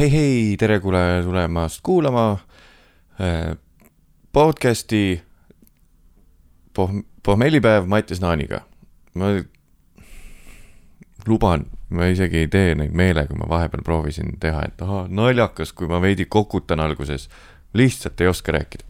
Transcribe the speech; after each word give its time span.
hei, 0.00 0.12
hei, 0.12 0.56
tere 0.56 0.78
kuulaja 0.80 1.22
tulemast 1.22 1.80
kuulama 1.82 2.38
äh, 3.20 3.56
podcast'i 4.32 5.22
poh-, 6.78 7.02
pohmellipäev 7.22 7.84
Mattias 7.84 8.20
Naaniga. 8.20 8.60
ma 9.14 9.26
luban, 11.26 11.66
ma 11.90 12.08
isegi 12.08 12.46
ei 12.46 12.48
tee 12.48 12.74
neid 12.80 12.96
meelega, 12.96 13.36
ma 13.36 13.48
vahepeal 13.48 13.84
proovisin 13.84 14.38
teha, 14.40 14.62
et 14.70 14.80
ahah, 14.80 15.04
naljakas, 15.08 15.74
kui 15.76 15.90
ma 15.90 16.00
veidi 16.00 16.24
kokutan 16.24 16.80
alguses. 16.80 17.28
lihtsalt 17.74 18.20
ei 18.20 18.32
oska 18.32 18.52
rääkida. 18.56 18.89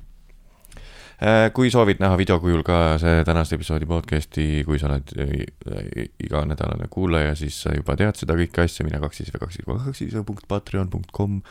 Äh, 1.21 1.51
kui 1.53 1.69
soovid 1.69 1.99
näha 2.01 2.17
videokujul 2.17 2.63
ka 2.65 2.97
see 3.01 3.25
tänase 3.29 3.59
episoodi 3.59 3.85
podcast'i, 3.89 4.63
kui 4.65 4.79
sa 4.81 4.89
oled 4.89 5.11
äh, 5.21 6.07
iganädalane 6.25 6.87
kuulaja, 6.89 7.35
siis 7.37 7.59
sa 7.67 7.75
juba 7.77 7.93
tead 8.01 8.17
seda 8.17 8.37
kõike 8.39 8.63
asja, 8.65 8.87
mine 8.89 9.03
kaks 9.03 9.21
siis 9.21 9.35
või 9.35 9.43
kaks 9.43 9.59
siis 9.59 9.67
kaks 9.69 10.01
siis 10.01 10.15
punkt 10.25 10.47
patreon 10.49 10.89
punkt 10.89 11.13
kom 11.13 11.43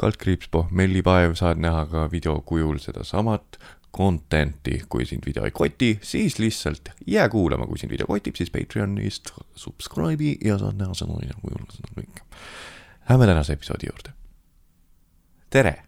kaldkriips 0.00 0.48
pohmellipäev, 0.52 1.36
saad 1.36 1.60
näha 1.60 1.82
ka 1.92 2.06
videokujul 2.12 2.80
sedasamat 2.80 3.58
content'i, 3.96 4.78
kui 4.88 5.04
sind 5.08 5.28
video 5.28 5.44
ei 5.44 5.52
koti, 5.56 5.90
siis 6.00 6.38
lihtsalt 6.40 6.94
jää 7.06 7.28
kuulama, 7.32 7.68
kui 7.68 7.76
sind 7.80 7.92
video 7.92 8.08
kotib, 8.08 8.36
siis 8.40 8.52
Patreonist 8.52 9.34
subscribe'i 9.60 10.38
ja 10.44 10.56
saad 10.60 10.80
näha 10.80 10.96
seda 10.96 11.20
videokujul 11.20 11.68
seda 11.74 11.92
kõike. 11.98 12.24
Lähme 13.10 13.28
tänase 13.28 13.60
episoodi 13.60 13.92
juurde. 13.92 14.16
tere 15.52 15.82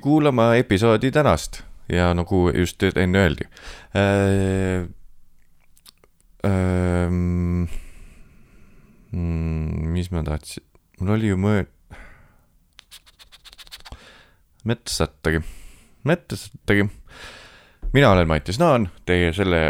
kuulama 0.00 0.54
episoodi 0.58 1.10
tänast 1.10 1.62
ja 1.88 2.14
nagu 2.14 2.48
just 2.54 2.82
enne 2.82 3.18
öeldi 3.18 3.48
äh,. 3.96 4.88
Äh, 6.44 7.10
mis 9.98 10.10
ma 10.10 10.22
tahtsin, 10.22 10.62
mul 11.00 11.16
oli 11.16 11.32
ju 11.32 11.38
mõe-, 11.40 11.66
metsatagi, 14.68 15.40
metsatagi. 16.06 16.86
mina 17.92 18.12
olen 18.12 18.28
Mattias 18.28 18.60
Naan, 18.62 18.88
teie 19.08 19.32
selle 19.34 19.62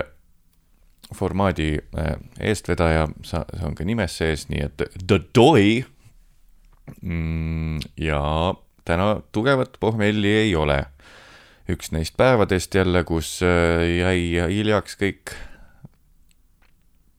formaadi 1.14 1.78
äh, 1.97 2.16
eestvedaja, 2.41 3.08
sa, 3.25 3.44
see 3.54 3.64
on 3.64 3.78
ka 3.78 3.86
nimes 3.88 4.19
sees, 4.20 4.48
nii 4.52 4.64
et 4.66 4.82
The 5.06 5.22
Doi 5.34 5.84
mm,. 7.00 7.80
ja 7.97 8.20
täna 8.89 9.20
tugevat 9.33 9.77
pohmelli 9.81 10.31
ei 10.44 10.56
ole. 10.56 10.86
üks 11.69 11.91
neist 11.92 12.14
päevadest 12.17 12.75
jälle, 12.75 13.03
kus 13.05 13.42
äh, 13.44 13.83
jäi 13.98 14.48
hiljaks 14.48 14.97
kõik. 14.97 15.34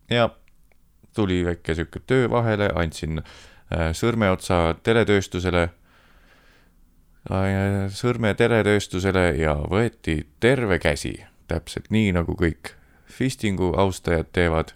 ja 0.10 0.30
tuli 1.14 1.44
väike 1.46 1.76
sihuke 1.76 2.02
töö 2.08 2.30
vahele, 2.30 2.72
andsin 2.76 3.22
äh, 3.22 3.92
sõrmeotsa 3.94 4.80
teletööstusele, 4.84 5.68
äh, 7.30 7.86
sõrme 7.94 8.34
teletööstusele 8.34 9.26
ja 9.38 9.54
võeti 9.70 10.24
terve 10.40 10.80
käsi, 10.80 11.14
täpselt 11.48 11.92
nii 11.94 12.16
nagu 12.18 12.34
kõik 12.34 12.74
fistingu 13.06 13.76
austajad 13.78 14.32
teevad. 14.34 14.74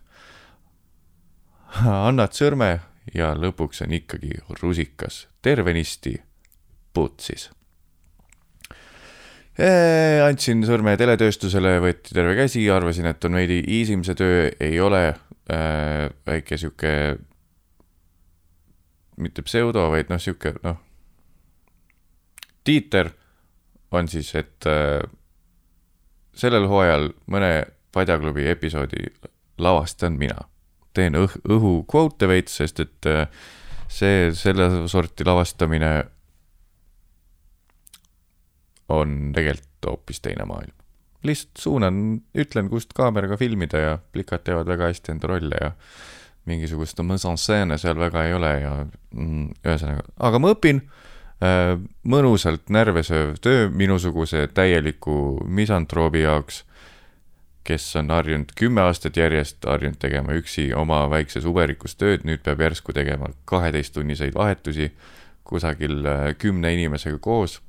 annad 1.82 2.38
sõrme 2.38 2.80
ja 3.14 3.34
lõpuks 3.34 3.82
on 3.82 3.98
ikkagi 3.98 4.38
rusikas 4.62 5.28
tervenisti 5.42 6.20
putsis. 6.94 7.50
andsin 10.28 10.64
sõrme 10.66 10.96
teletööstusele, 10.98 11.76
võeti 11.84 12.16
terve 12.16 12.34
käsi, 12.40 12.64
arvasin, 12.74 13.06
et 13.12 13.26
on 13.26 13.38
veidi 13.38 13.60
easy 13.68 13.98
m 13.98 14.06
see 14.08 14.18
töö, 14.18 14.48
ei 14.60 14.80
ole 14.82 15.04
äh, 15.10 16.10
väike 16.26 16.58
sihuke, 16.58 16.94
mitte 19.22 19.46
pseudo, 19.46 19.90
vaid 19.94 20.10
noh, 20.10 20.22
sihuke 20.22 20.56
noh, 20.64 20.80
tiiter 22.66 23.12
on 23.94 24.08
siis, 24.10 24.34
et 24.36 24.66
äh, 24.66 25.04
sellel 26.34 26.66
hooajal 26.70 27.12
mõne 27.30 27.52
padjaklubi 27.94 28.48
episoodi 28.50 29.06
lavastan 29.62 30.18
mina. 30.18 30.50
teen 30.94 31.16
õh-, 31.18 31.40
õhu 31.50 31.84
kvote 31.90 32.28
veits, 32.30 32.58
sest 32.60 32.80
et 32.84 33.08
äh, 33.10 33.26
see, 33.90 34.30
selle 34.38 34.88
sorti 34.90 35.26
lavastamine 35.26 35.94
on 38.94 39.32
tegelikult 39.36 39.90
hoopis 39.90 40.22
teine 40.24 40.46
maailm. 40.48 40.74
lihtsalt 41.24 41.60
suunan, 41.60 41.96
ütlen, 42.36 42.70
kust 42.70 42.94
kaameraga 42.94 43.38
filmida 43.40 43.80
ja 43.80 43.94
plikad 44.12 44.44
teevad 44.44 44.68
väga 44.68 44.90
hästi 44.92 45.14
enda 45.14 45.30
rolle 45.32 45.60
ja 45.62 45.72
mingisugust 46.50 47.00
mise-en-scene'e 47.00 47.78
seal 47.80 48.00
väga 48.00 48.26
ei 48.28 48.34
ole 48.36 48.52
ja 48.60 48.74
mm, 48.84 49.48
ühesõnaga, 49.64 50.04
aga 50.20 50.42
ma 50.44 50.52
õpin 50.52 50.82
äh, 50.84 51.78
mõnusalt 52.04 52.68
närvesööv 52.74 53.40
töö 53.44 53.70
minusuguse 53.72 54.48
täieliku 54.54 55.16
misantroobi 55.48 56.26
jaoks, 56.26 56.64
kes 57.64 57.88
on 57.96 58.12
harjunud 58.12 58.52
kümme 58.60 58.84
aastat 58.84 59.16
järjest 59.18 59.64
harjunud 59.64 60.02
tegema 60.04 60.36
üksi 60.36 60.74
oma 60.76 61.06
väikses 61.12 61.48
uberikus 61.48 61.96
tööd, 61.96 62.28
nüüd 62.28 62.44
peab 62.44 62.60
järsku 62.66 62.92
tegema 62.96 63.32
kaheteisttunniseid 63.48 64.36
vahetusi 64.36 64.92
kusagil 65.48 66.04
äh, 66.04 66.34
kümne 66.36 66.76
inimesega 66.76 67.24
koos 67.24 67.62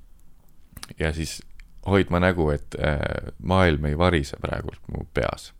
ja 0.98 1.12
siis 1.12 1.42
hoidma 1.86 2.20
nägu, 2.20 2.50
et 2.50 2.76
äh, 2.78 2.98
maailm 3.42 3.84
ei 3.84 3.98
varise 3.98 4.36
praegult 4.40 4.80
mu 4.92 5.04
peas. 5.14 5.52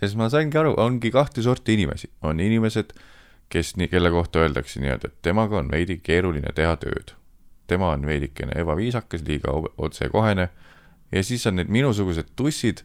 ja 0.00 0.08
siis 0.08 0.16
ma 0.16 0.30
saingi 0.32 0.58
aru, 0.58 0.74
ongi 0.80 1.10
kahte 1.10 1.42
sorti 1.42 1.74
inimesi, 1.76 2.10
on 2.22 2.40
inimesed, 2.40 2.94
kes 3.52 3.76
nii, 3.76 3.88
kelle 3.88 4.10
kohta 4.10 4.38
öeldakse 4.42 4.80
nii-öelda, 4.80 5.12
et 5.12 5.22
temaga 5.22 5.58
on 5.60 5.70
veidi 5.70 6.00
keeruline 6.02 6.52
teha 6.54 6.76
tööd. 6.82 7.14
tema 7.66 7.90
on 7.90 8.06
veidikene 8.06 8.52
ebaviisakas, 8.60 9.22
liiga 9.26 9.50
otsekohene 9.78 10.48
ja 11.12 11.22
siis 11.22 11.46
on 11.46 11.56
need 11.58 11.68
minusugused 11.68 12.28
tussid, 12.36 12.82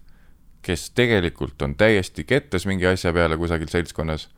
kes 0.62 0.89
tegelikult 0.97 1.62
on 1.62 1.75
täiesti 1.75 2.23
kettes 2.23 2.66
mingi 2.66 2.85
asja 2.85 3.13
peale 3.13 3.38
kusagil 3.38 3.69
seltskonnas 3.69 4.29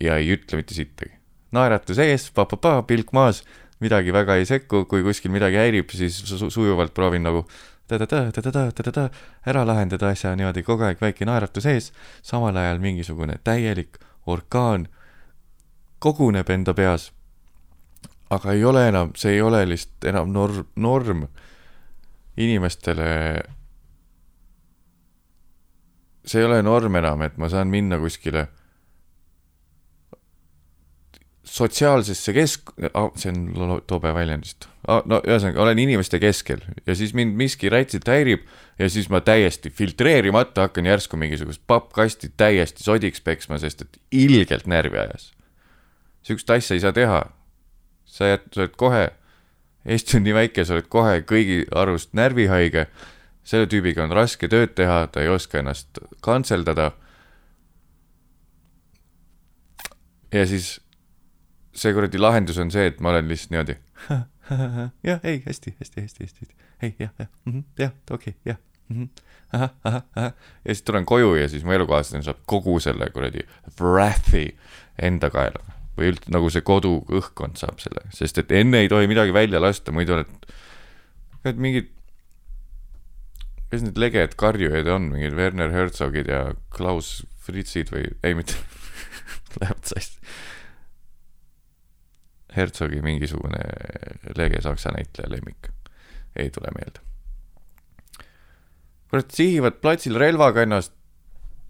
ja 0.00 0.16
ei 0.16 0.32
ütle 0.36 0.60
mitte 0.60 0.74
sittagi. 0.74 1.12
naeratus 1.54 1.98
ees, 2.02 2.30
pa-pa-pa, 2.34 2.82
pilk 2.82 3.12
maas, 3.12 3.44
midagi 3.80 4.12
väga 4.12 4.36
ei 4.40 4.46
sekku, 4.48 4.84
kui 4.90 5.04
kuskil 5.06 5.30
midagi 5.30 5.60
häirib, 5.60 5.92
siis 5.94 6.16
su 6.26 6.50
sujuvalt 6.50 6.94
proovin 6.94 7.22
nagu 7.22 7.44
ta-ta-ta-ta-ta-ta-ta 7.88 9.08
ära 9.46 9.64
lahendada 9.66 10.08
asja 10.14 10.32
niimoodi 10.36 10.64
kogu 10.64 10.86
aeg 10.88 11.02
väike 11.02 11.26
naeratus 11.28 11.66
ees, 11.68 11.90
samal 12.22 12.56
ajal 12.56 12.80
mingisugune 12.80 13.36
täielik 13.44 13.98
orkaan 14.26 14.88
koguneb 15.98 16.50
enda 16.50 16.74
peas. 16.74 17.12
aga 18.30 18.52
ei 18.52 18.64
ole 18.64 18.88
enam, 18.88 19.12
see 19.14 19.36
ei 19.36 19.42
ole 19.42 19.60
lihtsalt 19.68 20.04
enam 20.10 20.32
norm, 20.32 20.64
norm 20.76 21.26
inimestele. 22.36 23.42
see 26.24 26.40
ei 26.40 26.46
ole 26.46 26.62
norm 26.62 26.96
enam, 26.96 27.22
et 27.22 27.36
ma 27.36 27.48
saan 27.48 27.68
minna 27.68 27.98
kuskile 27.98 28.48
sotsiaalsesse 31.54 32.34
kesk-, 32.34 32.72
see 33.20 33.30
on 33.30 33.82
tobe 33.86 34.10
väljend 34.14 34.46
vist. 34.46 34.66
no 34.84 35.20
ühesõnaga, 35.22 35.62
olen 35.62 35.78
inimeste 35.78 36.18
keskel 36.22 36.62
ja 36.86 36.96
siis 36.98 37.14
mind 37.14 37.36
miski 37.38 37.70
rätselt 37.72 38.08
häirib 38.10 38.42
ja 38.78 38.88
siis 38.90 39.06
ma 39.12 39.20
täiesti 39.24 39.70
filtreerimata 39.70 40.66
hakkan 40.66 40.88
järsku 40.90 41.18
mingisugust 41.20 41.62
pappkasti 41.70 42.32
täiesti 42.36 42.84
sodiks 42.84 43.22
peksma, 43.24 43.60
sest 43.62 43.86
et 43.86 43.98
ilgelt 44.10 44.66
närvi 44.66 44.98
ajas. 44.98 45.32
sihukest 46.22 46.50
asja 46.50 46.74
ei 46.74 46.82
saa 46.82 46.92
teha. 46.92 47.24
sa 48.04 48.34
jääd, 48.34 48.50
sa 48.52 48.60
oled 48.60 48.76
kohe, 48.76 49.08
Eesti 49.84 50.16
on 50.16 50.24
nii 50.24 50.34
väike, 50.34 50.64
sa 50.64 50.76
oled 50.78 50.86
kohe 50.88 51.18
kõigi 51.28 51.64
arust 51.70 52.14
närvihaige. 52.16 52.86
selle 53.44 53.66
tüübiga 53.68 54.02
on 54.02 54.12
raske 54.16 54.48
tööd 54.48 54.72
teha, 54.74 55.06
ta 55.06 55.20
ei 55.22 55.28
oska 55.28 55.58
ennast 55.58 55.98
kantseldada. 56.20 56.92
ja 60.32 60.46
siis 60.46 60.80
see 61.74 61.94
kuradi 61.94 62.20
lahendus 62.20 62.58
on 62.62 62.70
see, 62.74 62.86
et 62.90 63.00
ma 63.02 63.12
olen 63.12 63.28
lihtsalt 63.30 63.54
niimoodi. 63.54 63.76
jah, 65.08 65.20
ei, 65.22 65.42
hästi, 65.46 65.74
hästi, 65.80 66.04
hästi, 66.04 66.28
hästi, 66.28 66.48
ei, 66.82 66.94
jah, 66.98 67.12
jah, 67.18 67.30
mhm, 67.44 67.64
jah, 67.78 67.94
okei 68.10 68.36
jah. 68.46 68.60
Mhm, 68.88 69.08
ahah, 69.52 69.70
ahah, 69.84 70.02
ahah. 70.16 70.32
Ja 70.64 70.74
siis 70.74 70.84
tulen 70.84 71.06
koju 71.08 71.34
ja 71.38 71.48
siis 71.48 71.64
mu 71.64 71.72
elukaaslane 71.72 72.24
saab 72.26 72.42
kogu 72.46 72.76
selle 72.84 73.08
kuradi 73.14 73.46
wrath'i 73.78 74.50
enda 75.02 75.30
kaela. 75.32 75.62
Või 75.96 76.10
üldse 76.12 76.32
nagu 76.34 76.50
see 76.50 76.64
koduõhkkond 76.66 77.56
saab 77.60 77.78
selle, 77.82 78.02
sest 78.14 78.38
et 78.42 78.52
enne 78.52 78.82
ei 78.82 78.90
tohi 78.90 79.08
midagi 79.10 79.32
välja 79.34 79.60
lasta, 79.62 79.94
muidu 79.94 80.16
oled, 80.16 80.48
oled 81.44 81.60
mingid, 81.62 81.92
kes 83.70 83.84
need 83.86 84.00
leged 84.02 84.34
karjujad 84.38 84.90
on, 84.90 85.06
mingid 85.14 85.38
Werner 85.38 85.70
Herzogid 85.70 86.28
ja 86.28 86.48
Klaus 86.74 87.20
Fritzid 87.46 87.94
või, 87.94 88.08
ei 88.26 88.34
mitte 88.34 88.58
lähevad 89.62 89.86
sassi 89.86 90.18
Herzogi 92.56 93.00
mingisugune 93.02 93.62
lege 94.38 94.60
saksa 94.62 94.92
näitleja 94.94 95.30
lemmik, 95.30 95.70
ei 96.36 96.50
tule 96.50 96.70
meelde. 96.78 97.00
kurat, 99.10 99.30
sihivad 99.30 99.80
platsil 99.82 100.18
relvaga 100.18 100.62
ennast 100.62 100.94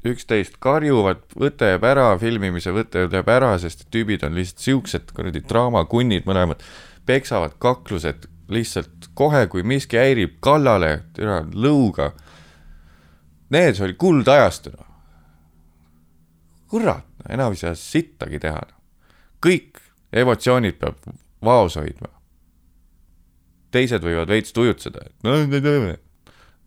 üksteist 0.05 0.59
karjuvad, 0.61 1.23
võte 1.41 1.71
jääb 1.73 1.85
ära, 1.89 2.07
filmimise 2.21 2.73
võte 2.77 3.07
jääb 3.07 3.29
ära, 3.33 3.55
sest 3.61 3.87
tüübid 3.93 4.25
on 4.27 4.37
lihtsalt 4.37 4.65
siuksed 4.65 5.13
kuradi 5.17 5.41
draamakunnid 5.49 6.29
mõlemad, 6.29 6.61
peksavad 7.09 7.57
kaklused 7.63 8.29
lihtsalt 8.53 9.09
kohe, 9.17 9.47
kui 9.49 9.65
miski 9.65 9.97
häirib, 10.01 10.37
kallale, 10.45 10.99
türa, 11.17 11.41
lõuga. 11.49 12.11
Need, 13.55 13.81
oli 13.85 13.97
kuldajastu, 14.01 14.75
noh. 14.75 14.91
kurat, 16.69 17.07
enam 17.31 17.55
ei 17.55 17.61
saa 17.61 17.75
sittagi 17.79 18.41
teha, 18.43 18.61
noh. 18.61 18.79
kõik 19.45 19.81
emotsioonid 20.15 20.79
peab 20.81 21.01
vaos 21.45 21.77
hoidma. 21.79 22.09
teised 23.75 24.05
võivad 24.07 24.31
veits 24.31 24.55
tujutseda, 24.55 25.03
et 25.09 25.15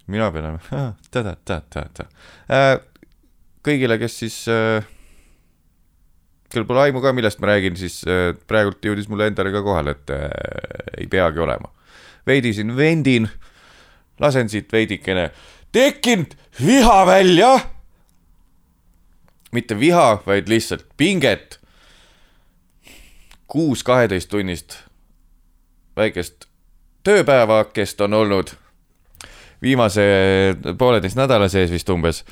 mina 0.08 0.30
pean 0.32 0.50
olema 0.50 0.60
ta-ta-ta-ta-ta 1.12 2.08
äh, 2.52 2.76
kõigile, 3.64 3.98
kes 4.02 4.20
siis 4.24 4.38
äh,, 4.52 4.86
kellel 6.52 6.68
pole 6.68 6.86
aimu 6.88 7.04
ka, 7.04 7.14
millest 7.16 7.40
ma 7.44 7.54
räägin, 7.54 7.80
siis 7.80 8.02
äh, 8.08 8.34
praegult 8.48 8.84
jõudis 8.84 9.10
mulle 9.12 9.30
endale 9.32 9.52
ka 9.56 9.64
kohale, 9.66 9.96
et 9.98 10.16
ei 10.98 11.08
peagi 11.12 11.44
olema. 11.44 11.72
veidi 12.28 12.54
siin 12.54 12.76
vendin, 12.76 13.30
lasen 14.20 14.50
siit 14.52 14.72
veidikene 14.72 15.30
tekkinud 15.72 16.36
viha 16.66 17.06
välja. 17.06 17.60
mitte 19.52 19.80
viha, 19.80 20.22
vaid 20.26 20.50
lihtsalt 20.50 20.86
pinget. 20.98 21.57
Kuus 23.48 23.84
kaheteist 23.84 24.30
tunnist 24.30 24.78
väikest 25.98 26.46
tööpäevakest 27.08 28.02
on 28.02 28.14
olnud 28.14 28.52
viimase 29.62 30.04
pooleteist 30.78 31.18
nädala 31.18 31.48
sees 31.50 31.72
vist 31.72 31.90
umbes 31.90 32.24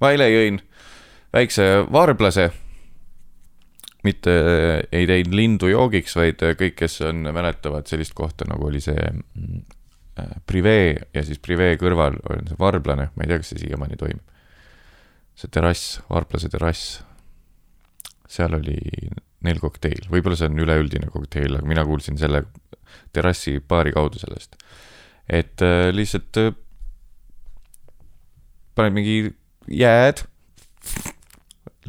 ma 0.00 0.12
eile 0.12 0.28
jõin 0.30 0.60
väikse 1.36 1.66
varblase. 1.92 2.50
mitte 4.06 4.32
ei 4.92 5.06
teinud 5.06 5.32
lindu 5.34 5.66
joogiks, 5.66 6.12
vaid 6.14 6.38
kõik, 6.38 6.76
kes 6.78 7.00
on, 7.08 7.26
mäletavad 7.34 7.88
sellist 7.90 8.14
kohta, 8.14 8.46
nagu 8.46 8.68
oli 8.68 8.78
see 8.80 9.00
mm, 9.02 9.64
Privee 10.46 10.94
ja 11.12 11.22
siis 11.24 11.40
Privee 11.42 11.76
kõrval 11.80 12.16
on 12.32 12.46
see 12.48 12.56
varblane, 12.60 13.10
ma 13.12 13.24
ei 13.24 13.30
tea, 13.30 13.40
kas 13.42 13.52
see 13.52 13.60
siiamaani 13.66 13.98
toimib. 14.00 14.34
see 15.36 15.50
terrass, 15.52 15.98
varblase 16.08 16.48
terrass. 16.48 17.02
seal 18.28 18.56
oli 18.56 18.78
neil 19.44 19.60
kokteil, 19.60 20.08
võib-olla 20.10 20.38
see 20.38 20.48
on 20.48 20.62
üleüldine 20.64 21.10
kokteil, 21.12 21.58
aga 21.58 21.68
mina 21.68 21.84
kuulsin 21.84 22.16
selle 22.18 22.46
terrassi 23.12 23.58
baari 23.60 23.92
kaudu 23.92 24.18
sellest. 24.18 24.56
et 25.28 25.62
äh, 25.62 25.92
lihtsalt 25.92 26.40
äh, 26.40 26.54
paned 28.74 28.96
mingi 28.96 29.34
jääd, 29.68 30.24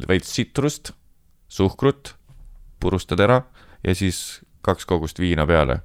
veits 0.08 0.30
sitrust, 0.34 0.92
suhkrut, 1.48 2.14
purustad 2.80 3.20
ära 3.24 3.42
ja 3.84 3.94
siis 3.94 4.42
kaks 4.62 4.84
kogust 4.84 5.20
viina 5.20 5.46
peale 5.46 5.80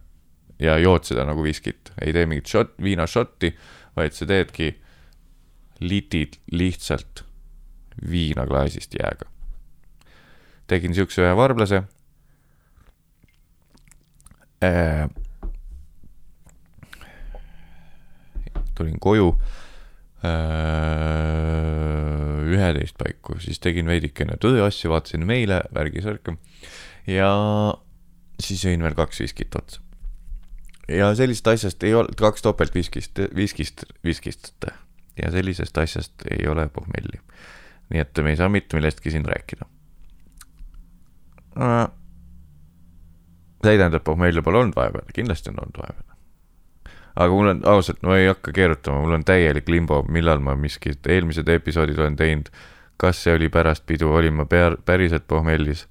ja 0.60 0.78
jood 0.82 1.06
seda 1.08 1.26
nagu 1.28 1.44
viskit, 1.46 1.92
ei 2.02 2.14
tee 2.16 2.26
mingit 2.30 2.50
šot, 2.50 2.76
viinašotti, 2.84 3.54
vaid 3.98 4.16
sa 4.16 4.26
teedki 4.30 4.74
litid 5.84 6.38
lihtsalt 6.52 7.24
viinaklaasist 8.10 8.96
jääga. 9.00 9.26
tegin 10.68 10.96
siukse 10.96 11.22
ühe 11.22 11.36
varblase 11.36 11.84
äh,. 14.64 15.10
tulin 18.76 19.00
koju 19.00 19.36
äh, 20.26 20.34
üheteist 22.54 22.98
paiku, 22.98 23.38
siis 23.44 23.60
tegin 23.60 23.86
veidikene 23.90 24.38
tööasju, 24.42 24.90
vaatasin 24.94 25.26
meile, 25.28 25.62
värgi-särki 25.76 26.38
ja 27.12 27.30
siis 28.40 28.64
jõin 28.66 28.82
veel 28.84 28.96
kaks 28.98 29.20
viskit 29.24 29.56
otsa. 29.60 29.82
Ja 30.98 31.12
sellisest 31.16 31.48
asjast 31.48 31.84
ei 31.84 31.94
ole, 31.94 32.14
kaks 32.18 32.42
topeltviskist, 32.42 33.20
viskist, 33.36 33.86
viskist 34.04 34.66
ja 35.22 35.32
sellisest 35.32 35.78
asjast 35.78 36.28
ei 36.32 36.48
ole 36.48 36.70
pohmelli. 36.70 37.22
nii 37.94 38.02
et 38.02 38.24
me 38.24 38.34
ei 38.34 38.40
saa 38.40 38.50
mitte 38.50 38.78
millestki 38.78 39.12
siin 39.12 39.26
rääkida 39.26 39.66
äh, 41.62 41.92
see 43.64 43.72
ei 43.72 43.78
tähenda, 43.78 43.98
et 43.98 44.04
pohmelli 44.04 44.42
pole 44.42 44.58
olnud 44.58 44.76
vahepeal, 44.76 45.08
kindlasti 45.16 45.50
on 45.50 45.62
olnud 45.64 45.80
vahepeal. 45.80 46.18
aga 47.16 47.34
mul 47.34 47.48
on 47.48 47.62
ausalt, 47.70 48.02
ma 48.04 48.18
ei 48.18 48.28
hakka 48.28 48.52
keerutama, 48.52 49.02
mul 49.02 49.18
on 49.20 49.26
täielik 49.26 49.70
limbo, 49.70 50.02
millal 50.10 50.40
ma 50.44 50.56
miskit, 50.60 51.08
eelmised 51.08 51.48
episoodid 51.48 52.00
olen 52.00 52.16
teinud. 52.16 52.50
kas 52.98 53.24
see 53.24 53.36
oli 53.36 53.50
pärast 53.50 53.86
pidu, 53.86 54.12
olin 54.12 54.34
ma 54.34 54.46
pea, 54.46 54.72
päriselt 54.86 55.28
pohmellis? 55.28 55.88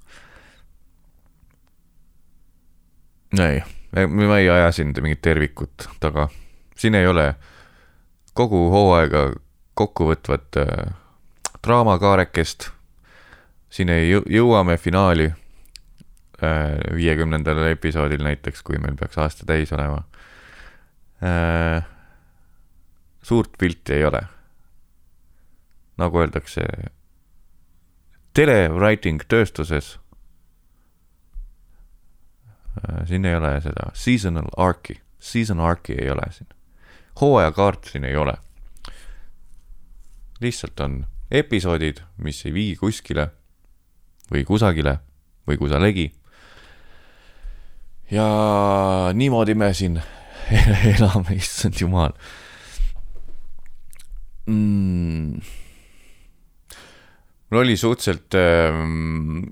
ei, 3.41 3.63
ma 3.93 4.39
ei 4.39 4.51
aja 4.51 4.73
siin 4.73 4.95
mingit 5.01 5.23
tervikut 5.23 5.89
taga, 6.01 6.29
siin 6.77 6.95
ei 6.95 7.07
ole 7.07 7.35
kogu 8.35 8.71
hooaega 8.73 9.33
kokkuvõtvat 9.75 10.61
äh, 10.63 10.95
draamakaarekest. 11.67 12.71
siin 13.71 13.89
ei 13.89 14.11
jõu, 14.11 14.23
jõuame 14.29 14.77
finaali 14.77 15.33
Äh, 16.43 16.95
viiekümnendal 16.97 17.61
episoodil 17.69 18.23
näiteks, 18.27 18.65
kui 18.67 18.79
meil 18.83 18.97
peaks 18.99 19.19
aasta 19.23 19.47
täis 19.47 19.71
olema. 19.73 20.01
Äh, 21.23 21.85
suurt 23.23 23.53
pilti 23.59 23.95
ei 23.95 24.05
ole. 24.05 24.23
nagu 26.01 26.19
öeldakse, 26.19 26.63
telewriting 28.35 29.21
tööstuses. 29.29 30.01
Äh, 32.79 33.07
siin 33.07 33.25
ei 33.25 33.37
ole 33.37 33.61
seda 33.61 33.91
seasonal 33.93 34.49
arc'i, 34.57 34.97
season 35.21 35.61
arc'i 35.61 35.97
ei 36.01 36.11
ole 36.11 36.25
siin. 36.33 36.49
hooajakaart 37.21 37.85
siin 37.93 38.05
ei 38.05 38.17
ole. 38.17 38.33
lihtsalt 40.41 40.81
on 40.81 41.07
episoodid, 41.31 42.01
mis 42.17 42.47
ei 42.47 42.53
vii 42.55 42.77
kuskile 42.77 43.29
või 44.33 44.45
kusagile 44.45 44.99
või 45.49 45.59
kusalegi. 45.59 46.13
Ja 48.11 48.27
niimoodi 49.15 49.55
me 49.55 49.73
siin 49.75 50.01
elame, 50.97 51.37
issand 51.37 51.77
jumal. 51.81 52.17
Mm.. 54.47 55.39
mul 57.51 57.61
oli 57.61 57.77
suhteliselt 57.77 58.35
ähm,, 58.35 59.45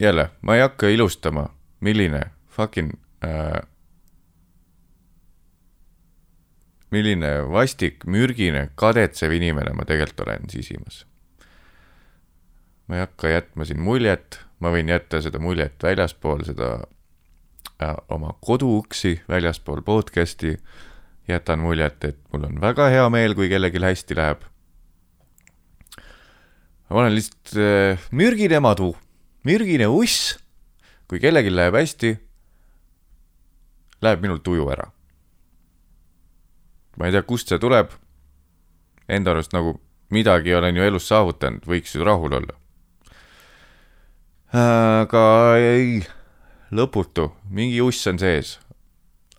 jälle, 0.00 0.30
ma 0.42 0.54
ei 0.54 0.60
hakka 0.60 0.88
ilustama, 0.92 1.46
milline 1.82 2.22
fucking 2.52 2.94
äh, 3.24 3.60
milline 6.92 7.30
vastik, 7.48 8.04
mürgine, 8.04 8.68
kadetsev 8.78 9.32
inimene 9.32 9.72
ma 9.76 9.86
tegelikult 9.88 10.26
olen 10.26 10.50
sisimas. 10.52 11.06
ma 12.86 12.98
ei 12.98 13.04
hakka 13.06 13.30
jätma 13.30 13.64
siin 13.64 13.80
muljet, 13.80 14.40
ma 14.60 14.72
võin 14.74 14.90
jätta 14.90 15.22
seda 15.24 15.40
muljet 15.40 15.80
väljaspool 15.82 16.42
seda 16.44 16.72
äh, 17.80 17.94
oma 18.12 18.34
koduuksi, 18.44 19.14
väljaspool 19.30 19.80
podcast'i, 19.86 20.56
jätan 21.30 21.62
muljet, 21.62 22.04
et 22.04 22.18
mul 22.32 22.48
on 22.50 22.60
väga 22.60 22.90
hea 22.92 23.06
meel, 23.14 23.36
kui 23.38 23.48
kellelgi 23.48 23.80
hästi 23.80 24.18
läheb. 24.18 24.44
ma 26.90 27.00
olen 27.00 27.14
lihtsalt 27.16 27.56
äh, 27.56 28.08
mürgine 28.10 28.60
madu, 28.60 28.92
mürgine 29.48 29.88
uss. 29.88 30.36
Kui 31.12 31.20
kellelgi 31.20 31.52
läheb 31.52 31.76
hästi, 31.76 32.14
läheb 34.00 34.24
minul 34.24 34.40
tuju 34.40 34.64
ära. 34.72 34.88
ma 36.96 37.06
ei 37.06 37.12
tea, 37.12 37.22
kust 37.22 37.52
see 37.52 37.60
tuleb. 37.60 37.92
Enda 39.08 39.32
arust 39.36 39.52
nagu 39.52 39.76
midagi 40.08 40.54
olen 40.54 40.76
ju 40.76 40.88
elus 40.88 41.08
saavutanud, 41.08 41.68
võiks 41.68 41.92
ju 41.96 42.04
rahul 42.04 42.32
olla 42.40 42.56
aga 44.52 45.24
ei, 45.56 46.02
lõputu, 46.76 47.30
mingi 47.48 47.80
uss 47.80 48.06
on 48.10 48.20
sees. 48.20 48.58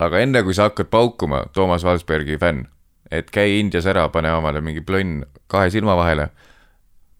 aga 0.02 0.18
enne 0.18 0.42
kui 0.42 0.54
sa 0.54 0.68
hakkad 0.68 0.90
paukuma, 0.90 1.44
Toomas 1.54 1.84
Valsbergi 1.86 2.38
fänn, 2.38 2.66
et 3.10 3.30
käi 3.30 3.60
Indias 3.60 3.86
ära, 3.86 4.08
pane 4.10 4.32
omale 4.34 4.60
mingi 4.60 4.82
plönn 4.82 5.22
kahe 5.46 5.70
silma 5.70 5.94
vahele. 5.96 6.30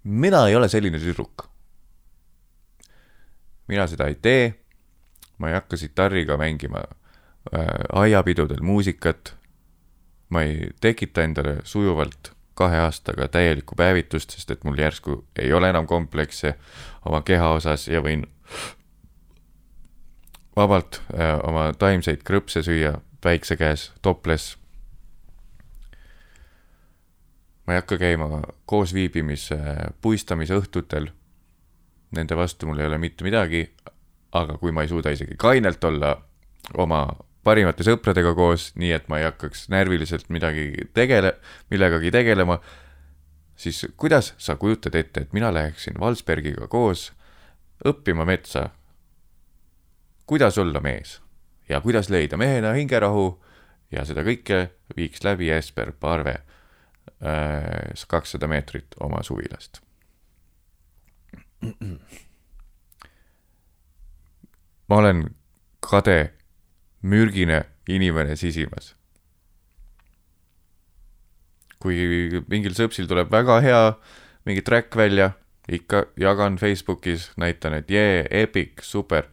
mina 0.02 0.49
ei 0.49 0.56
ole 0.56 0.68
selline 0.68 0.99
tüdruk. 0.99 1.53
Mina 3.68 3.87
seda 3.87 4.06
ei 4.06 4.14
tee. 4.14 4.54
ma 5.38 5.49
ei 5.49 5.54
hakka 5.54 5.76
sitarriga 5.76 6.37
mängima 6.37 6.78
äh, 6.78 7.66
aiapidudel 7.92 8.62
muusikat. 8.62 9.37
ma 10.28 10.42
ei 10.42 10.71
tekita 10.80 11.23
endale 11.23 11.56
sujuvalt 11.64 12.33
kahe 12.54 12.78
aastaga 12.78 13.28
täielikku 13.28 13.75
päevitust, 13.75 14.30
sest 14.30 14.50
et 14.50 14.64
mul 14.64 14.78
järsku 14.78 15.25
ei 15.38 15.52
ole 15.52 15.68
enam 15.71 15.87
komplekse 15.87 16.54
oma 17.06 17.21
keha 17.23 17.50
osas 17.50 17.88
ja 17.88 18.00
võin 18.00 18.26
vabalt 20.56 21.02
äh, 21.14 21.38
oma 21.42 21.73
taimseid 21.78 22.23
krõpse 22.25 22.62
süüa 22.62 22.99
päikse 23.25 23.56
käes, 23.56 23.92
toples. 24.02 24.56
ma 27.66 27.73
ei 27.73 27.80
hakka 27.80 27.97
käima 27.99 28.42
koosviibimise, 28.68 29.56
puistamise 30.04 30.59
õhtutel. 30.61 31.09
Nende 32.14 32.37
vastu 32.38 32.68
mul 32.68 32.80
ei 32.80 32.87
ole 32.90 32.99
mitte 32.99 33.25
midagi. 33.26 33.66
aga 34.35 34.56
kui 34.59 34.73
ma 34.75 34.83
ei 34.83 34.88
suuda 34.90 35.12
isegi 35.14 35.37
kainelt 35.38 35.85
olla 35.85 36.16
oma 36.83 37.06
parimate 37.44 37.85
sõpradega 37.87 38.33
koos, 38.35 38.73
nii 38.75 38.90
et 38.97 39.04
ma 39.09 39.21
ei 39.21 39.28
hakkaks 39.28 39.68
närviliselt 39.71 40.26
midagi 40.28 40.88
tegele-, 40.97 41.37
millegagi 41.71 42.11
tegelema, 42.11 42.56
siis 43.54 43.85
kuidas 43.97 44.33
sa 44.38 44.56
kujutad 44.56 44.97
ette, 44.99 45.21
et 45.21 45.37
mina 45.37 45.52
läheksin 45.54 46.00
Valsbergiga 46.00 46.66
koos 46.66 47.12
õppima 47.87 48.26
metsa 48.26 48.71
kuidas 50.26 50.59
olla 50.59 50.80
mees 50.80 51.21
ja 51.68 51.80
kuidas 51.80 52.11
leida 52.11 52.37
mehena 52.37 52.73
hingerahu 52.73 53.44
ja 53.92 54.04
seda 54.04 54.25
kõike 54.25 54.68
viiks 54.97 55.25
läbi 55.25 55.50
Esper 55.52 55.92
Parve 56.00 56.35
äh, 56.35 58.06
kakssada 58.09 58.49
meetrit 58.49 58.97
oma 59.00 59.23
suvilast. 59.23 59.84
ma 64.88 64.97
olen 64.97 65.25
kade, 65.80 66.33
mürgine 67.02 67.64
inimene 67.88 68.37
sisimas. 68.37 68.94
kui 71.85 72.40
mingil 72.49 72.73
sõpsil 72.73 73.04
tuleb 73.04 73.28
väga 73.28 73.59
hea 73.61 73.80
mingi 74.49 74.62
track 74.64 74.97
välja, 74.97 75.35
ikka 75.68 76.06
jagan 76.16 76.56
Facebookis, 76.56 77.26
näitan, 77.37 77.75
et 77.76 77.90
jee 77.92 78.23
epic, 78.30 78.80
super 78.80 79.28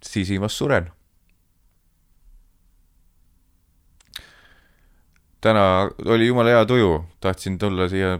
sisimas 0.00 0.56
suren. 0.56 0.88
täna 5.40 5.90
oli 6.04 6.26
jumala 6.26 6.48
hea 6.56 6.64
tuju, 6.66 7.04
tahtsin 7.20 7.58
tulla 7.58 7.88
siia 7.88 8.18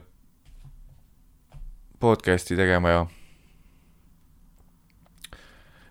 podcast'i 2.00 2.56
tegema 2.56 2.90
ja 2.92 3.06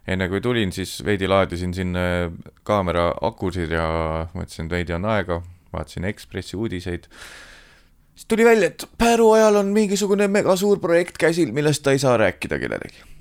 enne 0.08 0.28
kui 0.30 0.42
tulin, 0.42 0.72
siis 0.72 1.00
veidi 1.06 1.28
laadisin 1.28 1.74
siin 1.74 1.98
kaamera 2.64 3.10
akusid 3.26 3.74
ja 3.74 3.88
mõtlesin, 4.36 4.70
et 4.70 4.78
veidi 4.78 4.94
on 4.94 5.10
aega, 5.10 5.42
vaatasin 5.74 6.06
Ekspressi 6.06 6.58
uudiseid. 6.58 7.10
siis 8.16 8.26
tuli 8.28 8.46
välja, 8.46 8.68
et 8.68 8.88
Pääru 8.98 9.32
ajal 9.32 9.56
on 9.56 9.74
mingisugune 9.74 10.28
megasuur 10.28 10.80
projekt 10.80 11.18
käsil, 11.18 11.52
millest 11.52 11.84
ta 11.84 11.92
ei 11.92 12.00
saa 12.00 12.18
rääkida 12.18 12.60
kellelegi 12.60 13.16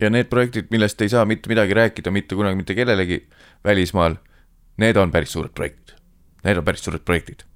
ja 0.00 0.10
need 0.10 0.28
projektid, 0.30 0.70
millest 0.70 1.00
ei 1.00 1.08
saa 1.08 1.24
mitte 1.24 1.48
midagi 1.48 1.74
rääkida 1.74 2.10
mitte 2.10 2.34
kunagi 2.34 2.56
mitte 2.56 2.74
kellelegi 2.74 3.20
välismaal, 3.64 4.16
need 4.76 4.96
on 4.96 5.10
päris 5.10 5.32
suured 5.32 5.54
projektid. 5.54 5.96
Need 6.44 6.60
on 6.60 6.64
päris 6.64 6.84
suured 6.84 7.04
projektid. 7.04 7.46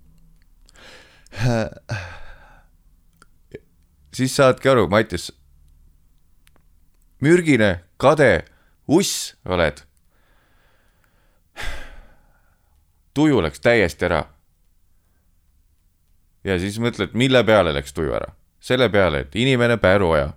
Siis 4.15 4.37
saadki 4.37 4.69
aru, 4.69 4.89
Mattias, 4.89 5.31
mürgine, 7.21 7.81
kade, 7.97 8.45
uss 8.89 9.35
oled. 9.45 9.83
tuju 13.15 13.43
läks 13.43 13.61
täiesti 13.61 14.05
ära. 14.07 14.25
ja 16.45 16.59
siis 16.59 16.79
mõtled, 16.79 17.13
mille 17.13 17.45
peale 17.45 17.75
läks 17.75 17.93
tuju 17.93 18.15
ära? 18.15 18.35
selle 18.61 18.89
peale, 18.89 19.21
et 19.21 19.37
inimene 19.37 19.77
Pääruoja, 19.77 20.33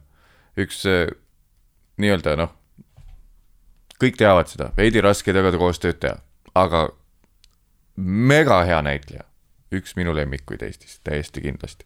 üks 0.58 0.84
nii-öelda 1.98 2.36
noh, 2.40 2.54
kõik 4.00 4.18
teavad 4.18 4.48
seda, 4.48 4.72
veidi 4.78 5.02
raske 5.04 5.34
temaga 5.34 5.60
koostööd 5.60 6.00
teha, 6.00 6.18
aga 6.56 6.88
mega 7.96 8.64
hea 8.68 8.82
näitleja, 8.82 9.26
üks 9.76 9.96
minu 10.00 10.16
lemmikuid 10.16 10.64
Eestis, 10.66 11.00
täiesti 11.04 11.44
kindlasti. 11.44 11.86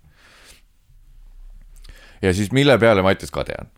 Ja 2.22 2.34
siis 2.34 2.52
mille 2.52 2.78
peale 2.78 3.02
Mattias 3.02 3.32
kade 3.32 3.56
on? 3.62 3.70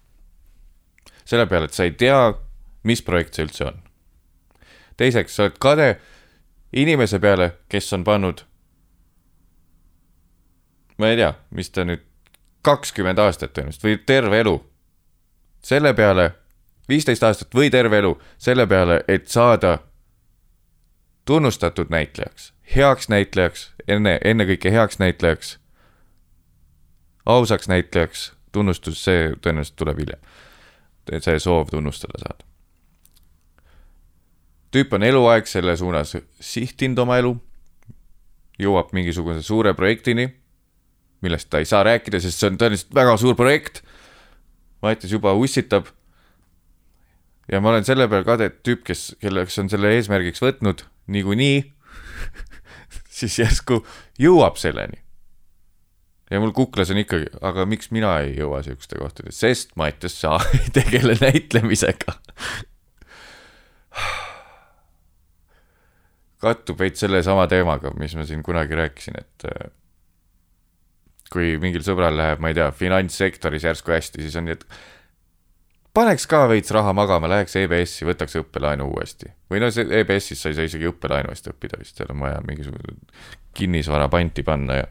selle 1.26 1.46
peale, 1.46 1.66
et 1.70 1.74
sa 1.74 1.86
ei 1.86 1.92
tea, 1.92 2.34
mis 2.84 3.02
projekt 3.06 3.38
see 3.38 3.46
üldse 3.46 3.66
on. 3.70 3.82
teiseks, 4.98 5.36
sa 5.36 5.46
oled 5.48 5.60
kade 5.62 5.90
inimese 6.74 7.20
peale, 7.20 7.52
kes 7.70 7.94
on 7.94 8.04
pannud, 8.04 8.42
ma 10.98 11.12
ei 11.12 11.20
tea, 11.22 11.34
mis 11.52 11.70
ta 11.70 11.86
nüüd, 11.86 12.06
kakskümmend 12.66 13.20
aastat 13.24 13.54
tõenäoliselt 13.56 13.86
või 13.86 14.02
terve 14.06 14.40
elu 14.44 14.58
selle 15.62 15.94
peale, 15.94 16.32
viisteist 16.90 17.24
aastat 17.24 17.56
või 17.56 17.70
terve 17.72 18.00
elu, 18.00 18.16
selle 18.38 18.68
peale, 18.68 19.04
et 19.08 19.28
saada 19.28 19.78
tunnustatud 21.26 21.92
näitlejaks, 21.94 22.54
heaks 22.76 23.10
näitlejaks, 23.10 23.70
enne, 23.88 24.20
ennekõike 24.26 24.72
heaks 24.72 25.00
näitlejaks, 25.00 25.58
ausaks 27.30 27.70
näitlejaks, 27.70 28.30
tunnustus, 28.56 29.04
see 29.06 29.30
tõenäoliselt 29.42 29.78
tuleb 29.80 30.02
hiljem. 30.02 30.22
see 31.20 31.40
soov 31.40 31.70
tunnustada 31.70 32.22
saada. 32.22 32.46
tüüp 34.72 34.94
on 34.94 35.04
eluaeg 35.04 35.48
selle 35.48 35.78
suunas 35.78 36.16
sihtinud 36.40 37.00
oma 37.06 37.18
elu, 37.18 37.34
jõuab 38.60 38.94
mingisuguse 38.94 39.42
suure 39.42 39.74
projektini, 39.74 40.30
millest 41.22 41.50
ta 41.50 41.60
ei 41.60 41.66
saa 41.66 41.84
rääkida, 41.84 42.20
sest 42.20 42.40
see 42.40 42.52
on 42.52 42.58
tõenäoliselt 42.58 42.94
väga 42.96 43.18
suur 43.18 43.36
projekt 43.36 43.84
Mattias 44.82 45.12
juba 45.12 45.34
ussitab. 45.34 45.88
ja 47.52 47.60
ma 47.62 47.70
olen 47.74 47.86
selle 47.86 48.08
peal 48.08 48.24
kade 48.24 48.50
tüüp, 48.64 48.84
kes, 48.88 49.16
kelleks 49.20 49.58
on 49.60 49.70
selle 49.72 49.92
eesmärgiks 49.98 50.42
võtnud 50.44 50.86
niikuinii 51.10 51.64
siis 53.20 53.40
järsku 53.42 53.82
jõuab 54.22 54.60
selleni. 54.62 55.02
Ja 56.30 56.40
mul 56.42 56.54
kuklas 56.56 56.94
on 56.94 57.02
ikkagi, 57.02 57.30
aga 57.42 57.66
miks 57.70 57.92
mina 57.96 58.16
ei 58.24 58.36
jõua 58.38 58.62
siukeste 58.66 59.00
kohtadeni, 59.02 59.36
sest 59.36 59.76
Mattias, 59.80 60.20
sa 60.22 60.38
ei 60.60 60.74
tegele 60.76 61.18
näitlemisega 61.22 62.18
kattub 66.40 66.80
veits 66.80 67.04
sellesama 67.04 67.48
teemaga, 67.52 67.92
mis 68.00 68.16
ma 68.16 68.24
siin 68.28 68.44
kunagi 68.46 68.78
rääkisin, 68.80 69.20
et 69.20 69.48
kui 71.34 71.58
mingil 71.62 71.84
sõbral 71.86 72.16
läheb, 72.18 72.42
ma 72.42 72.52
ei 72.52 72.58
tea, 72.58 72.70
finantssektoris 72.76 73.68
järsku 73.68 73.94
hästi, 73.94 74.24
siis 74.24 74.38
on 74.40 74.48
nii, 74.48 74.56
et 74.58 74.64
paneks 75.96 76.26
ka 76.30 76.46
veits 76.50 76.72
raha 76.74 76.94
magama, 76.96 77.30
läheks 77.32 77.58
EBS-i, 77.60 78.08
võtaks 78.08 78.40
õppelaenu 78.42 78.88
uuesti. 78.94 79.34
või 79.52 79.62
no 79.62 79.70
see 79.74 79.86
EBS-is 80.00 80.42
sa 80.42 80.52
ei 80.52 80.58
saa 80.58 80.70
isegi 80.70 80.90
õppelaenu 80.90 81.34
eest 81.34 81.52
õppida 81.52 81.80
vist, 81.82 81.98
seal 82.00 82.14
on 82.14 82.24
vaja 82.24 82.42
mingisugune 82.48 82.98
kinnisvara 83.58 84.08
panti 84.10 84.46
panna 84.48 84.80
ja 84.80 84.88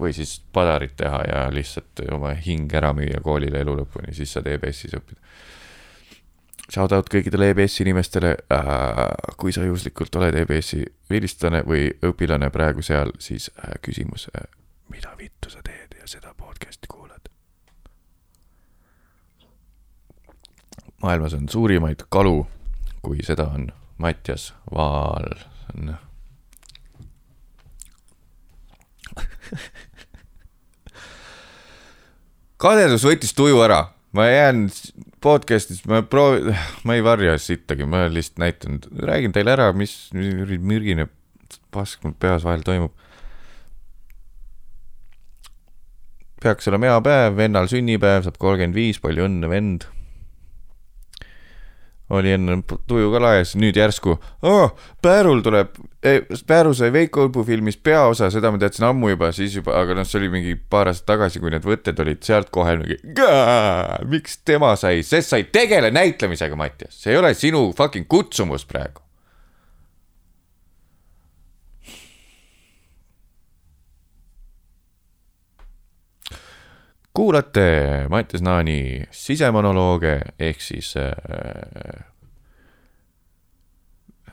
või 0.00 0.12
siis 0.16 0.38
padarit 0.52 0.96
teha 0.96 1.22
ja 1.28 1.44
lihtsalt 1.52 2.04
oma 2.12 2.34
hing 2.34 2.72
ära 2.74 2.92
müüa 2.96 3.20
koolile 3.24 3.62
elu 3.64 3.76
lõpuni, 3.80 4.14
siis 4.16 4.32
saad 4.36 4.48
EBS-is 4.50 4.96
õppida. 4.98 5.20
Shout 6.66 6.92
out 6.92 7.08
kõikidele 7.12 7.52
EBS-i 7.52 7.84
inimestele 7.84 8.34
äh,, 8.52 9.02
kui 9.38 9.54
sa 9.54 9.62
juhuslikult 9.62 10.16
oled 10.18 10.34
EBS-i 10.34 10.82
vilistlane 11.10 11.62
või 11.66 11.92
õpilane 12.04 12.50
praegu 12.50 12.82
seal, 12.82 13.14
siis 13.22 13.52
äh, 13.54 13.78
küsimus 13.86 14.26
äh, 14.34 14.48
mida 14.88 15.14
vittu 15.18 15.50
sa 15.50 15.62
teed 15.62 15.98
ja 16.00 16.08
seda 16.08 16.34
podcast'i 16.34 16.86
kuulad. 16.88 17.28
maailmas 21.02 21.34
on 21.34 21.48
suurimaid 21.48 22.06
kalu, 22.08 22.46
kui 23.02 23.22
seda 23.22 23.46
on 23.54 23.68
Mattias 23.98 24.54
Vaal. 24.74 25.30
kadedus 32.62 33.04
võttis 33.06 33.34
tuju 33.36 33.60
ära, 33.64 33.80
ma 34.16 34.28
jään 34.30 34.66
podcast'is, 35.24 35.82
ma 35.90 36.02
proovin, 36.06 36.54
ma 36.86 36.96
ei 36.96 37.02
varja 37.04 37.36
sittagi, 37.40 37.84
ma 37.88 38.06
lihtsalt 38.12 38.42
näitan, 38.42 38.78
räägin 39.08 39.34
teile 39.34 39.56
ära, 39.56 39.72
mis 39.76 39.92
mürgine 40.14 41.08
pask 41.74 42.04
mul 42.04 42.14
peas 42.18 42.46
vahel 42.46 42.64
toimub. 42.66 42.94
Peaks 46.42 46.68
olema 46.70 46.90
hea 46.90 47.02
päev, 47.04 47.36
vennal 47.38 47.68
sünnipäev, 47.70 48.26
saab 48.26 48.38
kolmkümmend 48.40 48.76
viis, 48.76 49.00
palju 49.02 49.24
õnne, 49.26 49.50
vend. 49.50 49.86
Oli 52.10 52.32
enne 52.36 52.60
tuju 52.86 53.10
ka 53.14 53.22
laes, 53.22 53.54
nüüd 53.58 53.78
järsku 53.78 54.16
oh,, 54.46 54.74
Päärul 55.02 55.42
tuleb 55.46 55.72
eh,, 56.06 56.22
Pääru 56.46 56.74
sai 56.76 56.92
Veiko 56.94 57.26
Õbu 57.26 57.44
filmis 57.46 57.78
peaosa, 57.78 58.30
seda 58.30 58.52
ma 58.54 58.60
teadsin 58.62 58.86
ammu 58.88 59.10
juba, 59.14 59.32
siis 59.36 59.56
juba, 59.58 59.74
aga 59.80 59.96
noh, 59.98 60.06
see 60.06 60.20
oli 60.20 60.30
mingi 60.32 60.54
paar 60.56 60.90
aastat 60.92 61.08
tagasi, 61.14 61.42
kui 61.42 61.54
need 61.54 61.66
võtted 61.66 61.98
olid 62.04 62.22
sealt 62.26 62.52
kohe 62.54 62.76
mingi. 62.80 63.00
miks 64.12 64.38
tema 64.46 64.74
sai, 64.78 65.02
sest 65.06 65.32
sa 65.32 65.40
ei 65.40 65.48
tegele 65.52 65.90
näitlemisega, 65.94 66.58
Mattias, 66.58 67.00
see 67.02 67.14
ei 67.14 67.20
ole 67.22 67.34
sinu 67.34 67.68
fucking 67.76 68.06
kutsumus 68.10 68.66
praegu. 68.68 69.05
Kuulate 77.16 78.06
Mattias 78.12 78.42
Naani 78.42 79.06
sisemonolooge 79.10 80.20
ehk 80.38 80.60
siis 80.60 80.94
äh, 80.96 81.12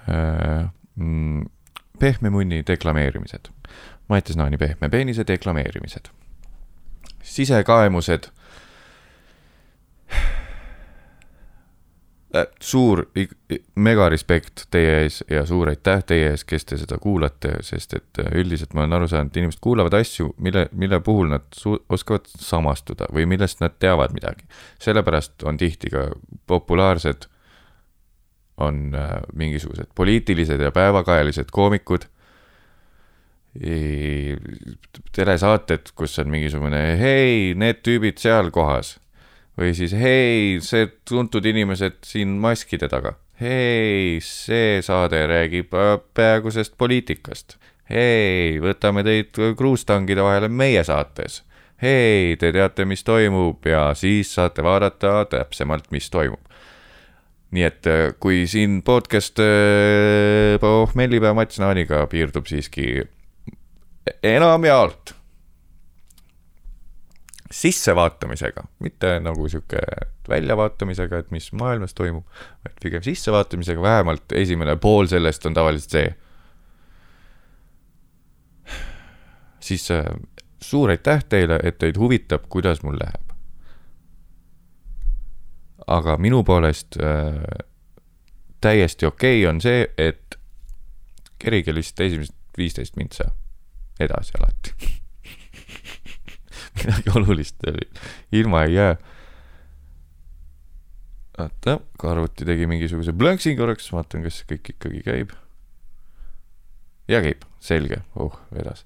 äh, 0.09 0.67
mm, 0.95 1.45
pehme 1.99 2.29
munni 2.29 2.63
deklameerimised. 2.67 3.47
Mattias 4.09 4.37
Naani 4.37 4.57
pehme 4.57 4.89
peenise 4.89 5.23
deklameerimised. 5.27 6.11
sisekaemused 7.23 8.27
suur, 12.61 13.03
mega 13.75 14.07
respekt 14.09 14.65
teie 14.73 14.93
ees 15.03 15.19
ja 15.29 15.43
suur 15.45 15.69
aitäh 15.69 16.01
teie 16.09 16.31
ees, 16.31 16.43
kes 16.49 16.65
te 16.65 16.77
seda 16.81 16.97
kuulate, 17.01 17.59
sest 17.65 17.93
et 17.97 18.21
äh, 18.23 18.31
üldiselt 18.41 18.73
ma 18.73 18.83
olen 18.83 18.97
aru 18.97 19.09
saanud, 19.11 19.35
inimesed 19.37 19.61
kuulavad 19.61 19.93
asju, 19.99 20.31
mille, 20.41 20.65
mille 20.71 20.99
puhul 21.05 21.29
nad 21.33 21.45
su-, 21.53 21.77
oskavad 21.93 22.25
samastuda 22.33 23.11
või 23.13 23.27
millest 23.29 23.61
nad 23.61 23.77
teavad 23.79 24.15
midagi. 24.17 24.47
sellepärast 24.81 25.45
on 25.45 25.61
tihti 25.61 25.93
ka 25.93 26.07
populaarsed, 26.49 27.29
on 28.63 28.97
äh, 28.97 29.13
mingisugused 29.33 29.93
poliitilised 29.95 30.61
ja 30.61 30.71
päevakajalised 30.73 31.53
koomikud, 31.53 32.09
telesaated, 35.13 35.91
kus 35.93 36.17
on 36.17 36.31
mingisugune 36.33 36.79
hei, 36.97 37.53
need 37.53 37.83
tüübid 37.85 38.17
seal 38.17 38.49
kohas 38.49 38.95
või 39.59 39.73
siis 39.77 39.93
hei, 39.97 40.59
see 40.65 40.87
tuntud 41.09 41.45
inimesed 41.45 42.01
siin 42.07 42.37
maskide 42.41 42.89
taga. 42.89 43.15
hei, 43.41 44.19
see 44.23 44.81
saade 44.85 45.25
räägib 45.27 45.73
äh, 45.73 45.97
peagusest 46.13 46.77
poliitikast. 46.77 47.57
hei, 47.89 48.59
võtame 48.63 49.03
teid 49.03 49.37
kruustangide 49.57 50.23
vahele 50.25 50.49
meie 50.49 50.83
saates. 50.83 51.43
hei, 51.81 52.35
te 52.39 52.51
teate, 52.51 52.85
mis 52.85 53.03
toimub 53.03 53.65
ja 53.65 53.91
siis 53.93 54.33
saate 54.33 54.63
vaadata 54.63 55.25
täpsemalt, 55.29 55.91
mis 55.91 56.09
toimub. 56.09 56.41
nii 57.53 57.63
et 57.69 57.87
äh, 57.87 58.05
kui 58.19 58.47
siin 58.47 58.81
podcast 58.81 59.39
äh, 59.39 60.59
pohmellipäev 60.61 61.35
Mats 61.37 61.59
Naaniga 61.61 62.07
piirdub 62.09 62.49
siiski 62.49 63.03
enamjaolt 64.23 65.13
sissevaatamisega, 67.53 68.63
mitte 68.79 69.19
nagu 69.21 69.47
sihuke 69.49 69.81
väljavaatamisega, 70.29 71.17
et 71.17 71.31
mis 71.31 71.51
maailmas 71.53 71.93
toimub, 71.93 72.25
vaid 72.65 72.79
pigem 72.81 73.03
sissevaatamisega, 73.05 73.81
vähemalt 73.81 74.31
esimene 74.31 74.75
pool 74.75 75.07
sellest 75.11 75.45
on 75.45 75.53
tavaliselt 75.53 75.97
see. 75.97 76.13
siis 79.63 79.91
äh, 79.91 80.05
suur 80.61 80.89
aitäh 80.89 81.23
teile, 81.29 81.59
et 81.63 81.77
teid 81.77 81.97
huvitab, 81.97 82.49
kuidas 82.49 82.83
mul 82.83 82.97
läheb. 82.99 83.29
aga 85.87 86.17
minu 86.17 86.43
poolest 86.43 86.97
äh, 86.97 87.65
täiesti 88.61 89.05
okei 89.05 89.43
okay 89.43 89.49
on 89.49 89.61
see, 89.61 89.87
et 89.97 90.39
kerige 91.39 91.75
lihtsalt 91.75 92.05
esimesed 92.07 92.35
viisteist 92.57 92.95
mintsa 92.95 93.31
edasi 93.99 94.39
alati 94.39 95.02
midagi 96.77 97.13
olulist 97.15 97.63
ilma 98.31 98.63
ei 98.67 98.75
jää. 98.77 98.95
oota, 101.43 101.79
arvuti 102.09 102.45
tegi 102.45 102.67
mingisuguse 102.69 103.13
plõnksin 103.17 103.57
korraks, 103.57 103.89
vaatan, 103.93 104.25
kas 104.25 104.43
kõik 104.49 104.75
ikkagi 104.75 105.01
käib. 105.05 105.33
ja 107.09 107.21
käib, 107.25 107.45
selge, 107.63 108.03
oh, 108.15 108.37
vedas 108.53 108.85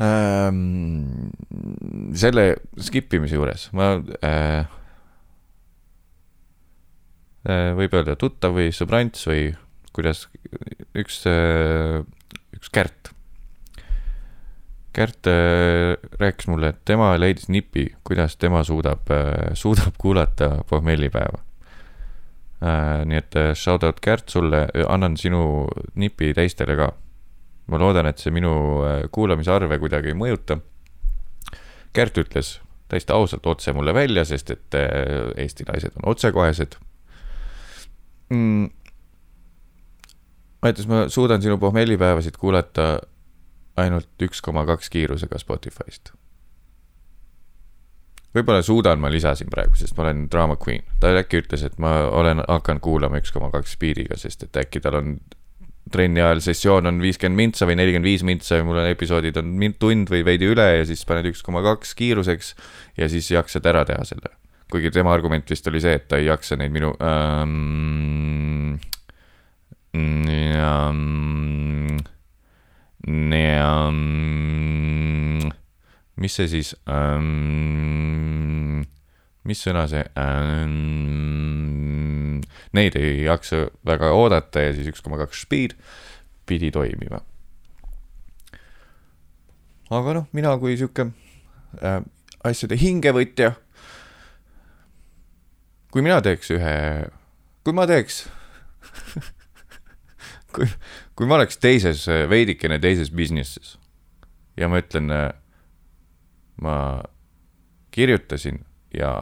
ähm,. 0.00 1.30
selle 2.16 2.54
skip 2.80 3.12
imise 3.14 3.36
juures 3.36 3.66
ma 3.76 3.92
äh, 4.24 4.64
äh, 7.44 7.70
võib 7.76 7.98
öelda 7.98 8.16
tuttav 8.20 8.56
või 8.56 8.70
sõbrants 8.74 9.26
või 9.28 9.50
kuidas 9.92 10.26
üks 10.96 11.24
äh,, 11.28 12.00
üks 12.56 12.72
Kärt 12.72 13.12
Kärt 14.92 15.26
äh, 15.30 15.94
rääkis 16.18 16.48
mulle, 16.50 16.72
et 16.72 16.80
tema 16.84 17.12
leidis 17.18 17.46
nipi, 17.48 17.86
kuidas 18.04 18.34
tema 18.36 18.64
suudab, 18.66 19.10
äh, 19.14 19.52
suudab 19.54 19.94
kuulata 19.98 20.64
pohmellipäeva. 20.70 21.38
Äh, 22.60 23.04
nii 23.06 23.20
et 23.20 23.38
shout 23.54 23.86
out 23.86 24.00
Kärt 24.02 24.28
sulle, 24.28 24.66
annan 24.88 25.16
sinu 25.16 25.68
nipi 25.94 26.34
teistele 26.34 26.76
ka. 26.76 26.90
ma 27.70 27.78
loodan, 27.78 28.08
et 28.10 28.18
see 28.18 28.32
minu 28.34 28.50
kuulamisarve 29.14 29.78
kuidagi 29.78 30.10
ei 30.10 30.16
mõjuta. 30.18 30.56
Kärt 31.94 32.18
ütles 32.18 32.56
täiesti 32.90 33.14
ausalt 33.14 33.46
otse 33.46 33.72
mulle 33.72 33.94
välja, 33.94 34.24
sest 34.26 34.50
et 34.50 34.74
Eesti 35.38 35.68
naised 35.68 35.94
on 36.00 36.08
otsekohesed 36.10 36.74
mm.. 38.30 38.66
ma 40.62 40.72
ütlesin, 40.72 40.90
ma 40.90 41.04
suudan 41.12 41.42
sinu 41.42 41.58
pohmellipäevasid 41.62 42.38
kuulata 42.40 42.96
ainult 43.76 44.22
üks 44.22 44.42
koma 44.42 44.64
kaks 44.66 44.90
kiirusega 44.90 45.38
Spotify'st. 45.38 46.12
võib-olla 48.34 48.62
suudan, 48.62 49.00
ma 49.00 49.10
lisasin 49.10 49.50
praegu, 49.50 49.74
sest 49.74 49.96
ma 49.96 50.06
olen 50.06 50.28
drama 50.30 50.56
queen. 50.56 50.82
ta 51.00 51.12
äkki 51.18 51.42
ütles, 51.42 51.66
et 51.66 51.78
ma 51.78 52.06
olen 52.08 52.42
hakanud 52.46 52.82
kuulama 52.82 53.22
üks 53.22 53.32
koma 53.32 53.50
kaks 53.50 53.76
speed'iga, 53.78 54.16
sest 54.16 54.48
et 54.48 54.64
äkki 54.64 54.80
tal 54.80 55.00
on 55.00 55.14
trenni 55.90 56.22
ajal 56.22 56.40
sessioon 56.44 56.88
on 56.90 57.00
viiskümmend 57.02 57.38
mintsa 57.38 57.66
või 57.68 57.76
nelikümmend 57.80 58.06
viis 58.06 58.22
mintsa 58.26 58.60
ja 58.60 58.66
mul 58.66 58.78
on 58.78 58.90
episoodid 58.90 59.38
on 59.40 59.56
tund 59.78 60.12
või 60.12 60.22
veidi 60.26 60.50
üle 60.50 60.66
ja 60.78 60.84
siis 60.86 61.02
paned 61.08 61.26
üks 61.30 61.42
koma 61.46 61.64
kaks 61.66 61.94
kiiruseks 61.98 62.52
ja 63.00 63.08
siis 63.10 63.30
jaksad 63.32 63.66
ära 63.66 63.84
teha 63.88 64.04
selle. 64.06 64.36
kuigi 64.70 64.92
tema 64.94 65.12
argument 65.12 65.50
vist 65.50 65.66
oli 65.66 65.80
see, 65.82 65.96
et 65.98 66.06
ta 66.08 66.20
ei 66.20 66.28
jaksa 66.28 66.56
neid 66.60 66.70
minu 66.70 66.92
ähm, 67.02 68.78
ähm, 69.96 71.98
Um, 73.08 73.96
mis 76.20 76.34
see 76.36 76.48
siis 76.52 76.74
um,, 76.84 78.82
mis 79.48 79.62
sõna 79.64 79.86
see 79.88 80.04
um,, 80.20 81.80
neid 82.76 82.96
ei 83.00 83.24
jaksa 83.24 83.56
väga 83.88 84.12
oodata 84.12 84.60
ja 84.66 84.74
siis 84.76 84.88
üks 84.92 85.00
koma 85.04 85.16
kaks 85.22 85.40
speed 85.46 85.72
pidi 86.46 86.70
toimima. 86.74 87.20
aga 89.90 90.12
noh, 90.20 90.26
mina 90.36 90.52
kui 90.60 90.76
sihuke 90.78 91.08
äh, 91.80 92.00
asjade 92.46 92.76
hingevõtja, 92.78 93.54
kui 95.90 96.02
mina 96.04 96.20
teeks 96.22 96.52
ühe, 96.54 96.74
kui 97.64 97.72
ma 97.74 97.88
teeks 97.90 98.28
kui, 100.54 100.66
kui 101.20 101.28
ma 101.28 101.36
oleks 101.36 101.58
teises, 101.60 102.06
veidikene 102.32 102.78
teises 102.80 103.10
business'is 103.12 103.74
ja 104.56 104.70
ma 104.72 104.80
ütlen, 104.80 105.12
ma 106.64 106.76
kirjutasin 107.92 108.62
ja 108.96 109.12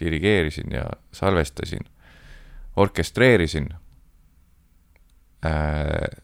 dirigeerisin 0.00 0.74
ja 0.74 0.88
salvestasin, 1.14 1.86
orkestreerisin 2.82 3.70
äh, 5.46 6.18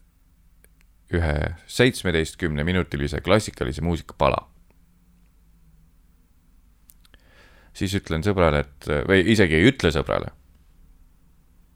ühe 1.15 1.39
seitsmeteistkümne 1.71 2.67
minutilise 2.67 3.23
klassikalise 3.23 3.81
muusika 3.81 4.19
pala. 4.19 4.49
siis 7.73 7.95
ütlen 7.95 8.27
sõbrale, 8.27 8.67
et 8.67 8.91
või 9.07 9.23
isegi 9.31 9.55
ei 9.55 9.71
ütle 9.71 9.89
sõbrale 9.95 10.35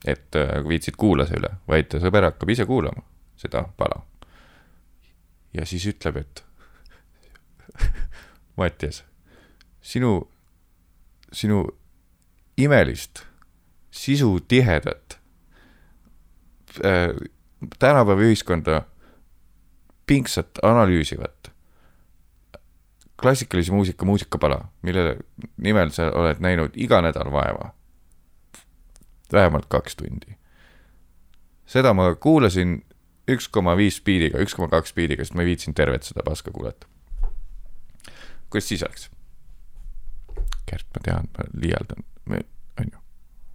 et 0.06 0.36
äh, 0.36 0.58
viitsid 0.68 1.00
kuula 1.00 1.26
see 1.26 1.40
üle, 1.40 1.56
vaid 1.68 1.96
sõber 1.96 2.28
hakkab 2.28 2.52
ise 2.52 2.68
kuulama 2.68 3.08
seda 3.38 3.64
pala. 3.78 4.02
ja 5.54 5.66
siis 5.66 5.86
ütleb, 5.88 6.18
et 6.18 6.44
Mattias, 8.58 9.04
sinu, 9.82 10.30
sinu 11.32 11.64
imelist 12.58 13.24
sisutihedat 13.92 15.20
äh, 16.86 17.14
tänapäeva 17.80 18.22
ühiskonda 18.22 18.82
pingsat 20.08 20.60
analüüsivat 20.64 21.52
klassikalise 23.22 23.72
muusika 23.72 24.06
muusikapala, 24.06 24.68
mille 24.82 25.18
nimel 25.58 25.90
sa 25.90 26.12
oled 26.14 26.40
näinud 26.40 26.76
iga 26.76 27.02
nädal 27.02 27.32
vaeva 27.34 27.74
vähemalt 29.34 29.66
kaks 29.70 29.96
tundi. 29.96 30.38
seda 31.66 31.94
ma 31.94 32.16
kuulasin 32.16 32.86
üks 33.28 33.48
koma 33.52 33.76
viis 33.78 34.00
spiidiga, 34.00 34.40
üks 34.44 34.56
koma 34.56 34.70
kaks 34.72 34.94
spiidiga, 34.94 35.26
sest 35.26 35.36
ma 35.36 35.44
ei 35.44 35.52
viitsinud 35.52 35.78
tervet 35.78 36.08
seda 36.08 36.24
paska 36.26 36.52
kuulata. 36.56 36.88
kuidas 38.50 38.70
siis 38.70 38.84
oleks? 38.84 39.10
Gert, 40.68 40.88
ma 40.96 41.04
tean, 41.04 41.30
ma 41.38 41.48
liialdan, 41.54 42.04
on 42.82 42.92
ju, 42.92 43.00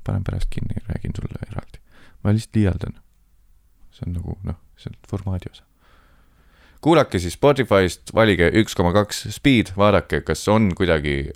panen 0.04 0.24
pärast 0.24 0.50
kinni 0.50 0.80
räägin 0.88 1.16
sulle 1.16 1.40
eraldi. 1.50 1.80
ma 2.24 2.32
lihtsalt 2.32 2.56
liialdan. 2.56 2.96
see 3.92 4.08
on 4.08 4.16
nagu 4.16 4.38
noh, 4.42 4.58
see 4.76 4.92
on 4.92 4.98
formaadi 5.10 5.50
osa. 5.50 5.64
kuulake 6.80 7.18
siis 7.18 7.36
Spotify'st, 7.38 8.14
valige 8.14 8.50
üks 8.62 8.76
koma 8.76 8.92
kaks 8.92 9.26
speed, 9.30 9.72
vaadake, 9.76 10.20
kas 10.20 10.48
on 10.48 10.72
kuidagi 10.76 11.32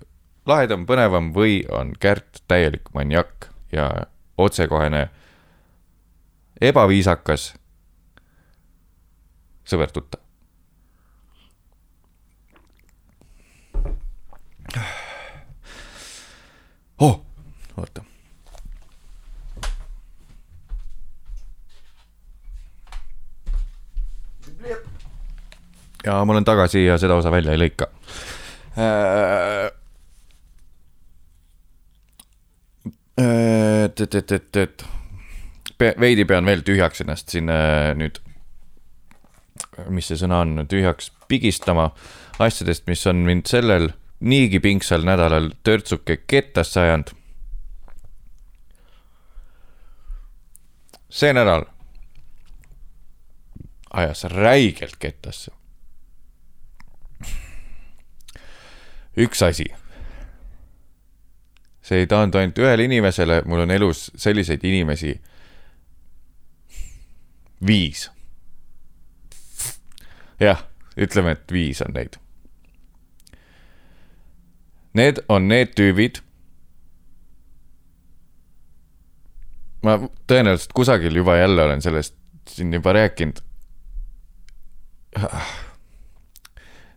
lahedam, 0.46 0.86
põnevam 0.86 1.32
või 1.34 1.62
on 1.72 1.94
Kärt 2.00 2.42
täielik 2.48 2.92
maniak 2.94 3.50
ja 3.72 4.06
otsekohene, 4.38 5.08
ebaviisakas 6.60 7.54
sõber-tuttav. 9.66 10.22
oh, 16.98 17.20
oota 17.76 18.02
ja 26.06 26.24
ma 26.24 26.32
olen 26.32 26.44
tagasi 26.44 26.84
ja 26.84 26.98
seda 26.98 27.14
osa 27.18 27.30
välja 27.30 27.54
ei 27.54 27.60
lõika 27.60 27.88
äh,. 28.78 29.70
et, 33.18 34.14
et, 34.14 34.32
et, 34.32 34.56
et 34.56 34.86
veidi 36.00 36.24
pean 36.28 36.46
veel 36.46 36.62
tühjaks 36.66 37.02
ennast 37.04 37.32
siin 37.32 37.50
äh, 37.52 37.92
nüüd, 37.98 38.20
mis 39.88 40.08
see 40.10 40.18
sõna 40.20 40.40
on, 40.44 40.64
tühjaks 40.68 41.10
pigistama 41.28 41.90
asjadest, 42.42 42.86
mis 42.86 43.06
on 43.06 43.24
mind 43.26 43.48
sellel 43.50 43.90
niigi 44.20 44.60
pingsal 44.60 45.04
nädalal 45.06 45.50
törtsuke 45.64 46.22
kettasse 46.26 46.80
ajanud. 46.80 47.14
see 51.16 51.32
nädal 51.32 51.62
ajas 53.96 54.24
räigelt 54.28 54.98
kettasse 55.00 55.52
üks 59.16 59.42
asi. 59.42 59.66
see 61.82 62.02
ei 62.02 62.06
taandu 62.10 62.38
ainult 62.38 62.58
ühele 62.58 62.84
inimesele, 62.84 63.42
mul 63.46 63.62
on 63.62 63.70
elus 63.70 64.10
selliseid 64.18 64.64
inimesi 64.66 65.14
viis. 67.66 68.08
Jah, 70.40 70.62
ütleme, 70.96 71.36
et 71.36 71.52
viis 71.52 71.82
on 71.82 71.92
neid. 71.94 72.18
Need 74.96 75.20
on 75.28 75.48
need 75.48 75.74
tüübid. 75.76 76.22
ma 79.86 80.00
tõenäoliselt 80.26 80.72
kusagil 80.74 81.14
juba 81.14 81.36
jälle 81.36 81.62
olen 81.62 81.82
sellest 81.82 82.16
siin 82.50 82.72
juba 82.74 82.90
rääkinud. 82.96 83.38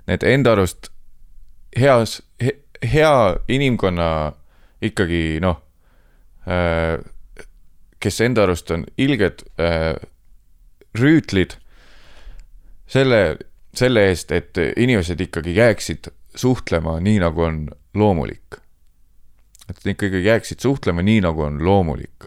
Need 0.10 0.24
enda 0.26 0.56
arust 0.56 0.90
heas 1.78 2.16
he,, 2.42 2.56
hea 2.82 3.36
inimkonna 3.48 4.08
ikkagi 4.82 5.38
noh, 5.44 5.60
äh, 6.50 6.98
kes 8.00 8.22
enda 8.26 8.48
arust 8.48 8.72
on 8.74 8.88
ilged 8.98 9.46
äh, 9.62 9.94
rüütlid 10.98 11.60
selle, 12.90 13.38
selle 13.76 14.08
eest, 14.10 14.32
et 14.34 14.58
inimesed 14.78 15.22
ikkagi 15.28 15.54
jääksid 15.56 16.10
suhtlema 16.36 16.98
nii, 17.04 17.20
nagu 17.22 17.46
on 17.46 17.62
loomulik. 17.94 18.60
et 19.70 19.78
nad 19.78 19.94
ikkagi 19.94 20.24
jääksid 20.26 20.60
suhtlema 20.66 21.06
nii, 21.06 21.22
nagu 21.22 21.46
on 21.46 21.62
loomulik. 21.66 22.26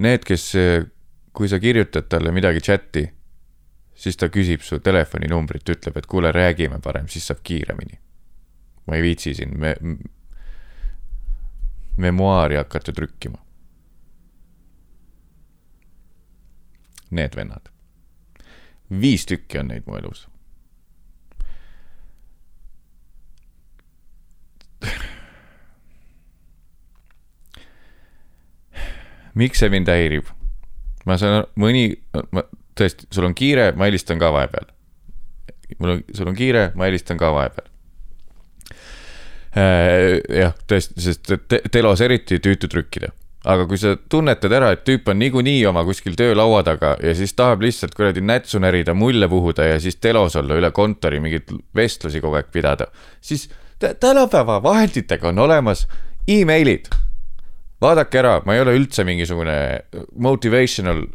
Need, 0.00 0.24
kes, 0.24 0.52
kui 1.36 1.48
sa 1.48 1.58
kirjutad 1.60 2.08
talle 2.08 2.32
midagi 2.32 2.60
chati 2.64 3.04
siis 4.00 4.16
ta 4.16 4.30
küsib 4.32 4.64
su 4.64 4.80
telefoninumbrit, 4.80 5.68
ütleb, 5.74 5.98
et 6.00 6.08
kuule, 6.08 6.32
räägime 6.32 6.80
parem, 6.82 7.08
siis 7.08 7.28
saab 7.28 7.44
kiiremini. 7.44 8.00
ma 8.88 8.96
ei 8.96 9.02
viitsi 9.04 9.34
siin 9.36 9.52
me, 9.60 9.74
memuaari 11.96 12.56
hakata 12.56 12.92
trükkima. 12.92 13.38
Need 17.10 17.36
vennad. 17.36 17.70
viis 19.00 19.26
tükki 19.26 19.58
on 19.58 19.68
neid 19.70 19.82
mu 19.86 19.96
elus. 19.96 20.28
miks 29.34 29.58
see 29.58 29.70
mind 29.70 29.88
häirib? 29.88 30.26
ma 31.06 31.16
saan, 31.18 31.44
mõni, 31.58 31.94
ma 32.34 32.42
tõesti, 32.78 33.06
sul 33.14 33.24
on 33.28 33.34
kiire, 33.34 33.70
ma 33.78 33.88
helistan 33.88 34.18
ka 34.20 34.32
vahepeal. 34.34 34.66
mul 35.78 35.90
on, 35.96 36.02
sul 36.14 36.28
on 36.30 36.36
kiire, 36.36 36.70
ma 36.74 36.90
helistan 36.90 37.18
ka 37.18 37.32
vahepeal. 37.34 37.68
Äh, 39.50 40.20
jah, 40.42 40.54
tõesti, 40.70 41.00
sest 41.02 41.32
te 41.50 41.62
telos 41.72 42.00
eriti 42.04 42.38
tüütu 42.42 42.68
trükkida 42.70 43.10
aga 43.44 43.64
kui 43.68 43.78
sa 43.80 43.94
tunnetad 43.96 44.52
ära, 44.52 44.72
et 44.74 44.82
tüüp 44.84 45.08
on 45.08 45.18
niikuinii 45.20 45.62
oma 45.70 45.84
kuskil 45.88 46.16
töölaua 46.18 46.60
taga 46.66 46.94
ja 47.00 47.14
siis 47.16 47.32
tahab 47.36 47.64
lihtsalt 47.64 47.94
kuradi 47.96 48.20
nätsu 48.24 48.60
närida, 48.60 48.94
mulle 48.94 49.28
puhuda 49.28 49.70
ja 49.70 49.78
siis 49.80 49.96
telos 49.96 50.36
olla 50.36 50.58
üle 50.60 50.70
kontori 50.76 51.22
mingeid 51.24 51.48
vestlusi 51.76 52.20
kogu 52.20 52.36
aeg 52.40 52.50
pidada, 52.52 52.90
siis 53.20 53.48
tänapäeva 53.80 54.60
vahenditega 54.62 55.28
on 55.28 55.38
olemas 55.38 55.86
emailid. 56.28 56.90
vaadake 57.80 58.18
ära, 58.20 58.40
ma 58.44 58.54
ei 58.54 58.60
ole 58.60 58.76
üldse 58.76 59.04
mingisugune 59.08 59.56
motivational 60.20 61.06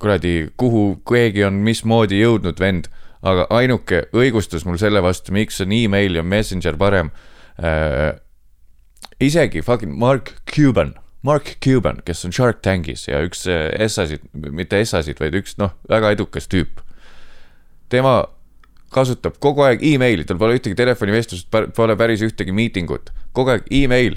kuradi, 0.00 0.48
kuhu 0.56 1.02
keegi 1.08 1.44
on 1.44 1.60
mismoodi 1.64 2.22
jõudnud 2.22 2.60
vend, 2.60 2.88
aga 3.26 3.46
ainuke 3.52 4.06
õigustus 4.16 4.64
mul 4.64 4.78
selle 4.80 5.02
vastu, 5.04 5.32
miks 5.32 5.60
on 5.60 5.72
email 5.72 6.16
ja 6.16 6.22
messenger 6.22 6.76
parem 6.80 7.10
äh,. 7.60 8.16
isegi 9.20 9.62
fucking 9.62 9.92
Mark 9.92 10.32
Cuban, 10.48 10.94
Mark 11.26 11.56
Cuban, 11.64 12.00
kes 12.06 12.24
on 12.28 12.34
Shark 12.34 12.62
Tankis 12.62 13.06
ja 13.08 13.20
üks 13.26 13.46
äh, 13.50 13.66
mitte 14.32 14.78
S-asid, 14.84 15.18
vaid 15.20 15.34
üks 15.38 15.56
noh, 15.60 15.74
väga 15.90 16.14
edukas 16.14 16.46
tüüp. 16.52 16.82
tema 17.90 18.20
kasutab 18.94 19.40
kogu 19.42 19.64
aeg 19.66 19.82
emaili, 19.84 20.24
tal 20.24 20.38
pole 20.38 20.56
ühtegi 20.56 20.78
telefonivestlust, 20.78 21.50
pole 21.50 21.96
päris 21.98 22.22
ühtegi 22.22 22.54
miitingut, 22.54 23.10
kogu 23.34 23.56
aeg 23.56 23.66
email 23.74 24.16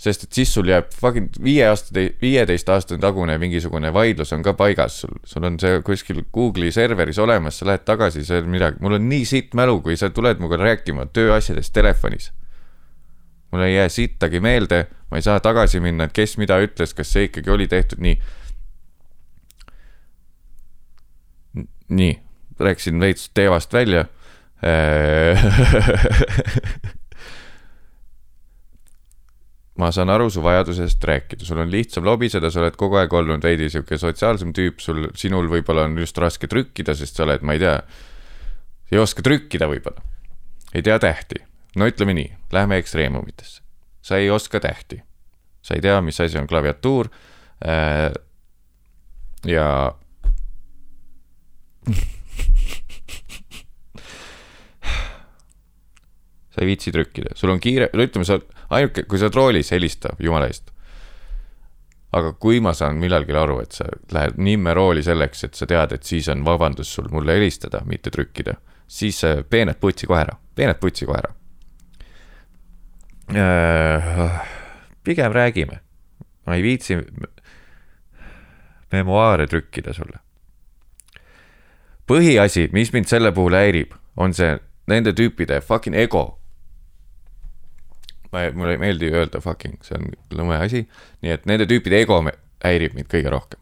sest 0.00 0.26
et 0.26 0.36
siis 0.36 0.50
sul 0.52 0.68
jääb 0.68 0.90
fucking 0.94 1.36
viie 1.42 1.66
aasta, 1.68 1.94
viieteist 2.22 2.68
aastane 2.72 3.00
tagune 3.02 3.36
mingisugune 3.38 3.92
vaidlus 3.94 4.32
on 4.34 4.42
ka 4.42 4.56
paigas, 4.58 4.98
sul, 5.04 5.14
sul 5.28 5.46
on 5.46 5.58
see 5.62 5.78
kuskil 5.86 6.24
Google'i 6.34 6.72
serveris 6.74 7.20
olemas, 7.22 7.60
sa 7.60 7.68
lähed 7.68 7.84
tagasi, 7.86 8.24
on 8.34 8.50
midagi, 8.50 8.82
mul 8.82 8.98
on 8.98 9.06
nii 9.08 9.28
sitt 9.28 9.54
mälu, 9.54 9.78
kui 9.84 9.96
sa 10.00 10.10
tuled 10.10 10.42
minuga 10.42 10.58
rääkima 10.60 11.06
tööasjadest 11.14 11.74
telefonis. 11.76 12.32
Mul 13.54 13.62
ei 13.68 13.76
jää 13.76 13.88
sittagi 13.92 14.40
meelde, 14.42 14.80
ma 15.10 15.20
ei 15.20 15.22
saa 15.22 15.38
tagasi 15.40 15.78
minna, 15.80 16.08
et 16.08 16.14
kes 16.16 16.34
mida 16.42 16.58
ütles, 16.58 16.90
kas 16.98 17.12
see 17.14 17.28
ikkagi 17.30 17.50
oli 17.54 17.70
tehtud 17.70 18.02
nii. 18.02 18.18
nii, 21.94 22.14
rääkisin 22.58 22.98
veits 22.98 23.30
teemast 23.36 23.72
välja 23.72 24.04
ma 29.78 29.90
saan 29.92 30.10
aru 30.14 30.30
su 30.30 30.42
vajadusest 30.42 31.04
rääkida, 31.04 31.44
sul 31.44 31.58
on 31.60 31.70
lihtsam 31.70 32.04
lobiseda, 32.06 32.50
sa 32.50 32.60
oled 32.62 32.76
kogu 32.80 32.96
aeg 33.00 33.12
olnud 33.12 33.42
veidi 33.44 33.68
sihuke 33.72 33.98
sotsiaalsem 34.00 34.52
tüüp, 34.56 34.80
sul, 34.82 35.08
sinul 35.18 35.48
võib-olla 35.50 35.82
on 35.88 35.98
just 36.00 36.18
raske 36.22 36.46
trükkida, 36.50 36.94
sest 36.96 37.16
sa 37.18 37.22
oled, 37.26 37.42
ma 37.44 37.52
ei 37.56 37.60
tea, 37.62 37.76
ei 38.92 38.98
oska 39.02 39.20
trükkida 39.26 39.66
võib-olla. 39.70 40.00
ei 40.74 40.82
tea 40.82 40.98
tähti. 40.98 41.53
No 41.76 41.86
ütleme 41.90 42.14
nii, 42.14 42.36
lähme 42.52 42.76
ekstreemumitesse. 42.82 43.62
sa 44.02 44.16
ei 44.16 44.30
oska 44.30 44.60
tähti. 44.60 45.02
sa 45.62 45.74
ei 45.74 45.80
tea, 45.80 46.00
mis 46.00 46.20
asi 46.20 46.38
on 46.38 46.46
klaviatuur 46.46 47.08
äh,. 47.66 48.12
ja 49.46 49.94
sa 56.54 56.60
ei 56.60 56.66
viitsi 56.66 56.92
trükkida, 56.92 57.28
sul 57.34 57.50
on 57.50 57.60
kiire, 57.60 57.88
no 57.92 58.02
ütleme, 58.06 58.24
sa 58.24 58.38
ainuke, 58.70 59.02
kui 59.08 59.18
sa 59.18 59.26
oled 59.28 59.34
roolis, 59.38 59.72
helista, 59.74 60.14
jumala 60.22 60.46
eest. 60.50 60.70
aga 62.14 62.30
kui 62.38 62.60
ma 62.62 62.70
saan 62.78 62.96
millalgi 63.02 63.34
aru, 63.34 63.58
et 63.64 63.72
sa 63.74 63.84
lähed 64.14 64.38
nimme 64.38 64.74
rooli 64.74 65.02
selleks, 65.02 65.44
et 65.48 65.54
sa 65.58 65.66
tead, 65.66 65.92
et 65.96 66.04
siis 66.06 66.28
on 66.30 66.44
vabandus 66.46 66.92
sul 66.94 67.08
mulle 67.10 67.34
helistada, 67.34 67.82
mitte 67.90 68.10
trükkida, 68.14 68.54
siis 68.86 69.18
peened 69.50 69.80
putsi 69.82 70.06
kohe 70.06 70.20
ära, 70.22 70.36
peened 70.54 70.78
putsi 70.78 71.08
kohe 71.10 71.18
ära. 71.18 71.32
Äh, 73.32 74.40
pigem 75.04 75.32
räägime, 75.32 75.80
ma 76.46 76.54
ei 76.54 76.62
viitsi 76.62 76.98
memuaare 78.92 79.46
trükkida 79.46 79.92
sulle. 79.92 80.20
põhiasi, 82.06 82.68
mis 82.72 82.92
mind 82.92 83.08
selle 83.08 83.32
puhul 83.32 83.56
häirib, 83.56 83.94
on 84.16 84.34
see 84.36 84.58
nende 84.86 85.14
tüüpide 85.16 85.62
fucking 85.64 85.96
ego 85.96 86.38
ma, 88.34 88.44
mulle 88.52 88.76
ei 88.76 88.82
meeldi 88.82 89.08
öelda 89.14 89.40
fucking, 89.40 89.78
see 89.86 89.96
on 89.98 90.10
lõme 90.34 90.58
asi. 90.60 90.84
nii 91.22 91.32
et 91.36 91.46
nende 91.48 91.68
tüüpide 91.70 92.02
ego 92.04 92.20
häirib 92.64 92.96
mind 92.98 93.08
kõige 93.12 93.32
rohkem. 93.32 93.60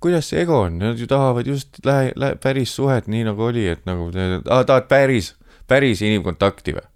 kuidas 0.00 0.30
see 0.30 0.44
ego 0.44 0.62
on, 0.66 0.78
nad 0.80 1.00
ju 1.00 1.08
tahavad 1.10 1.48
just 1.48 1.82
lähe, 1.84 2.12
lähe, 2.16 2.38
päris 2.40 2.74
suhet, 2.76 3.08
nii 3.10 3.26
nagu 3.28 3.48
oli, 3.50 3.66
et 3.74 3.84
nagu 3.88 4.10
ah, 4.14 4.64
tahad 4.64 4.88
päris, 4.88 5.34
päris 5.68 6.02
inimkontakti 6.06 6.76
või? 6.78 6.86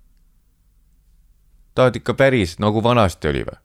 Tahad 1.75 1.97
ikka 1.97 2.15
päris, 2.15 2.59
nagu 2.59 2.83
vanasti 2.83 3.29
oli 3.29 3.45
või? 3.47 3.59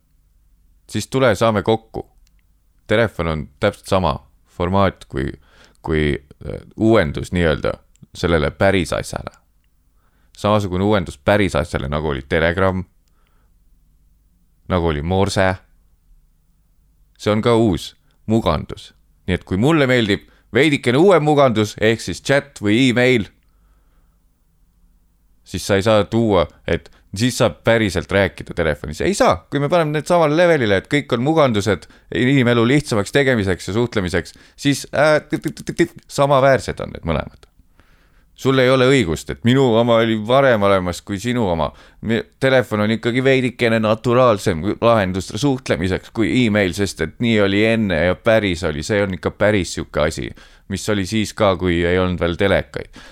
siis 0.89 1.07
tule, 1.07 1.35
saame 1.35 1.61
kokku. 1.63 2.09
Telefon 2.87 3.27
on 3.27 3.49
täpselt 3.59 3.85
sama 3.85 4.29
formaat 4.47 5.05
kui, 5.05 5.31
kui 5.81 6.17
äh, 6.17 6.61
uuendus 6.77 7.31
nii-öelda 7.31 7.73
sellele 8.15 8.51
päris 8.51 8.93
asjale. 8.93 9.37
samasugune 10.37 10.83
uuendus 10.83 11.17
päris 11.17 11.55
asjale, 11.55 11.87
nagu 11.87 12.07
oli 12.07 12.21
Telegram, 12.29 12.83
nagu 14.67 14.87
oli 14.87 15.01
Morse. 15.01 15.55
see 17.17 17.31
on 17.31 17.41
ka 17.41 17.55
uus 17.55 17.95
mugandus 18.25 18.93
nii 19.29 19.37
et 19.37 19.45
kui 19.45 19.61
mulle 19.61 19.85
meeldib 19.85 20.25
veidikene 20.55 20.97
uuem 20.97 21.21
mugandus 21.21 21.75
ehk 21.77 22.01
siis 22.01 22.23
chat 22.25 22.57
või 22.65 22.89
email, 22.89 23.27
siis 25.45 25.67
sa 25.69 25.77
ei 25.77 25.85
saa 25.85 26.07
tuua, 26.09 26.47
et 26.65 26.89
siis 27.15 27.37
saab 27.41 27.59
päriselt 27.65 28.11
rääkida 28.11 28.53
telefonis, 28.55 29.01
ei 29.01 29.13
saa, 29.17 29.35
kui 29.49 29.61
me 29.61 29.69
paneme 29.69 29.97
need 29.97 30.09
samale 30.09 30.37
levelile, 30.37 30.81
et 30.81 30.89
kõik 30.91 31.17
on 31.17 31.25
mugandused 31.25 31.89
inimelu 32.15 32.67
lihtsamaks 32.69 33.13
tegemiseks 33.15 33.71
ja 33.71 33.77
suhtlemiseks, 33.77 34.35
siis 34.59 34.85
äh, 34.93 35.21
samaväärsed 36.07 36.85
on 36.85 36.93
need 36.93 37.07
mõlemad 37.09 37.49
sul 38.39 38.59
ei 38.63 38.69
ole 38.71 38.87
õigust, 38.87 39.33
et 39.33 39.41
minu 39.43 39.65
oma 39.75 39.97
oli 39.99 40.15
varem 40.27 40.63
olemas 40.63 41.01
kui 41.03 41.19
sinu 41.19 41.43
oma. 41.51 41.67
Telefon 42.39 42.85
on 42.85 42.93
ikkagi 42.95 43.23
veidikene 43.23 43.81
naturaalsem 43.83 44.63
lahendus 44.79 45.33
suhtlemiseks 45.35 46.13
kui 46.15 46.31
email, 46.45 46.71
sest 46.77 47.03
et 47.03 47.17
nii 47.19 47.35
oli 47.43 47.65
enne 47.67 47.99
ja 48.05 48.15
päris 48.15 48.63
oli, 48.69 48.83
see 48.85 49.03
on 49.03 49.17
ikka 49.19 49.33
päris 49.35 49.75
sihuke 49.75 50.05
asi, 50.07 50.29
mis 50.71 50.87
oli 50.89 51.03
siis 51.09 51.35
ka, 51.35 51.57
kui 51.59 51.81
ei 51.83 51.99
olnud 51.99 52.23
veel 52.23 52.39
telekaid. 52.39 53.03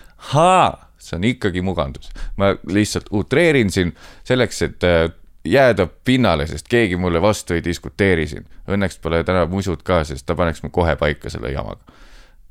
See 1.00 1.18
on 1.18 1.24
ikkagi 1.30 1.62
mugandus, 1.62 2.10
ma 2.38 2.54
lihtsalt 2.68 3.10
utreerin 3.16 3.72
siin 3.74 3.94
selleks, 4.28 4.62
et 4.66 4.84
äh, 4.88 5.08
jääda 5.48 5.88
pinnale, 6.06 6.48
sest 6.48 6.68
keegi 6.70 6.98
mulle 6.98 7.22
vastu 7.22 7.54
ei 7.56 7.64
diskuteeri 7.64 8.28
siin. 8.28 8.46
Õnneks 8.68 9.00
pole 9.02 9.24
täna 9.24 9.46
musud 9.50 9.84
ka, 9.88 10.04
sest 10.08 10.26
ta 10.28 10.36
paneks 10.36 10.64
mu 10.64 10.70
kohe 10.74 10.96
paika 11.00 11.30
selle 11.30 11.52
jamaga. 11.54 11.82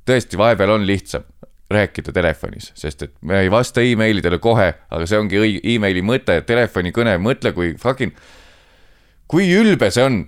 tõesti, 0.07 0.39
vahepeal 0.39 0.71
on 0.71 0.87
lihtsam 0.87 1.25
rääkida 1.71 2.13
telefonis, 2.13 2.71
sest 2.79 3.03
et 3.03 3.13
me 3.27 3.41
ei 3.41 3.51
vasta 3.51 3.83
emailidele 3.83 4.39
kohe, 4.39 4.69
aga 4.91 5.07
see 5.07 5.19
ongi 5.19 5.61
emaili 5.75 6.03
mõte, 6.03 6.39
telefonikõne, 6.47 7.17
mõtle, 7.19 7.51
kui 7.53 7.73
fucking, 7.81 8.15
kui 9.27 9.51
ülbe 9.51 9.91
see 9.91 10.05
on. 10.07 10.21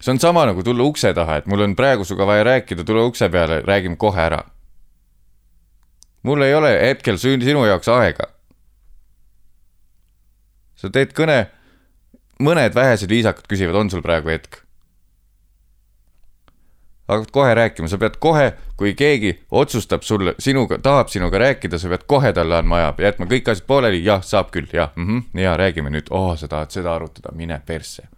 see 0.00 0.12
on 0.14 0.20
sama 0.20 0.46
nagu 0.46 0.62
tulla 0.62 0.86
ukse 0.86 1.10
taha, 1.14 1.40
et 1.42 1.46
mul 1.46 1.66
on 1.66 1.74
praegu 1.76 2.04
sinuga 2.04 2.26
vaja 2.26 2.44
rääkida, 2.44 2.84
tule 2.84 3.02
ukse 3.02 3.28
peale, 3.28 3.60
räägime 3.66 3.96
kohe 3.96 4.22
ära. 4.22 4.44
Mul 6.22 6.42
ei 6.42 6.54
ole 6.54 6.72
hetkel 6.80 7.18
sinu 7.18 7.64
jaoks 7.66 7.88
aega. 7.88 8.30
sa 10.74 10.88
teed 10.88 11.12
kõne, 11.12 11.46
mõned 12.40 12.74
vähesed 12.74 13.08
viisakad 13.08 13.46
küsivad, 13.48 13.76
on 13.76 13.90
sul 13.90 14.02
praegu 14.02 14.32
hetk 14.32 14.62
hakkad 17.10 17.30
kohe 17.32 17.54
rääkima, 17.54 17.88
sa 17.88 17.98
pead 17.98 18.16
kohe, 18.22 18.52
kui 18.76 18.94
keegi 18.94 19.32
otsustab 19.50 20.02
sulle, 20.06 20.34
sinuga, 20.38 20.78
tahab 20.82 21.08
sinuga 21.08 21.38
rääkida, 21.38 21.78
sa 21.78 21.90
pead 21.90 22.06
kohe 22.06 22.32
talle 22.32 22.58
andma 22.60 22.78
aja, 22.78 22.94
jätma 23.06 23.26
kõik 23.30 23.50
asjad 23.50 23.66
pooleli, 23.66 24.02
jah, 24.04 24.22
saab 24.24 24.50
küll, 24.54 24.68
jah 24.72 24.92
mm, 24.96 25.06
-hmm, 25.08 25.40
ja 25.40 25.56
räägime 25.56 25.90
nüüd, 25.90 26.10
oo 26.10 26.30
oh,, 26.30 26.38
sa 26.38 26.48
tahad 26.48 26.70
seda 26.70 26.94
arutada, 26.94 27.34
mine 27.34 27.60
persse. 27.66 28.08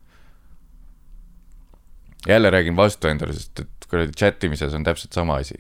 jälle 2.27 2.51
räägin 2.51 2.77
vastu 2.77 3.09
endale, 3.09 3.33
sest 3.33 3.61
et 3.61 3.87
kuradi 3.91 4.13
chat 4.13 4.45
imises 4.45 4.75
on 4.75 4.85
täpselt 4.85 5.13
sama 5.13 5.35
asi. 5.37 5.55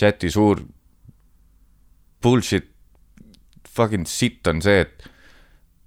Chati 0.00 0.30
suur 0.32 0.62
bullshit, 2.22 2.70
fucking 3.68 4.08
sitt 4.08 4.46
on 4.48 4.62
see, 4.64 4.80
et 4.86 5.08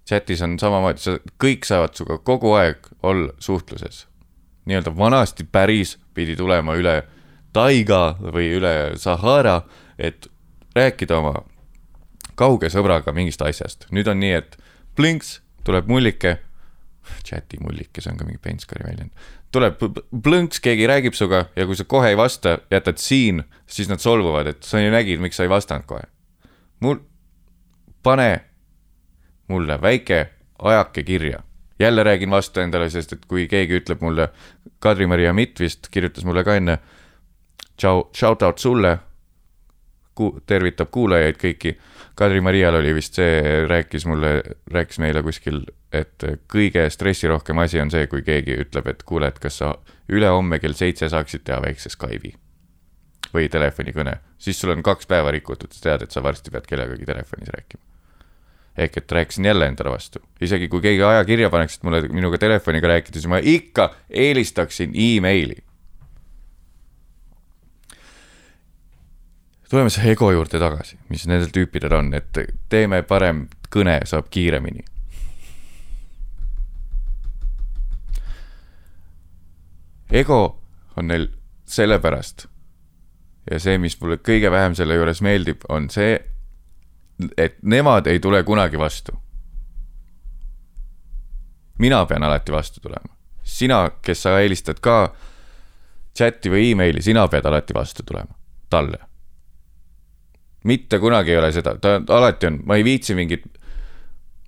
chatis 0.10 0.42
on 0.46 0.58
samamoodi, 0.62 1.02
sa, 1.02 1.18
kõik 1.42 1.66
saavad 1.66 1.98
sinuga 1.98 2.20
kogu 2.26 2.54
aeg 2.60 2.92
olla 3.02 3.34
suhtluses 3.42 4.04
nii-öelda 4.66 4.98
vanasti 4.98 5.44
päris 5.44 5.98
pidi 6.14 6.36
tulema 6.36 6.76
üle 6.80 7.02
taiga 7.54 8.16
või 8.20 8.54
üle 8.58 8.74
Sahara, 8.98 9.62
et 9.98 10.28
rääkida 10.76 11.18
oma 11.20 11.44
kauge 12.40 12.70
sõbraga 12.74 13.14
mingist 13.14 13.42
asjast. 13.42 13.88
nüüd 13.92 14.08
on 14.08 14.20
nii, 14.20 14.34
et 14.40 14.58
plinks, 14.96 15.42
tuleb 15.64 15.88
mullike, 15.88 16.38
chati 17.28 17.60
mullike, 17.62 18.02
see 18.02 18.12
on 18.12 18.18
ka 18.18 18.26
mingi 18.26 18.42
Penskari 18.42 18.86
väljend, 18.88 19.12
tuleb 19.54 19.78
plõnks, 20.26 20.60
keegi 20.64 20.88
räägib 20.90 21.16
sinuga 21.18 21.46
ja 21.56 21.68
kui 21.70 21.78
sa 21.78 21.86
kohe 21.86 22.10
ei 22.14 22.18
vasta, 22.18 22.58
jätad 22.74 22.98
siin, 23.02 23.44
siis 23.70 23.90
nad 23.90 24.02
solvuvad, 24.02 24.50
et 24.50 24.66
sa 24.66 24.82
ju 24.82 24.92
nägid, 24.94 25.22
miks 25.22 25.38
sa 25.38 25.46
ei 25.46 25.52
vastanud 25.52 25.86
kohe. 25.88 26.04
mul, 26.84 27.00
pane 28.04 28.46
mulle 29.48 29.82
väike 29.82 30.26
ajake 30.60 31.04
kirja 31.04 31.44
jälle 31.80 32.04
räägin 32.04 32.30
vastu 32.30 32.60
endale, 32.60 32.90
sest 32.90 33.14
et 33.14 33.26
kui 33.26 33.48
keegi 33.48 33.80
ütleb 33.82 34.02
mulle, 34.02 34.30
Kadri-Maria 34.80 35.34
Mitt 35.34 35.60
vist 35.60 35.90
kirjutas 35.92 36.26
mulle 36.26 36.44
ka 36.44 36.56
enne, 36.60 36.78
tšau, 37.78 38.10
shout 38.16 38.44
out 38.44 38.62
sulle, 38.62 38.98
tervitab 40.46 40.92
kuulajaid 40.94 41.40
kõiki, 41.42 41.76
Kadri-Marial 42.16 42.76
oli 42.78 42.92
vist 42.94 43.18
see, 43.18 43.64
rääkis 43.66 44.06
mulle, 44.06 44.36
rääkis 44.70 45.00
meile 45.02 45.24
kuskil, 45.26 45.64
et 45.90 46.22
kõige 46.52 46.86
stressirohkem 46.94 47.58
asi 47.64 47.82
on 47.82 47.90
see, 47.94 48.06
kui 48.12 48.22
keegi 48.26 48.60
ütleb, 48.62 48.92
et 48.92 49.02
kuule, 49.08 49.32
et 49.34 49.40
kas 49.42 49.58
sa 49.64 49.72
ülehomme 50.14 50.60
kell 50.62 50.78
seitse 50.78 51.10
saaksid 51.10 51.46
teha 51.48 51.58
väikse 51.64 51.90
Skype'i 51.90 52.36
või 53.34 53.48
telefonikõne, 53.50 54.20
siis 54.38 54.60
sul 54.62 54.76
on 54.76 54.84
kaks 54.86 55.10
päeva 55.10 55.32
rikutud, 55.34 55.74
sa 55.74 55.88
tead, 55.88 56.06
et 56.06 56.14
sa 56.14 56.22
varsti 56.22 56.54
pead 56.54 56.70
kellegagi 56.70 57.08
telefonis 57.10 57.50
rääkima. 57.56 57.82
Ehk 58.78 58.98
et 58.98 59.12
rääkisin 59.12 59.46
jälle 59.46 59.66
endale 59.70 59.90
vastu, 59.94 60.22
isegi 60.42 60.68
kui 60.70 60.82
keegi 60.82 61.02
ajakirja 61.06 61.50
paneks, 61.54 61.78
et 61.78 61.84
mulle 61.86 62.04
minuga 62.14 62.38
telefoniga 62.42 62.94
rääkida, 62.94 63.18
siis 63.18 63.30
ma 63.30 63.42
ikka 63.42 63.90
eelistaksin 64.10 64.94
emaili. 64.94 65.63
Tuleme 69.70 69.90
siis 69.90 70.06
ego 70.06 70.32
juurde 70.32 70.60
tagasi, 70.60 70.98
mis 71.10 71.28
nendel 71.28 71.52
tüüpidel 71.54 71.94
on, 71.98 72.14
et 72.14 72.40
teeme 72.70 73.02
parem 73.08 73.48
kõne, 73.74 74.00
saab 74.06 74.30
kiiremini. 74.30 74.86
ego 80.14 80.62
on 80.98 81.08
neil 81.10 81.24
sellepärast 81.66 82.46
ja 83.52 83.60
see, 83.60 83.78
mis 83.82 83.96
mulle 84.02 84.20
kõige 84.22 84.52
vähem 84.52 84.76
selle 84.78 84.96
juures 85.00 85.22
meeldib, 85.26 85.66
on 85.70 85.90
see, 85.90 86.16
et 87.38 87.58
nemad 87.64 88.08
ei 88.08 88.22
tule 88.24 88.44
kunagi 88.44 88.80
vastu. 88.80 89.18
mina 91.80 92.06
pean 92.06 92.24
alati 92.24 92.52
vastu 92.52 92.80
tulema. 92.80 93.16
sina, 93.44 93.90
kes 94.02 94.22
sa 94.24 94.40
eelistad 94.40 94.80
ka 94.80 95.16
chati 96.16 96.50
või 96.50 96.72
emaili, 96.72 97.02
sina 97.02 97.28
pead 97.28 97.46
alati 97.46 97.74
vastu 97.74 98.04
tulema 98.04 98.34
talle. 98.70 99.13
Mitte 100.70 101.00
kunagi 101.00 101.34
ei 101.34 101.38
ole 101.38 101.52
seda, 101.56 101.76
ta 101.82 102.00
alati 102.16 102.50
on, 102.50 102.62
ma 102.66 102.80
ei 102.80 102.86
viitsi 102.88 103.16
mingit 103.18 103.46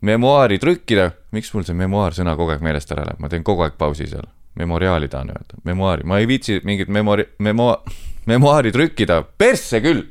memuaari 0.05 0.59
trükkida, 0.61 1.09
miks 1.35 1.51
mul 1.53 1.65
see 1.67 1.77
memuaar 1.77 2.15
sõna 2.15 2.35
kogu 2.37 2.55
aeg 2.55 2.63
meelest 2.65 2.91
ära 2.95 3.05
läheb, 3.07 3.21
ma 3.23 3.31
teen 3.31 3.43
kogu 3.43 3.65
aeg 3.65 3.77
pausi 3.79 4.07
seal. 4.09 4.27
Memoriaali 4.55 5.09
tahan 5.11 5.33
öelda, 5.33 5.57
memuaari, 5.67 6.05
ma 6.07 6.21
ei 6.21 6.27
viitsi 6.29 6.61
mingit 6.63 6.87
memori-, 6.87 7.27
memo-, 7.43 7.81
memuaari 8.31 8.71
trükkida, 8.71 9.23
persse 9.37 9.81
küll. 9.83 10.05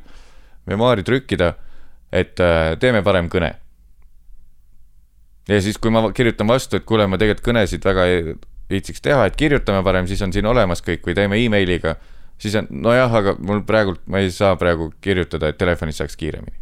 memuaari 0.67 1.03
trükkida 1.05 1.55
et 2.15 2.41
äh, 2.41 2.75
teeme 2.81 3.03
parem 3.03 3.29
kõne. 3.31 3.51
ja 5.49 5.61
siis, 5.61 5.79
kui 5.83 5.93
ma 5.93 6.07
kirjutan 6.15 6.49
vastu, 6.49 6.79
et 6.79 6.87
kuule, 6.89 7.09
ma 7.11 7.19
tegelikult 7.21 7.49
kõnesid 7.51 7.85
väga 7.85 8.07
ei 8.11 8.35
viitsiks 8.71 9.03
teha, 9.05 9.27
et 9.27 9.37
kirjutame 9.37 9.83
parem, 9.85 10.07
siis 10.09 10.23
on 10.25 10.33
siin 10.33 10.47
olemas 10.49 10.81
kõik. 10.85 11.03
Või 11.05 11.17
teeme 11.19 11.41
emailiga, 11.43 11.97
siis 12.39 12.57
on, 12.61 12.69
nojah, 12.71 13.15
aga 13.21 13.37
mul 13.39 13.63
praegult, 13.67 14.03
ma 14.07 14.23
ei 14.23 14.31
saa 14.35 14.57
praegu 14.61 14.93
kirjutada, 15.05 15.49
et 15.49 15.59
telefonis 15.59 16.01
saaks 16.03 16.17
kiiremini. 16.17 16.57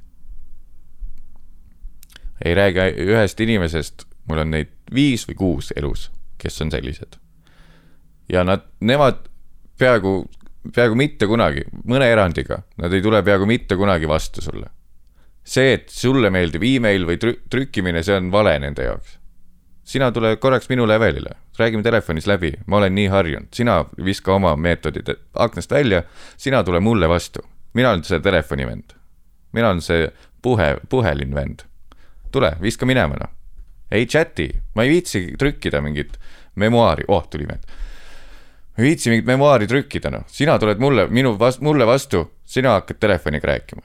ei 2.45 2.55
räägi 2.59 2.89
ühest 3.07 3.41
inimesest, 3.41 4.07
mul 4.29 4.43
on 4.43 4.51
neid 4.51 4.73
viis 4.95 5.29
või 5.29 5.37
kuus 5.39 5.73
elus, 5.77 6.11
kes 6.39 6.61
on 6.63 6.71
sellised. 6.71 7.19
ja 8.29 8.45
nad, 8.45 8.67
nemad 8.81 9.29
peaaegu, 9.79 10.31
peaaegu 10.75 10.95
mitte 10.95 11.27
kunagi, 11.27 11.65
mõne 11.85 12.11
erandiga, 12.11 12.63
nad 12.77 12.93
ei 12.93 13.03
tule 13.03 13.23
peaaegu 13.23 13.47
mitte 13.47 13.77
kunagi 13.77 14.09
vastu 14.09 14.43
sulle 14.43 14.71
see, 15.45 15.75
et 15.77 15.91
sulle 15.91 16.31
meeldib 16.31 16.63
email 16.67 17.07
või 17.07 17.19
trü 17.21 17.35
trükkimine, 17.51 18.03
see 18.07 18.17
on 18.19 18.31
vale 18.35 18.55
nende 18.63 18.87
jaoks. 18.87 19.19
Sina 19.93 20.13
tule 20.13 20.37
korraks 20.37 20.69
minu 20.69 20.87
levelile, 20.89 21.35
räägime 21.59 21.83
telefonis 21.83 22.27
läbi, 22.27 22.53
ma 22.67 22.77
olen 22.77 22.95
nii 22.95 23.07
harjunud, 23.13 23.49
sina 23.53 23.85
viska 24.05 24.33
oma 24.33 24.55
meetodid 24.57 25.11
aknast 25.35 25.71
välja, 25.71 26.03
sina 26.37 26.63
tule 26.65 26.81
mulle 26.81 27.09
vastu. 27.09 27.41
mina 27.75 27.91
olen 27.91 28.05
see 28.05 28.21
telefonivend. 28.21 28.93
mina 29.53 29.69
olen 29.69 29.81
see 29.81 30.09
puhe, 30.43 30.77
puhelin 30.89 31.35
vend. 31.35 31.61
tule, 32.33 32.57
viska 32.63 32.87
minema 32.87 33.15
noh. 33.21 33.31
ei 33.91 34.07
chati, 34.07 34.49
ma 34.75 34.83
ei 34.83 34.91
viitsi 34.91 35.35
trükkida 35.39 35.81
mingit 35.81 36.17
memuaari, 36.55 37.05
oh 37.09 37.29
tuli 37.29 37.47
meelde 37.47 37.67
ei 38.79 38.85
viitsi 38.85 39.11
mingit 39.11 39.27
memuaari 39.27 39.67
trükkida, 39.67 40.11
noh, 40.11 40.25
sina 40.27 40.59
tuled 40.59 40.81
mulle, 40.81 41.07
minu 41.07 41.37
vas-, 41.39 41.61
mulle 41.61 41.87
vastu, 41.87 42.25
sina 42.45 42.79
hakkad 42.79 42.97
telefoniga 43.01 43.49
rääkima. 43.49 43.83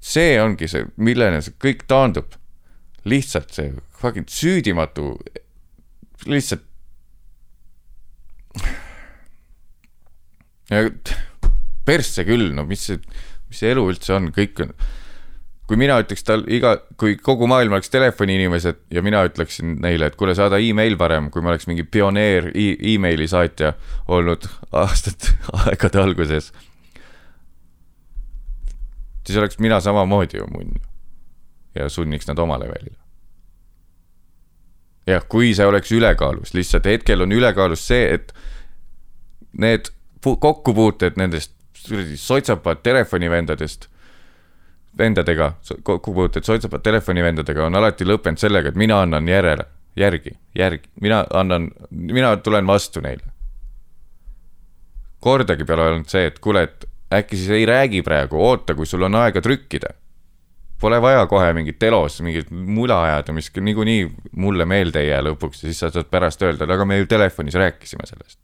see 0.00 0.36
ongi 0.42 0.68
see, 0.68 0.84
milleni 0.96 1.40
see 1.42 1.56
kõik 1.56 1.88
taandub. 1.88 2.36
lihtsalt 3.04 3.50
see 3.52 3.72
fucking 4.04 4.28
süüdimatu, 4.30 5.14
lihtsalt. 6.28 6.64
persse 11.84 12.24
küll, 12.24 12.52
no 12.56 12.64
mis 12.68 12.86
see, 12.88 13.00
mis 13.50 13.58
see 13.60 13.72
elu 13.74 13.82
üldse 13.92 14.14
on, 14.16 14.30
kõik 14.34 14.62
on 14.64 14.70
kui 15.68 15.78
mina 15.80 15.96
ütleks 16.02 16.24
tal 16.26 16.44
iga, 16.52 16.74
kui 17.00 17.16
kogu 17.20 17.48
maailm 17.48 17.76
oleks 17.76 17.92
telefoniinimesed 17.92 18.82
ja 18.92 19.02
mina 19.04 19.22
ütleksin 19.28 19.78
neile, 19.82 20.10
et 20.10 20.18
kuule, 20.20 20.34
saada 20.36 20.60
email 20.60 20.98
parem, 21.00 21.30
kui 21.32 21.44
ma 21.44 21.54
oleks 21.54 21.68
mingi 21.70 21.86
pioneer 21.88 22.50
e 22.52 22.66
emaili 22.94 23.28
saatja 23.30 23.72
olnud 24.12 24.48
aastate, 24.72 25.32
aegade 25.64 26.02
alguses. 26.02 26.52
siis 29.24 29.38
oleks 29.40 29.58
mina 29.58 29.80
samamoodi 29.80 30.36
ju 30.36 30.50
munn. 30.52 30.76
ja 31.74 31.88
sunniks 31.88 32.28
nad 32.28 32.38
oma 32.38 32.58
levelile. 32.60 33.03
Jah, 35.06 35.24
kui 35.28 35.52
see 35.54 35.66
oleks 35.66 35.92
ülekaalus, 35.92 36.54
lihtsalt 36.54 36.86
hetkel 36.88 37.24
on 37.24 37.32
ülekaalus 37.32 37.86
see, 37.88 38.06
et 38.14 38.32
need 39.58 39.90
kokkupuuted 40.24 41.18
nendest 41.20 41.52
soitsapad 42.16 42.80
telefonivendadest 42.82 43.88
vendadega, 44.98 45.52
kokkupuuted 45.82 46.46
soitsapad 46.46 46.82
telefonivendadega 46.82 47.66
on 47.66 47.74
alati 47.74 48.06
lõppenud 48.08 48.40
sellega, 48.40 48.70
et 48.70 48.78
mina 48.78 49.00
annan 49.02 49.28
järele, 49.28 49.66
järgi, 49.98 50.32
järgi, 50.56 50.88
mina 51.00 51.24
annan, 51.34 51.68
mina 51.90 52.36
tulen 52.36 52.66
vastu 52.66 53.02
neile. 53.04 53.32
kordagi 55.24 55.64
peale 55.64 55.82
olnud 55.88 56.08
see, 56.08 56.26
et 56.28 56.38
kuule, 56.38 56.62
et 56.62 56.84
äkki 57.12 57.36
siis 57.36 57.50
ei 57.56 57.66
räägi 57.66 58.02
praegu, 58.04 58.36
oota, 58.44 58.74
kui 58.74 58.86
sul 58.86 59.02
on 59.02 59.14
aega 59.14 59.40
trükkida. 59.40 59.94
Pole 60.80 60.98
vaja 61.00 61.26
kohe 61.26 61.52
mingit 61.56 61.78
telos 61.78 62.20
mingit 62.20 62.50
mula 62.50 63.02
ajada, 63.04 63.32
mis 63.32 63.50
niikuinii 63.60 64.10
mulle 64.36 64.64
meelde 64.68 65.00
ei 65.00 65.08
jää 65.08 65.22
lõpuks 65.22 65.62
ja 65.62 65.70
siis 65.70 65.80
sa 65.80 65.90
saad 65.94 66.10
pärast 66.12 66.42
öelda, 66.42 66.66
aga 66.68 66.84
me 66.84 66.98
ju 66.98 67.06
telefonis 67.06 67.54
rääkisime 67.54 68.06
sellest. 68.06 68.38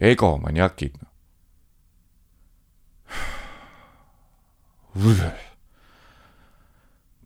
egomaniakid 0.00 0.94
noh. 1.02 1.10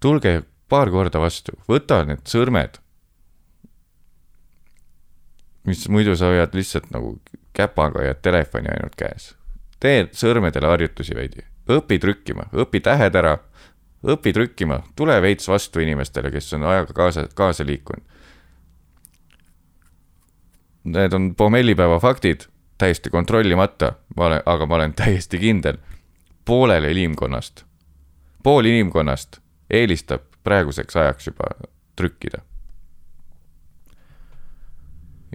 tulge 0.00 0.42
paar 0.68 0.90
korda 0.90 1.20
vastu, 1.22 1.54
võta 1.70 2.02
need 2.06 2.26
sõrmed, 2.28 2.80
mis 5.66 5.86
muidu 5.90 6.16
sa 6.18 6.30
hoiad 6.30 6.54
lihtsalt 6.54 6.90
nagu 6.94 7.16
käpaga 7.56 8.04
ja 8.06 8.14
telefoni 8.14 8.70
ainult 8.70 8.96
käes. 8.98 9.34
Tee 9.80 10.06
sõrmedele 10.16 10.70
harjutusi 10.70 11.14
veidi, 11.14 11.44
õpi 11.68 11.98
trükkima, 12.02 12.48
õpi 12.52 12.80
tähed 12.84 13.16
ära, 13.18 13.36
õpi 14.06 14.32
trükkima, 14.32 14.80
tule 14.96 15.16
veits 15.22 15.48
vastu 15.48 15.82
inimestele, 15.84 16.30
kes 16.30 16.52
on 16.56 16.66
ajaga 16.68 16.96
kaasa, 16.96 17.26
kaasa 17.34 17.66
liikunud. 17.66 18.04
Need 20.86 21.12
on 21.12 21.32
pommellipäeva 21.34 21.98
faktid, 21.98 22.46
täiesti 22.78 23.10
kontrollimata, 23.10 23.92
ma 24.16 24.26
olen, 24.28 24.42
aga 24.46 24.66
ma 24.66 24.74
olen 24.78 24.94
täiesti 25.02 25.38
kindel 25.42 25.80
poolele 26.46 26.90
inimkonnast, 26.90 27.64
pool 28.42 28.64
inimkonnast 28.64 29.40
eelistab 29.70 30.22
praeguseks 30.46 30.96
ajaks 30.96 31.26
juba 31.26 31.50
trükkida. 31.96 32.38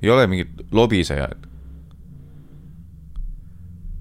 ei 0.02 0.10
ole 0.10 0.28
mingid 0.28 0.48
lobisejad. 0.72 1.51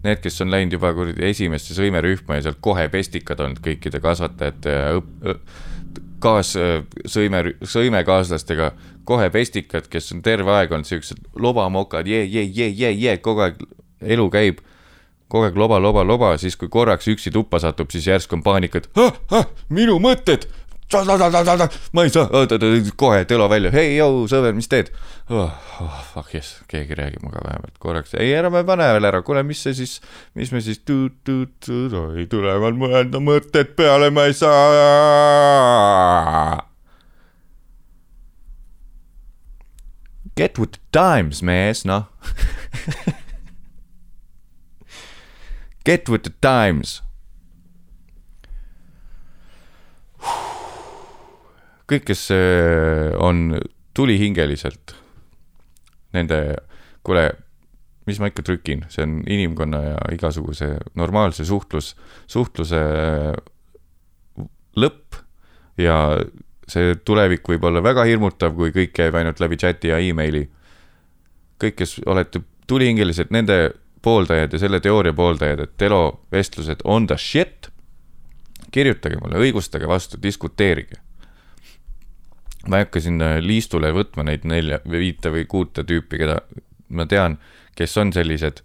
Need, 0.04 0.22
kes 0.24 0.40
on 0.40 0.52
läinud 0.52 0.78
juba 0.78 0.94
kuradi 0.96 1.26
esimesse 1.28 1.74
sõimerühma 1.76 2.38
ja 2.38 2.46
sealt 2.46 2.60
kohe 2.64 2.86
pestikad 2.92 3.40
olnud 3.44 3.60
kõikide 3.64 4.00
kasvatajate 4.00 4.72
ja 4.76 4.86
õp-, 4.96 5.42
kaas, 6.24 6.54
sõime, 7.08 7.42
sõimekaaslastega 7.60 8.72
kohe 9.08 9.28
pestikad, 9.34 9.88
kes 9.92 10.12
on 10.14 10.22
terve 10.24 10.52
aeg 10.54 10.72
olnud 10.72 10.88
siuksed 10.88 11.20
lobamokad, 11.36 12.08
jee, 12.08 12.24
jee, 12.24 12.46
jee, 12.48 12.68
jee, 12.68 12.92
jee, 12.96 13.16
kogu 13.24 13.44
aeg 13.48 13.60
elu 14.00 14.28
käib 14.32 14.60
kogu 15.30 15.46
aeg 15.46 15.58
loba, 15.58 15.78
loba, 15.78 16.02
loba, 16.06 16.32
siis 16.42 16.56
kui 16.58 16.70
korraks 16.72 17.06
üksi 17.12 17.30
tuppa 17.34 17.60
satub, 17.62 17.90
siis 17.94 18.08
järsku 18.08 18.38
on 18.38 18.42
paanika, 18.42 18.82
et 18.82 19.02
ah, 19.30 19.46
minu 19.70 20.00
mõtted. 20.02 20.48
Ma 21.94 22.04
ei 22.06 22.10
saa, 22.14 22.26
kohe 22.98 23.24
telo 23.28 23.48
välja, 23.50 23.70
hei, 23.74 23.96
jõu, 23.98 24.26
sõber, 24.30 24.54
mis 24.56 24.68
teed 24.70 24.90
oh,? 25.30 25.50
Oh, 25.80 26.00
fuck 26.12 26.34
yes, 26.36 26.48
keegi 26.68 26.94
räägib 26.98 27.22
minuga 27.24 27.40
vähemalt 27.44 27.78
korraks, 27.80 28.14
ei, 28.20 28.34
ära 28.36 28.50
me 28.52 28.64
pane 28.68 28.86
veel 28.96 29.06
ära, 29.08 29.22
kuule, 29.24 29.42
mis 29.46 29.62
see 29.64 29.74
siis, 29.78 29.92
mis 30.36 30.52
me 30.52 30.60
siis, 30.64 30.80
oi, 30.86 32.26
tulevad 32.30 32.74
mõelda 32.80 33.18
mõtted 33.22 33.68
peale, 33.78 34.10
ma 34.12 34.22
ei 34.28 34.34
saa. 34.36 34.60
Get 40.36 40.58
with 40.58 40.72
the 40.76 40.82
times, 40.92 41.42
mees, 41.42 41.84
noh 41.88 42.04
Get 45.84 46.08
with 46.08 46.24
the 46.24 46.34
times. 46.42 47.00
Kõik, 51.90 52.06
kes 52.10 52.26
äh, 52.34 53.10
on 53.18 53.58
tulihingeliselt 53.96 54.94
nende, 56.14 56.40
kuule, 57.06 57.28
mis 58.06 58.20
ma 58.22 58.30
ikka 58.30 58.44
trükin, 58.46 58.84
see 58.90 59.04
on 59.06 59.20
inimkonna 59.30 59.80
ja 59.84 59.98
igasuguse 60.14 60.72
normaalse 60.98 61.46
suhtlus, 61.46 61.94
suhtluse 62.30 62.78
äh, 62.78 64.46
lõpp 64.78 65.20
ja 65.80 65.96
see 66.70 66.94
tulevik 67.04 67.48
võib 67.50 67.66
olla 67.66 67.82
väga 67.82 68.06
hirmutav, 68.06 68.54
kui 68.54 68.72
kõik 68.74 68.94
käib 68.94 69.18
ainult 69.18 69.42
läbi 69.42 69.58
chati 69.58 69.90
ja 69.90 69.98
emaili. 69.98 70.48
kõik, 71.60 71.76
kes 71.82 71.98
olete 72.06 72.40
tulihingelised, 72.70 73.28
nende 73.34 73.72
pooldajad 74.02 74.52
ja 74.52 74.58
selle 74.58 74.80
teooria 74.80 75.12
pooldajad, 75.12 75.60
et 75.60 75.76
Telo 75.76 76.22
vestlused 76.32 76.80
on 76.84 77.06
the 77.06 77.18
shit. 77.18 77.68
kirjutage 78.70 79.16
mulle, 79.18 79.38
õigustage 79.42 79.88
vastu, 79.88 80.18
diskuteerige. 80.22 81.00
Ma 82.68 82.78
ei 82.78 82.86
hakka 82.86 83.00
sinna 83.00 83.36
liistule 83.40 83.92
võtma 83.96 84.24
neid 84.26 84.44
nelja 84.44 84.80
või 84.84 85.04
viite 85.06 85.32
või 85.32 85.46
kuute 85.48 85.84
tüüpi, 85.84 86.18
keda 86.20 86.40
ma 86.88 87.06
tean, 87.06 87.38
kes 87.76 87.96
on 87.98 88.12
sellised. 88.12 88.64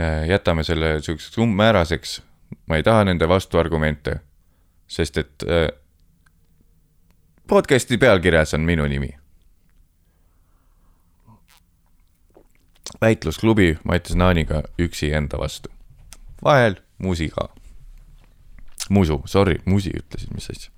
Äh, 0.00 0.26
jätame 0.28 0.64
selle 0.64 0.98
siukseks 1.00 1.38
umbmääraseks. 1.38 2.22
ma 2.66 2.76
ei 2.76 2.82
taha 2.82 3.04
nende 3.04 3.28
vastuargumente, 3.28 4.20
sest 4.86 5.18
et 5.18 5.46
äh, 5.46 5.68
podcast'i 7.48 7.98
pealkirjas 7.98 8.54
on 8.54 8.60
minu 8.60 8.86
nimi 8.86 9.10
väitlusklubi 13.00 13.78
Mattias 13.84 14.16
Naaniga 14.16 14.62
üksi 14.78 15.12
enda 15.14 15.38
vastu. 15.38 15.68
vahel 16.44 16.76
musi 16.98 17.28
ka. 17.28 17.48
musu, 18.90 19.22
sorry, 19.26 19.58
musi 19.64 19.90
ütlesin, 19.90 20.34
mis 20.34 20.50
asja. 20.50 20.70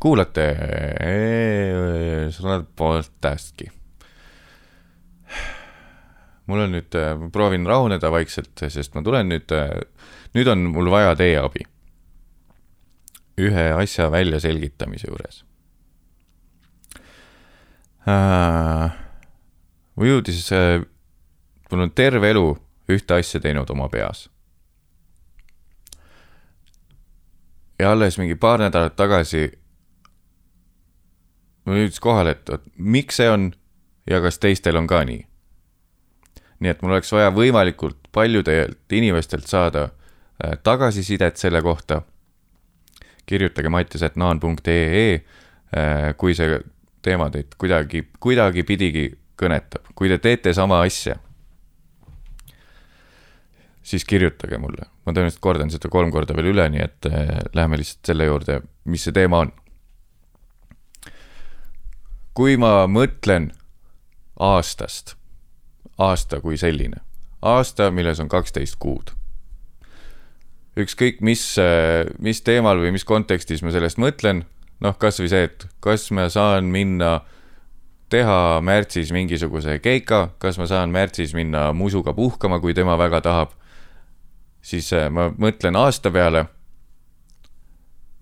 Kuulate 0.00 0.46
sõnad 2.34 2.64
podcast'i. 2.74 3.68
mul 6.50 6.64
on 6.64 6.72
nüüd, 6.74 6.96
ma 7.20 7.28
proovin 7.30 7.66
rahuneda 7.68 8.10
vaikselt, 8.10 8.56
sest 8.58 8.96
ma 8.96 9.04
tulen 9.06 9.30
nüüd, 9.30 9.52
nüüd 10.34 10.50
on 10.50 10.64
mul 10.74 10.90
vaja 10.90 11.14
teie 11.20 11.38
abi 11.38 11.62
ühe 13.38 13.66
asja 13.76 14.08
väljaselgitamise 14.10 15.06
juures 15.06 15.44
äh,. 18.10 18.90
mul 19.94 20.10
jõudis 20.10 20.50
äh,, 20.56 20.82
mul 21.70 21.86
on 21.86 21.94
terve 21.94 22.34
elu 22.34 22.48
ühte 22.96 23.14
asja 23.14 23.40
teinud 23.40 23.70
oma 23.70 23.88
peas. 23.88 24.28
ja 27.80 27.92
alles 27.92 28.18
mingi 28.18 28.34
paar 28.36 28.60
nädalat 28.60 28.96
tagasi 28.96 29.46
mul 31.64 31.80
jõudis 31.80 32.00
kohale, 32.02 32.34
et 32.36 32.50
oot, 32.52 32.66
miks 32.76 33.20
see 33.20 33.30
on 33.30 33.50
ja 34.10 34.20
kas 34.20 34.38
teistel 34.42 34.76
on 34.76 34.88
ka 34.90 35.02
nii. 35.06 35.22
nii 36.60 36.72
et 36.72 36.82
mul 36.82 36.96
oleks 36.96 37.12
vaja 37.12 37.30
võimalikult 37.32 38.10
paljudelt 38.12 38.92
inimestelt 38.92 39.46
saada 39.48 39.88
äh, 39.88 40.58
tagasisidet 40.62 41.36
selle 41.40 41.62
kohta 41.62 42.02
kirjutage 43.26 43.70
mattias.naan.ee, 43.70 45.14
äh, 45.14 46.10
kui 46.16 46.34
see 46.34 46.60
teema 47.02 47.30
teid 47.30 47.54
kuidagi, 47.58 48.04
kuidagipidigi 48.20 49.06
kõnetab, 49.40 49.92
kui 49.94 50.10
te 50.10 50.18
teete 50.20 50.52
sama 50.56 50.82
asja. 50.84 51.16
Siis 53.90 54.04
kirjutage 54.08 54.58
mulle. 54.58 54.88
ma 55.04 55.12
tõenäoliselt 55.12 55.42
kordan 55.42 55.70
seda 55.72 55.90
kolm 55.90 56.12
korda 56.14 56.36
veel 56.36 56.52
üle, 56.52 56.66
nii 56.72 56.82
et 56.84 57.08
äh, 57.10 57.32
läheme 57.56 57.80
lihtsalt 57.80 58.12
selle 58.12 58.28
juurde, 58.28 58.60
mis 58.84 59.06
see 59.06 59.16
teema 59.16 59.44
on. 59.44 59.52
kui 62.34 62.56
ma 62.60 62.86
mõtlen 62.88 63.50
aastast, 64.40 65.16
aasta 65.98 66.40
kui 66.40 66.56
selline, 66.60 67.02
aasta, 67.42 67.90
milles 67.90 68.22
on 68.22 68.30
kaksteist 68.30 68.78
kuud. 68.80 69.12
ükskõik, 70.80 71.20
mis, 71.20 71.42
äh, 71.58 72.06
mis 72.18 72.40
teemal 72.46 72.78
või 72.80 72.94
mis 72.94 73.04
kontekstis 73.04 73.62
ma 73.66 73.74
sellest 73.74 73.98
mõtlen, 73.98 74.44
noh, 74.80 74.96
kasvõi 74.96 75.28
see, 75.28 75.44
et 75.50 75.66
kas 75.84 76.10
ma 76.14 76.28
saan 76.32 76.70
minna 76.72 77.20
teha 78.10 78.60
märtsis 78.64 79.12
mingisuguse 79.14 79.78
keika, 79.82 80.30
kas 80.42 80.58
ma 80.58 80.66
saan 80.66 80.90
märtsis 80.90 81.34
minna 81.34 81.70
musuga 81.76 82.14
puhkama, 82.14 82.58
kui 82.62 82.74
tema 82.74 82.96
väga 82.98 83.20
tahab 83.22 83.59
siis 84.62 84.92
äh, 84.92 85.10
ma 85.10 85.30
mõtlen 85.38 85.76
aasta 85.76 86.10
peale 86.10 86.44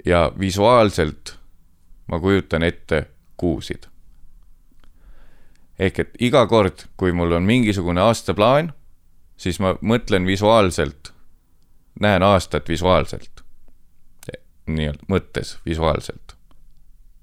ja 0.07 0.33
visuaalselt 0.39 1.39
ma 2.09 2.21
kujutan 2.21 2.63
ette 2.63 3.07
kuusid. 3.37 3.87
ehk 5.79 5.99
et 5.99 6.15
iga 6.21 6.47
kord, 6.47 6.89
kui 6.97 7.13
mul 7.13 7.33
on 7.33 7.43
mingisugune 7.43 8.01
aastaplaan, 8.01 8.73
siis 9.37 9.61
ma 9.61 9.77
mõtlen 9.81 10.27
visuaalselt, 10.27 11.13
näen 12.01 12.23
aastat 12.23 12.69
visuaalselt. 12.69 13.45
nii-öelda 14.67 15.05
mõttes 15.09 15.59
visuaalselt. 15.67 16.37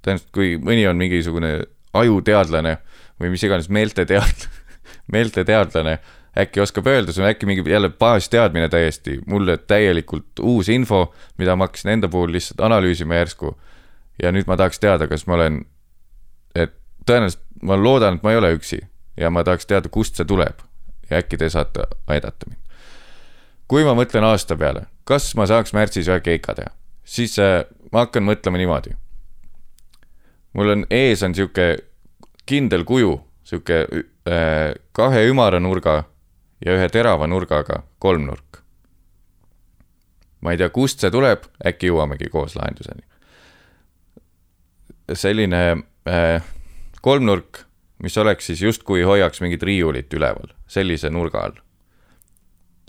tõenäoliselt, 0.01 0.31
kui 0.31 0.57
mõni 0.57 0.87
on 0.89 0.97
mingisugune 0.97 1.63
ajuteadlane 1.93 2.77
või 3.19 3.29
mis 3.29 3.43
iganes 3.43 3.69
meelteteadlane 3.77 4.63
meelteteadlane 5.11 5.99
äkki 6.39 6.61
oskab 6.61 6.87
öelda, 6.87 7.13
see 7.13 7.23
on 7.23 7.29
äkki 7.29 7.47
mingi 7.47 7.63
jälle 7.69 7.89
baasteadmine 7.89 8.69
täiesti, 8.69 9.19
mulle 9.25 9.57
täielikult 9.57 10.39
uus 10.41 10.69
info, 10.69 11.13
mida 11.37 11.55
ma 11.55 11.69
hakkasin 11.69 11.95
enda 11.95 12.09
puhul 12.11 12.31
lihtsalt 12.31 12.59
analüüsima 12.59 13.15
järsku. 13.15 13.55
ja 14.23 14.31
nüüd 14.31 14.47
ma 14.47 14.55
tahaks 14.57 14.79
teada, 14.79 15.07
kas 15.11 15.25
ma 15.27 15.35
olen, 15.35 15.65
et 16.55 16.71
tõenäoliselt 17.05 17.41
ma 17.67 17.75
loodan, 17.75 18.15
et 18.15 18.23
ma 18.23 18.31
ei 18.31 18.37
ole 18.37 18.53
üksi 18.55 18.79
ja 19.17 19.29
ma 19.29 19.43
tahaks 19.43 19.67
teada, 19.67 19.89
kust 19.91 20.15
see 20.15 20.25
tuleb 20.25 20.63
ja 21.09 21.19
äkki 21.19 21.37
te 21.37 21.49
saate 21.49 21.87
aidata 22.07 22.49
mind. 22.49 22.59
kui 23.67 23.83
ma 23.83 23.95
mõtlen 23.97 24.23
aasta 24.23 24.55
peale, 24.55 24.85
kas 25.03 25.33
ma 25.35 25.47
saaks 25.49 25.73
märtsis 25.73 26.07
ühe 26.07 26.19
keika 26.23 26.55
teha, 26.55 26.71
siis 27.03 27.39
äh, 27.39 27.63
ma 27.91 28.05
hakkan 28.05 28.23
mõtlema 28.23 28.59
niimoodi. 28.61 28.95
mul 30.53 30.69
on 30.69 30.85
ees 30.89 31.23
on 31.23 31.35
sihuke 31.35 31.77
kindel 32.45 32.83
kuju, 32.83 33.19
sihuke 33.43 33.85
äh, 33.87 34.75
kahe 34.91 35.27
ümara 35.29 35.59
nurga 35.59 36.03
ja 36.65 36.73
ühe 36.73 36.87
terava 36.89 37.27
nurgaga 37.27 37.83
kolmnurk. 37.99 38.61
ma 40.41 40.53
ei 40.53 40.57
tea, 40.61 40.69
kust 40.69 41.01
see 41.01 41.09
tuleb, 41.09 41.47
äkki 41.65 41.89
jõuamegi 41.89 42.29
koos 42.29 42.55
lahenduseni. 42.57 43.05
selline 45.13 45.61
äh, 46.09 46.43
kolmnurk, 47.01 47.65
mis 48.03 48.17
oleks 48.17 48.45
siis 48.45 48.61
justkui 48.61 49.03
hoiaks 49.03 49.41
mingit 49.41 49.63
riiulit 49.63 50.13
üleval, 50.13 50.53
sellise 50.67 51.09
nurga 51.09 51.45
all. 51.45 51.61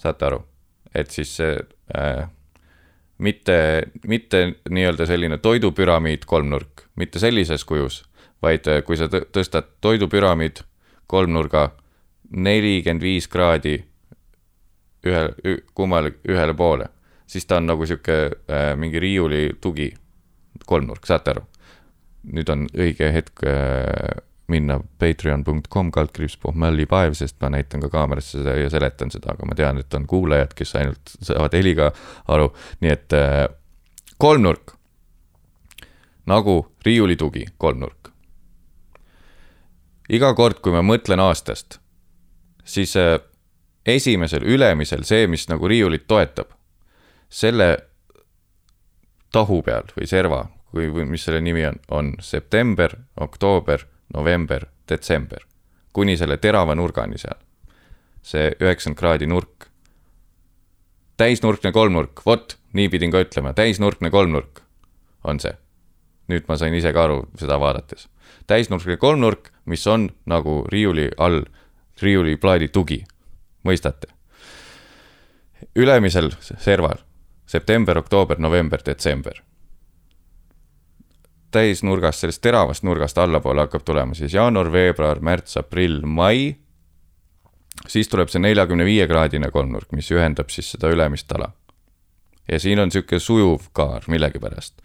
saate 0.00 0.24
aru, 0.24 0.42
et 0.94 1.10
siis 1.10 1.36
see 1.36 1.56
äh, 1.96 2.26
mitte, 3.18 3.82
mitte 4.06 4.42
nii-öelda 4.70 5.06
selline 5.06 5.38
toidupüramiid 5.38 6.24
kolmnurk, 6.26 6.88
mitte 6.96 7.18
sellises 7.18 7.64
kujus, 7.64 8.04
vaid 8.42 8.68
äh, 8.68 8.82
kui 8.84 8.96
sa 8.96 9.08
tõstad 9.08 9.76
toidupüramiid 9.80 10.64
kolmnurga 11.06 11.70
nelikümmend 12.30 13.02
viis 13.02 13.28
kraadi 13.28 13.76
ühe, 15.06 15.24
kummale, 15.74 16.16
ühele 16.28 16.54
poole, 16.56 16.88
siis 17.26 17.46
ta 17.46 17.60
on 17.60 17.68
nagu 17.70 17.86
sihuke 17.86 18.16
äh, 18.26 18.70
mingi 18.78 19.00
riiuli 19.02 19.50
tugi, 19.60 19.92
kolmnurk, 20.66 21.06
saate 21.06 21.36
aru? 21.36 21.46
nüüd 22.26 22.48
on 22.50 22.64
õige 22.74 23.06
hetk 23.14 23.44
äh, 23.46 24.16
minna 24.50 24.80
patreon.com 24.98 25.92
kaldkriips 25.94 26.36
pohmällipaev, 26.42 27.14
sest 27.18 27.36
ma 27.42 27.52
näitan 27.54 27.82
ka 27.84 27.90
kaamerasse 27.90 28.40
seda 28.40 28.56
ja 28.58 28.70
seletan 28.70 29.12
seda, 29.14 29.34
aga 29.34 29.46
ma 29.46 29.54
tean, 29.58 29.78
et 29.78 29.94
on 29.94 30.06
kuulajad, 30.10 30.54
kes 30.58 30.74
ainult 30.78 31.14
saavad 31.20 31.54
heliga 31.54 31.92
aru, 32.34 32.50
nii 32.82 32.92
et 32.92 33.16
äh, 33.18 33.46
kolmnurk. 34.18 34.74
nagu 36.26 36.54
riiulitugi, 36.82 37.44
kolmnurk. 37.58 38.10
iga 40.08 40.34
kord, 40.34 40.58
kui 40.62 40.74
ma 40.74 40.82
mõtlen 40.82 41.22
aastast 41.22 41.78
siis 42.66 42.96
äh, 42.96 43.18
esimesel, 43.86 44.44
ülemisel, 44.44 45.04
see, 45.06 45.26
mis 45.30 45.46
nagu 45.48 45.68
riiulit 45.68 46.06
toetab, 46.10 46.50
selle 47.30 47.70
tahu 49.32 49.62
peal 49.62 49.88
või 49.96 50.08
serva 50.10 50.44
või, 50.74 50.88
või 50.92 51.06
mis 51.10 51.26
selle 51.26 51.40
nimi 51.44 51.64
on, 51.68 51.78
on 51.90 52.12
september, 52.20 52.96
oktoober, 53.20 53.86
november, 54.14 54.66
detsember. 54.88 55.44
kuni 55.92 56.16
selle 56.16 56.36
terava 56.36 56.74
nurgani 56.74 57.18
seal. 57.18 57.38
see 58.22 58.50
üheksakümmend 58.60 58.98
kraadi 58.98 59.26
nurk. 59.26 59.68
täisnurkne 61.16 61.72
kolmnurk, 61.72 62.20
vot, 62.26 62.58
nii 62.72 62.88
pidin 62.88 63.10
ka 63.10 63.22
ütlema, 63.24 63.52
täisnurkne 63.52 64.10
kolmnurk 64.10 64.62
on 65.24 65.40
see. 65.40 65.54
nüüd 66.28 66.48
ma 66.48 66.56
sain 66.56 66.74
ise 66.74 66.92
ka 66.92 67.04
aru 67.04 67.28
seda 67.38 67.60
vaadates. 67.60 68.08
täisnurkne 68.46 68.96
kolmnurk, 68.96 69.50
mis 69.64 69.86
on 69.86 70.10
nagu 70.26 70.64
riiuli 70.72 71.10
all 71.18 71.44
riiuliplaadi 72.03 72.68
tugi, 72.68 73.05
mõistate? 73.64 74.12
ülemisel 75.76 76.30
serval 76.40 76.99
september, 77.47 77.99
oktoober, 77.99 78.38
november, 78.38 78.80
detsember. 78.86 79.42
täisnurgast, 81.51 82.20
sellest 82.20 82.42
teravast 82.42 82.82
nurgast 82.82 83.18
allapoole 83.18 83.61
hakkab 83.64 83.84
tulema 83.84 84.14
siis 84.14 84.34
jaanuar, 84.34 84.72
veebruar, 84.72 85.20
märts, 85.20 85.57
aprill, 85.57 86.03
mai. 86.05 86.57
siis 87.88 88.09
tuleb 88.09 88.28
see 88.28 88.42
neljakümne 88.42 88.84
viie 88.84 89.07
kraadine 89.09 89.51
kolmnurk, 89.51 89.92
mis 89.92 90.11
ühendab 90.11 90.51
siis 90.51 90.70
seda 90.74 90.90
ülemist 90.90 91.32
ala. 91.32 91.53
ja 92.49 92.61
siin 92.61 92.78
on 92.78 92.90
sihuke 92.90 93.18
sujuv 93.18 93.70
kaar 93.72 94.05
millegipärast. 94.09 94.82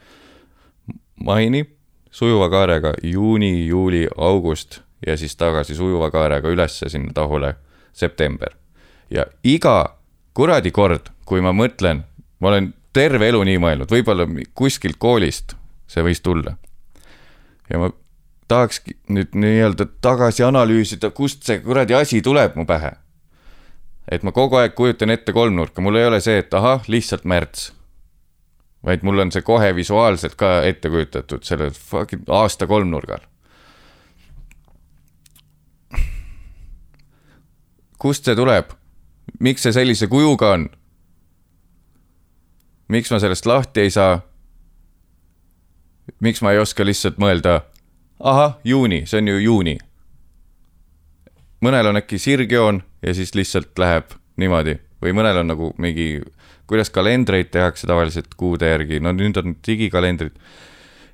maini 1.15 1.65
sujuva 2.11 2.49
kaarega 2.49 2.93
juuni, 3.03 3.67
juuli, 3.67 4.07
august 4.17 4.81
ja 5.07 5.17
siis 5.17 5.35
tagasi 5.35 5.75
sujuva 5.75 6.11
kaarega 6.11 6.49
ülesse 6.49 6.89
sinna 6.89 7.13
tahule 7.13 7.55
september. 7.93 8.49
ja 9.09 9.25
iga 9.43 9.97
kuradi 10.33 10.71
kord, 10.71 11.09
kui 11.25 11.41
ma 11.41 11.51
mõtlen, 11.51 12.03
ma 12.39 12.47
olen 12.47 12.73
terve 12.93 13.27
elu 13.27 13.43
nii 13.43 13.57
mõelnud, 13.57 13.91
võib-olla 13.91 14.27
kuskilt 14.55 14.99
koolist 14.99 15.55
see 15.91 16.03
võis 16.03 16.21
tulla. 16.23 16.55
ja 17.69 17.79
ma 17.79 17.91
tahakski 18.51 18.97
nüüd 19.15 19.35
nii-öelda 19.35 19.87
tagasi 20.03 20.43
analüüsida, 20.43 21.11
kust 21.15 21.45
see 21.47 21.61
kuradi 21.63 21.95
asi 21.95 22.21
tuleb 22.21 22.57
mu 22.59 22.65
pähe. 22.67 22.91
et 24.11 24.23
ma 24.27 24.31
kogu 24.35 24.59
aeg 24.59 24.75
kujutan 24.75 25.09
ette 25.09 25.33
kolmnurka, 25.33 25.81
mul 25.81 25.95
ei 25.95 26.07
ole 26.09 26.19
see, 26.19 26.41
et 26.43 26.53
ahah, 26.53 26.83
lihtsalt 26.87 27.23
märts. 27.23 27.71
vaid 28.85 29.03
mul 29.07 29.23
on 29.23 29.31
see 29.31 29.41
kohe 29.41 29.75
visuaalselt 29.75 30.35
ka 30.35 30.61
ette 30.67 30.89
kujutatud 30.89 31.43
selle 31.47 31.69
fucking 31.71 32.27
aasta 32.27 32.67
kolmnurgal. 32.67 33.23
Kust 38.01 38.25
see 38.25 38.35
tuleb? 38.35 38.73
miks 39.39 39.61
see 39.65 39.73
sellise 39.75 40.07
kujuga 40.09 40.55
on? 40.55 40.65
miks 42.89 43.11
ma 43.13 43.19
sellest 43.21 43.45
lahti 43.45 43.85
ei 43.85 43.93
saa? 43.93 44.19
miks 46.19 46.41
ma 46.41 46.51
ei 46.51 46.61
oska 46.61 46.85
lihtsalt 46.85 47.21
mõelda, 47.21 47.61
ahah, 48.19 48.57
juuni, 48.63 49.03
see 49.05 49.21
on 49.21 49.29
ju 49.29 49.37
juuni. 49.45 49.77
mõnel 51.61 51.91
on 51.91 52.01
äkki 52.01 52.17
sirgjoon 52.19 52.81
ja 53.05 53.13
siis 53.13 53.35
lihtsalt 53.37 53.77
läheb 53.77 54.17
niimoodi 54.41 54.79
või 55.01 55.13
mõnel 55.17 55.43
on 55.43 55.53
nagu 55.53 55.73
mingi, 55.81 56.23
kuidas 56.69 56.89
kalendreid 56.89 57.53
tehakse 57.53 57.87
tavaliselt 57.87 58.33
kuude 58.37 58.69
järgi, 58.69 58.99
no 58.99 59.13
nüüd 59.13 59.37
on 59.37 59.55
digikalendrid. 59.67 60.33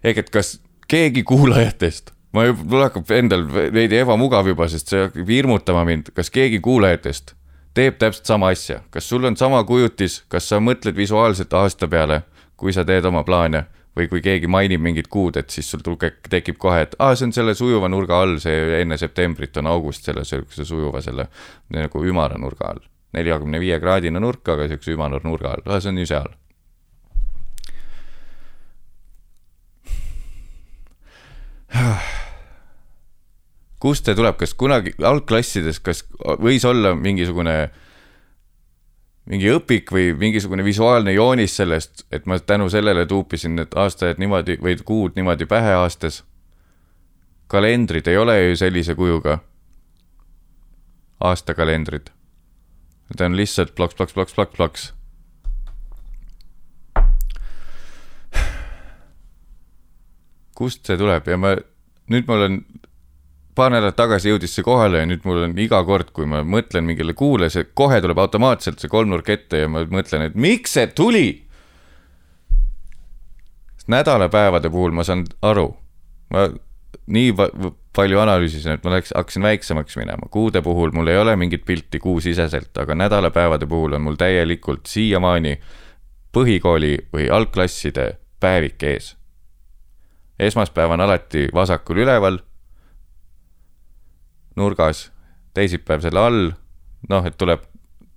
ehk 0.04 0.24
et 0.24 0.30
kas 0.30 0.60
keegi 0.88 1.24
kuulajatest 1.24 2.16
ma 2.36 2.46
juba, 2.48 2.64
mul 2.64 2.86
hakkab 2.88 3.12
endal 3.16 3.46
veidi 3.48 4.02
ebamugav 4.02 4.48
juba, 4.50 4.68
sest 4.72 4.94
see 4.94 5.08
hakkab 5.08 5.32
hirmutama 5.32 5.86
mind, 5.88 6.12
kas 6.16 6.32
keegi 6.34 6.60
kuulajatest 6.64 7.36
teeb 7.78 7.98
täpselt 8.02 8.26
sama 8.26 8.50
asja, 8.54 8.82
kas 8.90 9.10
sul 9.10 9.26
on 9.30 9.38
sama 9.38 9.62
kujutis, 9.68 10.24
kas 10.32 10.50
sa 10.50 10.58
mõtled 10.64 10.98
visuaalselt 10.98 11.54
aasta 11.54 11.88
peale, 11.88 12.24
kui 12.58 12.74
sa 12.74 12.86
teed 12.88 13.06
oma 13.06 13.22
plaane 13.28 13.68
või 13.98 14.08
kui 14.10 14.22
keegi 14.22 14.50
mainib 14.50 14.82
mingit 14.82 15.10
kuud, 15.14 15.38
et 15.38 15.54
siis 15.54 15.70
sul 15.70 15.84
tekib 16.30 16.58
kohe, 16.62 16.84
et 16.86 16.96
aa, 17.00 17.16
see 17.18 17.30
on 17.30 17.34
selle 17.34 17.54
sujuva 17.58 17.90
nurga 17.90 18.22
all, 18.22 18.38
see 18.42 18.82
enne 18.82 18.98
septembrit 18.98 19.58
on 19.62 19.70
august 19.70 20.06
selle 20.06 20.26
sihukese 20.26 20.66
sujuva 20.66 21.02
selle 21.06 21.28
nagu 21.74 22.04
ümara 22.06 22.38
nurga 22.42 22.74
all. 22.74 22.84
neljakümne 23.14 23.60
viie 23.60 23.80
kraadine 23.80 24.20
nurk, 24.20 24.44
aga 24.50 24.68
sihukese 24.68 24.94
ümara 24.98 25.22
nurga 25.24 25.56
all, 25.56 25.80
see 25.82 25.94
on 25.94 26.02
ju 26.02 26.10
seal 26.10 26.30
kust 33.84 34.08
see 34.08 34.16
tuleb, 34.18 34.38
kas 34.40 34.56
kunagi 34.58 34.96
algklassides, 35.04 35.82
kas 35.84 36.04
võis 36.42 36.66
olla 36.68 36.96
mingisugune 36.98 37.58
mingi 39.28 39.52
õpik 39.52 39.92
või 39.92 40.14
mingisugune 40.18 40.64
visuaalne 40.64 41.14
joonis 41.14 41.58
sellest, 41.60 42.06
et 42.12 42.26
ma 42.26 42.40
tänu 42.40 42.70
sellele 42.72 43.06
tuupisin 43.06 43.58
need 43.60 43.76
aastaajad 43.76 44.22
niimoodi 44.24 44.58
või 44.64 44.78
kuud 44.88 45.20
niimoodi 45.20 45.46
pähe 45.46 45.76
aastas. 45.76 46.24
kalendrid 47.48 48.08
ei 48.08 48.18
ole 48.18 48.42
ju 48.42 48.56
sellise 48.56 48.96
kujuga. 48.96 49.40
aastakalendrid. 51.20 52.10
Need 53.10 53.22
on 53.22 53.38
lihtsalt 53.38 53.76
ploks, 53.76 53.96
ploks, 53.96 54.14
ploks, 54.14 54.34
ploks, 54.34 54.56
ploks. 54.56 54.97
Kust 60.58 60.86
see 60.88 60.98
tuleb 61.00 61.28
ja 61.30 61.38
ma, 61.40 61.54
nüüd 62.12 62.28
mul 62.30 62.46
on 62.48 62.60
paar 63.58 63.74
nädalat 63.74 63.98
tagasi 63.98 64.32
jõudis 64.32 64.54
see 64.54 64.66
kohale 64.66 65.02
ja 65.02 65.10
nüüd 65.10 65.26
mul 65.26 65.42
on 65.48 65.58
iga 65.62 65.80
kord, 65.86 66.12
kui 66.14 66.30
ma 66.30 66.44
mõtlen 66.46 66.86
mingile 66.86 67.16
kuule, 67.18 67.50
see 67.54 67.70
kohe 67.78 68.00
tuleb 68.04 68.20
automaatselt 68.22 68.82
see 68.82 68.92
kolmnurk 68.92 69.30
ette 69.34 69.64
ja 69.64 69.72
ma 69.72 69.84
mõtlen, 69.90 70.28
et 70.30 70.38
miks 70.38 70.78
see 70.78 70.88
tuli. 70.98 71.28
nädalapäevade 73.88 74.70
puhul 74.70 74.92
ma 74.92 75.04
saan 75.08 75.22
aru, 75.48 75.70
ma 76.36 76.50
nii 77.08 77.32
palju 77.96 78.20
analüüsisin, 78.20 78.76
et 78.76 78.84
ma 78.84 78.98
läks, 78.98 79.14
hakkasin 79.16 79.46
väiksemaks 79.48 79.96
minema, 79.98 80.28
kuude 80.32 80.62
puhul 80.62 80.92
mul 80.94 81.08
ei 81.08 81.18
ole 81.18 81.36
mingit 81.40 81.64
pilti 81.66 82.00
kuusiseselt, 82.04 82.74
aga 82.78 82.96
nädalapäevade 83.00 83.66
puhul 83.66 83.96
on 83.96 84.04
mul 84.04 84.20
täielikult 84.20 84.92
siiamaani 84.92 85.56
põhikooli 86.36 86.98
või 87.16 87.30
algklasside 87.32 88.10
päevik 88.44 88.84
ees. 88.84 89.16
Esmaspäev 90.40 90.92
on 90.92 91.02
alati 91.02 91.48
vasakul 91.54 92.04
üleval 92.04 92.40
nurgas, 94.56 95.12
teisipäev 95.54 96.02
selle 96.02 96.20
all, 96.20 96.52
noh, 97.10 97.26
et 97.26 97.38
tuleb, 97.38 97.64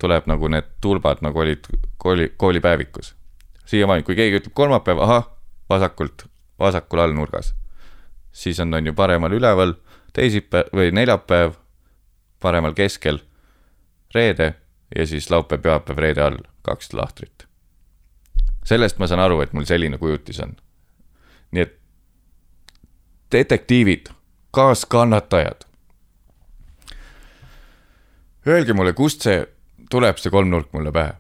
tuleb 0.01 0.29
nagu 0.31 0.49
need 0.49 0.69
tulbad 0.81 1.21
nagu 1.25 1.41
olid 1.41 1.69
kooli, 1.99 2.33
koolipäevikus. 2.37 3.15
siiamaani, 3.65 4.03
kui 4.03 4.17
keegi 4.17 4.41
ütleb 4.41 4.55
kolmapäev, 4.55 4.99
ahah, 4.99 5.29
vasakult, 5.71 6.27
vasakul 6.59 6.99
all 6.99 7.13
nurgas. 7.13 7.55
siis 8.33 8.61
on, 8.61 8.75
on 8.75 8.87
ju 8.87 8.93
paremal 8.93 9.33
üleval, 9.33 9.75
teisipäev 10.13 10.73
või 10.75 10.93
neljapäev, 10.93 11.53
paremal 12.41 12.75
keskel, 12.75 13.21
reede 14.15 14.55
ja 14.97 15.07
siis 15.07 15.31
laupäev, 15.31 15.63
pühapäev, 15.63 15.99
reede 15.99 16.23
all, 16.23 16.39
kaks 16.63 16.93
lahtrit. 16.93 17.47
sellest 18.65 18.99
ma 18.99 19.07
saan 19.07 19.21
aru, 19.21 19.41
et 19.41 19.53
mul 19.53 19.65
selline 19.65 19.99
kujutis 19.99 20.41
on. 20.41 20.57
nii 21.53 21.63
et 21.63 21.80
detektiivid, 23.33 24.07
kaaskannatajad 24.51 25.71
Öelge 28.47 28.73
mulle, 28.73 28.93
kust 28.93 29.21
see 29.23 29.43
tuleb, 29.93 30.17
see 30.17 30.33
kolmnurk 30.33 30.73
mulle 30.73 30.93
pähe? 30.93 31.13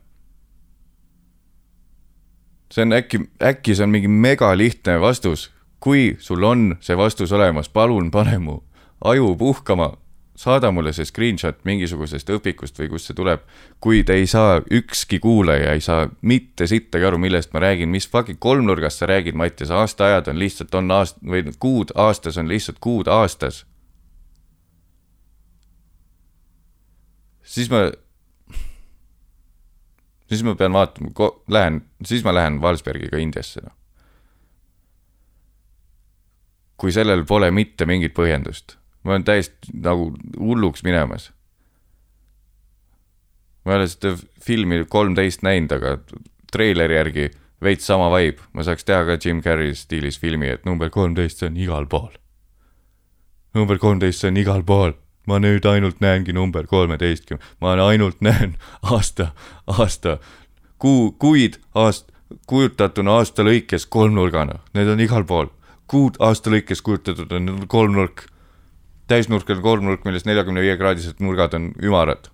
see 2.72 2.82
on 2.86 2.94
äkki, 2.94 3.18
äkki 3.42 3.74
see 3.74 3.84
on 3.84 3.90
mingi 3.90 4.08
megalihtne 4.08 5.00
vastus. 5.00 5.50
kui 5.80 6.16
sul 6.18 6.42
on 6.42 6.76
see 6.80 6.96
vastus 6.96 7.32
olemas, 7.32 7.68
palun 7.68 8.10
pane 8.10 8.38
mu 8.38 8.60
aju 9.04 9.36
puhkama. 9.36 9.96
Saada 10.40 10.70
mulle 10.72 10.92
see 10.96 11.04
screenshot 11.04 11.58
mingisugusest 11.68 12.30
õpikust 12.32 12.78
või 12.80 12.88
kust 12.94 13.10
see 13.10 13.16
tuleb. 13.18 13.42
kui 13.80 14.04
te 14.04 14.16
ei 14.16 14.26
saa, 14.26 14.60
ükski 14.72 15.18
kuulaja 15.20 15.74
ei 15.76 15.80
saa 15.84 16.08
mitte 16.22 16.66
sittagi 16.66 17.04
aru, 17.04 17.18
millest 17.20 17.52
ma 17.52 17.60
räägin, 17.60 17.92
mis 17.92 18.08
fucking 18.08 18.40
kolmnurgast 18.40 19.02
sa 19.02 19.08
räägid, 19.10 19.36
Mattias, 19.36 19.70
aastaajad 19.70 20.28
on 20.32 20.38
lihtsalt, 20.38 20.74
on 20.74 20.90
aast- 20.96 21.20
või 21.24 21.44
kuud 21.58 21.92
aastas 21.94 22.38
on 22.40 22.48
lihtsalt 22.48 22.80
kuud 22.80 23.08
aastas 23.08 23.64
siis 27.50 27.70
ma, 27.70 27.84
siis 30.28 30.42
ma 30.46 30.54
pean 30.54 30.72
vaatama, 30.72 31.30
lähen, 31.48 31.82
siis 32.04 32.24
ma 32.24 32.34
lähen 32.34 32.60
Valsbergiga 32.62 33.18
Indiasse, 33.18 33.62
noh. 33.64 33.76
kui 36.80 36.92
sellel 36.96 37.26
pole 37.28 37.50
mitte 37.52 37.84
mingit 37.86 38.14
põhjendust, 38.16 38.78
ma 39.04 39.14
olen 39.14 39.24
täiesti 39.24 39.74
nagu 39.74 40.10
hulluks 40.38 40.82
minemas. 40.84 41.30
ma 43.64 43.72
ei 43.72 43.76
ole 43.76 43.88
seda 43.88 44.16
filmi 44.44 44.84
kolmteist 44.88 45.42
näinud, 45.42 45.72
aga 45.72 45.98
treileri 46.52 46.96
järgi 46.96 47.30
veits 47.62 47.86
sama 47.86 48.08
vibe, 48.14 48.40
ma 48.52 48.64
saaks 48.64 48.84
teha 48.84 49.04
ka 49.04 49.18
Jim 49.20 49.42
Carrey 49.44 49.74
stiilis 49.74 50.18
filmi, 50.18 50.48
et 50.48 50.64
number 50.64 50.90
kolmteist, 50.90 51.38
see 51.38 51.50
on 51.50 51.56
igal 51.56 51.86
pool. 51.86 52.10
number 53.54 53.78
kolmteist, 53.78 54.20
see 54.20 54.32
on 54.32 54.40
igal 54.40 54.64
pool 54.64 54.96
ma 55.30 55.38
nüüd 55.38 55.66
ainult 55.68 56.00
näengi 56.02 56.34
number 56.34 56.66
kolmeteistkümne, 56.66 57.42
ma 57.60 57.74
ainult 57.86 58.20
näen 58.24 58.56
aasta, 58.82 59.30
aasta, 59.66 60.18
kuu, 60.78 61.12
kuid 61.12 61.60
aast-, 61.74 62.10
kujutatuna 62.50 63.20
aasta 63.20 63.44
lõikes 63.46 63.86
kolmnurgana, 63.90 64.60
need 64.74 64.90
on 64.90 65.00
igal 65.00 65.26
pool. 65.28 65.50
kuud 65.90 66.20
aasta 66.22 66.52
lõikes 66.52 66.84
kujutatud 66.86 67.32
on 67.34 67.64
kolmnurk, 67.66 68.28
täisnurk 69.10 69.50
on 69.50 69.62
kolmnurk, 69.62 70.04
millest 70.06 70.28
neljakümne 70.28 70.62
viie 70.62 70.76
kraadised 70.78 71.18
nurgad 71.20 71.54
on 71.58 71.72
ümarad. 71.82 72.30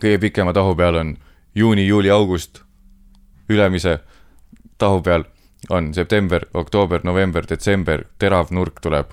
kõige 0.00 0.18
pikema 0.20 0.52
tahu 0.56 0.74
peal 0.76 0.96
on 0.96 1.16
juuni, 1.54 1.86
juuli, 1.86 2.10
august, 2.10 2.62
ülemise 3.48 3.98
tahu 4.78 5.02
peal 5.02 5.24
on 5.68 5.94
september, 5.94 6.46
oktoober, 6.54 7.02
november, 7.04 7.44
detsember, 7.48 8.06
terav 8.18 8.48
nurk 8.50 8.80
tuleb 8.80 9.12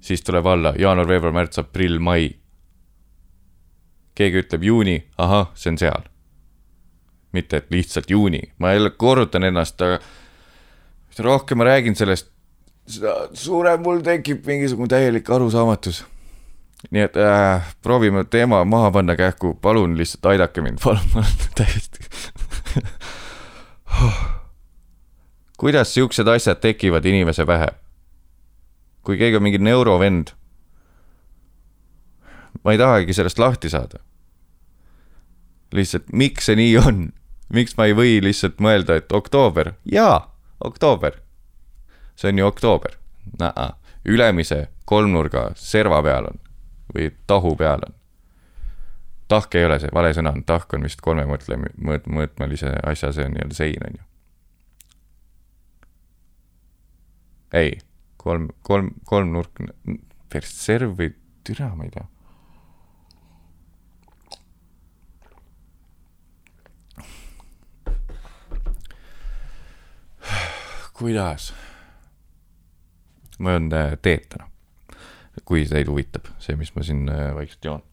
siis 0.00 0.22
tuleb 0.22 0.46
alla 0.46 0.74
jaanuar, 0.78 1.08
veebruar, 1.08 1.34
märts, 1.34 1.58
aprill, 1.58 1.98
mai. 1.98 2.30
keegi 4.18 4.40
ütleb 4.42 4.64
juuni, 4.66 4.96
ahah, 5.18 5.52
see 5.54 5.70
on 5.72 5.78
seal. 5.78 6.08
mitte, 7.32 7.56
et 7.56 7.70
lihtsalt 7.70 8.10
juuni, 8.10 8.40
ma 8.58 8.72
jälle 8.72 8.90
korrutan 8.90 9.44
ennast, 9.44 9.82
aga 9.82 9.98
rohkem 11.18 11.58
ma 11.58 11.64
räägin 11.64 11.96
sellest, 11.96 12.30
seda 12.88 13.28
suurem 13.36 13.82
mul 13.84 14.00
tekib 14.04 14.46
mingisugune 14.46 14.88
täielik 14.88 15.30
arusaamatus. 15.30 16.04
nii 16.90 17.02
et 17.02 17.16
äh, 17.20 17.74
proovime 17.82 18.24
teema 18.24 18.64
maha 18.64 18.90
panna 18.90 19.16
kähku, 19.16 19.54
palun 19.62 19.96
lihtsalt 19.98 20.26
aidake 20.32 20.62
mind, 20.62 20.78
palun, 20.84 21.08
ma 21.14 21.20
olen 21.24 21.54
täiesti 21.58 21.98
kuidas 25.58 25.94
siuksed 25.94 26.28
asjad 26.28 26.60
tekivad 26.62 27.04
inimese 27.04 27.46
pähe? 27.46 27.68
kui 29.02 29.16
keegi 29.16 29.38
on 29.38 29.42
mingi 29.42 29.58
neurovend, 29.58 30.34
ma 32.60 32.74
ei 32.74 32.78
tahagi 32.78 33.14
sellest 33.16 33.38
lahti 33.40 33.70
saada. 33.72 33.98
lihtsalt, 35.72 36.12
miks 36.12 36.46
see 36.46 36.56
nii 36.56 36.76
on? 36.78 37.08
miks 37.52 37.76
ma 37.78 37.88
ei 37.88 37.96
või 37.96 38.18
lihtsalt 38.22 38.60
mõelda, 38.60 38.98
et 39.00 39.12
oktoober, 39.12 39.72
jaa, 39.88 40.20
oktoober. 40.60 41.16
See 42.18 42.32
on 42.32 42.38
ju 42.38 42.46
oktoober. 42.46 42.98
ülemise 44.04 44.68
kolmnurga 44.84 45.52
serva 45.54 46.02
peal 46.02 46.26
on 46.30 46.40
või 46.94 47.10
tahu 47.26 47.54
peal 47.56 47.80
on. 47.86 47.94
tahk 49.28 49.54
ei 49.54 49.64
ole 49.64 49.78
see, 49.78 49.90
vale 49.94 50.12
sõna 50.16 50.32
on, 50.32 50.44
tahk 50.44 50.72
on 50.74 50.82
vist 50.82 51.00
kolme 51.04 51.26
mõtle, 51.28 51.56
mõõt-, 51.76 52.08
mõõtmelise 52.08 52.72
asja, 52.82 53.12
see 53.12 53.26
on 53.28 53.36
nii-öelda 53.36 53.54
sein, 53.54 53.88
on 53.88 53.98
ju. 53.98 54.04
ei 57.52 57.78
kolm, 58.16 58.48
kolm, 58.62 58.92
kolmnurk, 59.04 59.62
perserv 60.32 60.96
või 60.98 61.12
türa, 61.44 61.74
ma 61.74 61.84
ei 61.84 61.92
tea. 61.94 62.06
kuidas? 70.98 71.52
Ma 73.38 73.56
joon 73.56 73.68
äh, 73.74 73.96
teed 74.02 74.28
täna, 74.32 74.48
kui 75.44 75.66
teid 75.68 75.90
huvitab 75.90 76.30
see, 76.42 76.56
mis 76.58 76.74
ma 76.76 76.86
siin 76.86 77.08
äh, 77.12 77.30
vaikselt 77.36 77.70
joon. 77.70 77.84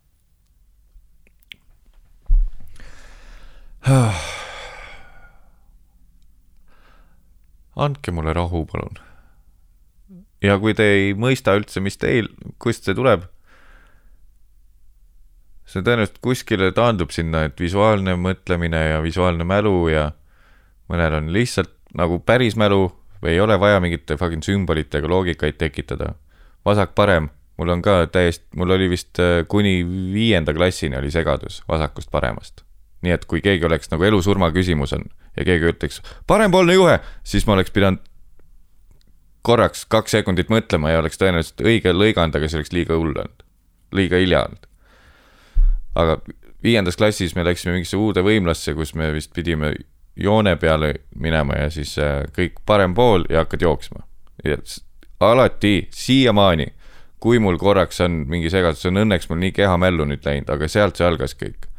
andke 7.85 8.11
mulle 8.15 8.33
rahu, 8.33 8.63
palun 8.65 8.97
ja 10.45 10.57
kui 10.61 10.75
te 10.77 10.85
ei 10.95 11.13
mõista 11.17 11.55
üldse, 11.57 11.81
mis 11.83 11.97
teil, 12.01 12.29
kust 12.61 12.87
see 12.87 12.97
tuleb, 12.97 13.25
see 15.69 15.83
tõenäoliselt 15.85 16.21
kuskile 16.23 16.71
taandub 16.75 17.13
sinna, 17.15 17.45
et 17.47 17.59
visuaalne 17.61 18.15
mõtlemine 18.21 18.81
ja 18.91 19.01
visuaalne 19.03 19.47
mälu 19.47 19.77
ja 19.91 20.09
mõnel 20.91 21.19
on 21.19 21.31
lihtsalt 21.33 21.73
nagu 21.97 22.19
päris 22.21 22.57
mälu 22.59 22.89
või 23.23 23.35
ei 23.35 23.39
ole 23.39 23.59
vaja 23.59 23.79
mingite 23.79 24.17
fucking 24.17 24.43
sümbolitega 24.43 25.09
loogikaid 25.09 25.57
tekitada. 25.57 26.13
vasak-parem, 26.65 27.29
mul 27.57 27.69
on 27.69 27.81
ka 27.81 28.07
täiesti, 28.07 28.45
mul 28.55 28.69
oli 28.69 28.89
vist 28.89 29.19
äh, 29.19 29.45
kuni 29.47 29.85
viienda 30.13 30.53
klassini 30.53 30.97
oli 30.97 31.11
segadus 31.11 31.63
vasakust 31.67 32.11
paremast. 32.11 32.61
nii 33.01 33.11
et 33.11 33.25
kui 33.25 33.41
keegi 33.41 33.65
oleks 33.65 33.91
nagu 33.91 34.03
elu-surma 34.03 34.51
küsimus 34.51 34.93
on 34.93 35.05
ja 35.37 35.45
keegi 35.45 35.71
ütleks 35.71 36.01
parempoolne 36.27 36.73
juhe, 36.73 36.99
siis 37.23 37.47
ma 37.47 37.53
oleks 37.53 37.71
pidanud 37.71 37.99
korraks 39.45 39.85
kaks 39.85 40.15
sekundit 40.17 40.49
mõtlema 40.49 40.91
ja 40.93 41.01
oleks 41.03 41.19
tõenäoliselt 41.21 41.61
õige 41.61 41.93
lõiganud, 41.93 42.35
aga 42.35 42.49
see 42.49 42.59
oleks 42.59 42.73
liiga 42.73 42.97
hull 42.97 43.13
olnud, 43.13 43.43
liiga 43.93 44.21
hilja 44.21 44.45
olnud. 44.47 44.65
aga 45.95 46.17
viiendas 46.65 46.97
klassis 46.97 47.35
me 47.35 47.45
läksime 47.45 47.75
mingisse 47.75 47.97
uude 47.97 48.23
võimlasse, 48.25 48.73
kus 48.73 48.95
me 48.97 49.11
vist 49.13 49.33
pidime 49.35 49.75
joone 50.15 50.55
peale 50.55 50.93
minema 51.19 51.53
ja 51.59 51.69
siis 51.69 51.97
äh, 51.99 52.23
kõik 52.35 52.61
parem 52.65 52.93
pool 52.93 53.25
ja 53.29 53.43
hakkad 53.43 53.61
jooksma. 53.61 54.05
alati, 55.19 55.87
siiamaani, 55.91 56.67
kui 57.19 57.39
mul 57.39 57.57
korraks 57.57 58.01
on 58.01 58.25
mingi 58.27 58.49
segadus, 58.49 58.81
see 58.81 58.91
on 58.91 59.01
õnneks 59.05 59.29
mul 59.29 59.39
nii 59.41 59.51
kehamällu 59.51 60.05
nüüd 60.05 60.25
läinud, 60.25 60.49
aga 60.49 60.67
sealt 60.67 60.95
see 60.95 61.07
algas 61.07 61.35
kõik. 61.35 61.69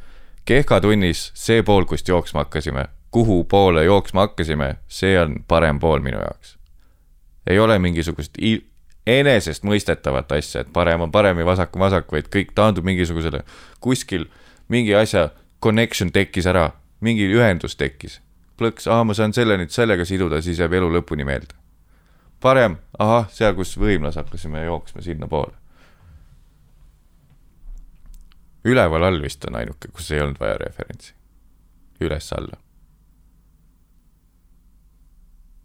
Kehka 0.45 0.80
tunnis 0.80 1.30
see 1.34 1.62
pool, 1.62 1.84
kust 1.84 2.09
jooksma 2.09 2.45
hakkasime, 2.45 2.87
kuhu 3.11 3.45
poole 3.45 3.84
jooksma 3.84 4.26
hakkasime, 4.26 4.76
see 4.89 5.18
on 5.20 5.43
parem 5.49 5.80
pool 5.80 6.01
minu 6.01 6.18
jaoks. 6.18 6.57
ei 7.47 7.59
ole 7.59 7.78
mingisugust 7.78 8.39
enesestmõistetavat 9.07 10.32
asja, 10.32 10.61
et 10.61 10.72
parem 10.72 11.01
on 11.01 11.12
parem 11.14 11.39
ja 11.39 11.47
vasak 11.47 11.76
on 11.76 11.84
vasak, 11.84 12.11
vaid 12.12 12.26
kõik 12.32 12.53
taandub 12.55 12.84
mingisugusele 12.84 13.45
kuskil 13.80 14.26
mingi 14.68 14.95
asja 14.95 15.28
connection 15.62 16.11
tekkis 16.12 16.47
ära, 16.47 16.70
mingi 17.01 17.28
ühendus 17.30 17.76
tekkis. 17.76 18.20
Plõks, 18.59 18.88
aa, 18.90 19.04
ma 19.04 19.14
saan 19.14 19.34
selle 19.36 19.57
nüüd 19.61 19.72
sellega 19.74 20.04
siduda, 20.09 20.40
siis 20.44 20.61
jääb 20.61 20.76
elu 20.78 20.90
lõpuni 20.98 21.26
meelde. 21.28 21.54
parem, 22.40 22.76
ahah, 22.98 23.30
seal, 23.32 23.54
kus 23.57 23.76
võimlas 23.80 24.16
hakkasime 24.16 24.64
jooksma 24.64 25.02
sinnapoole. 25.02 25.54
üleval 28.64 29.04
all 29.07 29.22
vist 29.22 29.44
on 29.44 29.57
ainuke, 29.57 29.88
kus 29.92 30.11
ei 30.11 30.20
olnud 30.20 30.40
vaja 30.40 30.59
referentsi. 30.59 31.14
üles-alla. 32.00 32.61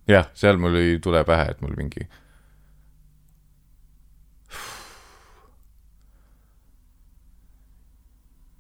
jah, 0.08 0.30
seal 0.34 0.58
mul 0.58 0.76
ei 0.76 1.00
tule 1.00 1.24
pähe, 1.24 1.52
et 1.52 1.62
mul 1.62 1.78
mingi 1.78 2.08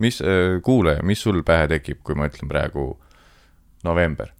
mis 0.01 0.21
äh,, 0.21 0.61
kuulaja, 0.63 1.03
mis 1.03 1.21
sul 1.21 1.43
pähe 1.45 1.67
tekib, 1.67 2.01
kui 2.03 2.15
ma 2.17 2.27
ütlen 2.29 2.49
praegu 2.49 2.95
november? 3.87 4.33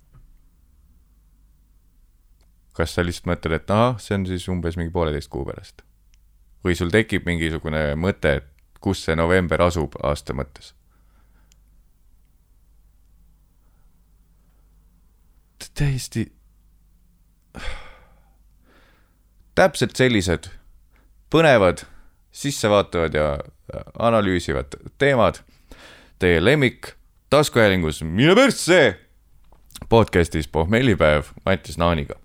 kas 2.72 2.96
sa 2.96 3.04
lihtsalt 3.04 3.28
mõtled, 3.28 3.58
et 3.58 3.72
ahah, 3.74 3.98
see 4.00 4.16
on 4.16 4.26
siis 4.26 4.48
umbes 4.50 4.78
mingi 4.80 4.94
pooleteist 4.94 5.30
kuu 5.32 5.46
pärast? 5.46 5.84
või 6.66 6.78
sul 6.78 6.94
tekib 6.94 7.26
mingisugune 7.26 7.92
mõte, 8.00 8.38
et 8.42 8.78
kus 8.82 9.04
see 9.06 9.18
november 9.18 9.62
asub 9.68 9.98
aasta 10.04 10.36
mõttes? 10.38 10.74
täiesti, 15.78 16.26
täpselt 19.56 19.96
sellised 19.96 20.50
põnevad, 21.32 21.86
sissevaatavad 22.36 23.16
ja 23.16 23.28
analüüsivad 24.00 24.76
teemad 25.00 25.40
teie 26.20 26.42
lemmik 26.44 26.92
taskuhäälingus 27.32 28.02
Mine 28.04 28.36
persse 28.36 28.82
podcastis 29.90 30.48
pohmellipäev 30.48 31.24
Mattias 31.46 31.78
Naaniga. 31.78 32.16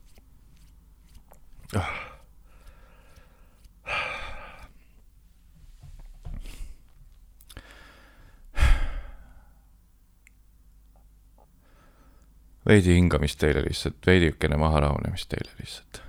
veidi 12.66 12.94
hingamist 12.94 13.38
teile 13.38 13.62
lihtsalt, 13.62 14.06
veidikene 14.06 14.56
maha 14.56 14.80
rahunemist 14.80 15.28
teile 15.28 15.52
lihtsalt. 15.60 16.02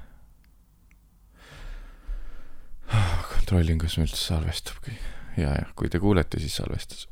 kontrollin, 3.33 3.77
kas 3.79 3.97
meil 3.97 4.07
üldse 4.07 4.23
salvestabki 4.23 4.95
ja, 5.37 5.51
ja 5.53 5.67
kui 5.75 5.89
te 5.89 5.99
kuulete, 5.99 6.39
siis 6.39 6.55
salvestas 6.59 7.07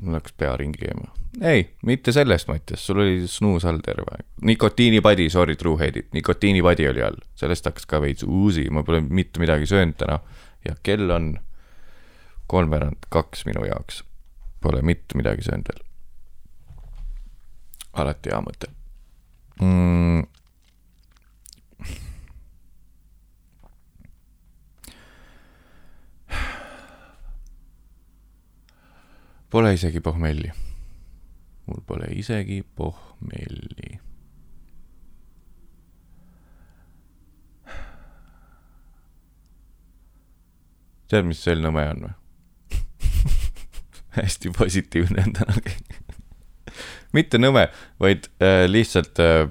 mul 0.00 0.18
hakkas 0.18 0.36
pea 0.38 0.56
ringi 0.56 0.78
käima? 0.84 1.10
ei, 1.42 1.64
mitte 1.86 2.12
sellest, 2.12 2.48
Mattias, 2.48 2.86
sul 2.86 3.02
oli 3.02 3.28
snuus 3.28 3.64
all 3.64 3.82
terve 3.84 4.06
aeg. 4.16 4.26
nikotiinipadi, 4.42 5.28
sorry, 5.30 5.56
truehead'id, 5.56 6.10
nikotiinipadi 6.16 6.88
oli 6.88 7.04
all, 7.06 7.20
sellest 7.38 7.68
hakkas 7.68 7.86
ka 7.90 8.00
veits 8.02 8.26
uusi, 8.26 8.68
ma 8.70 8.82
pole 8.86 9.00
mitte 9.00 9.42
midagi 9.42 9.68
söönud 9.70 9.98
täna 10.00 10.18
ja 10.66 10.74
kell 10.82 11.10
on 11.10 11.32
kolmveerand 12.50 13.06
kaks 13.08 13.46
minu 13.46 13.64
jaoks. 13.68 14.02
Pole 14.60 14.82
mitte 14.82 15.16
midagi 15.16 15.46
söönud 15.46 15.70
veel. 15.70 15.86
alati 18.00 18.30
hea 18.30 18.38
mõte 18.44 18.68
mm 19.60 20.39
Pole 29.50 29.74
isegi 29.74 30.00
pohmelli. 30.00 30.52
mul 31.66 31.82
pole 31.86 32.06
isegi 32.10 32.62
pohmelli. 32.76 33.98
tead, 41.10 41.26
mis 41.26 41.40
sel 41.42 41.58
nõme 41.58 41.82
on 41.90 42.04
või 42.06 42.78
hästi 44.20 44.52
positiivne 44.54 45.24
on 45.26 45.32
täna 45.34 45.56
mitte 47.12 47.38
nõme, 47.38 47.66
vaid 48.00 48.28
äh, 48.42 48.64
lihtsalt 48.70 49.18
äh, 49.18 49.48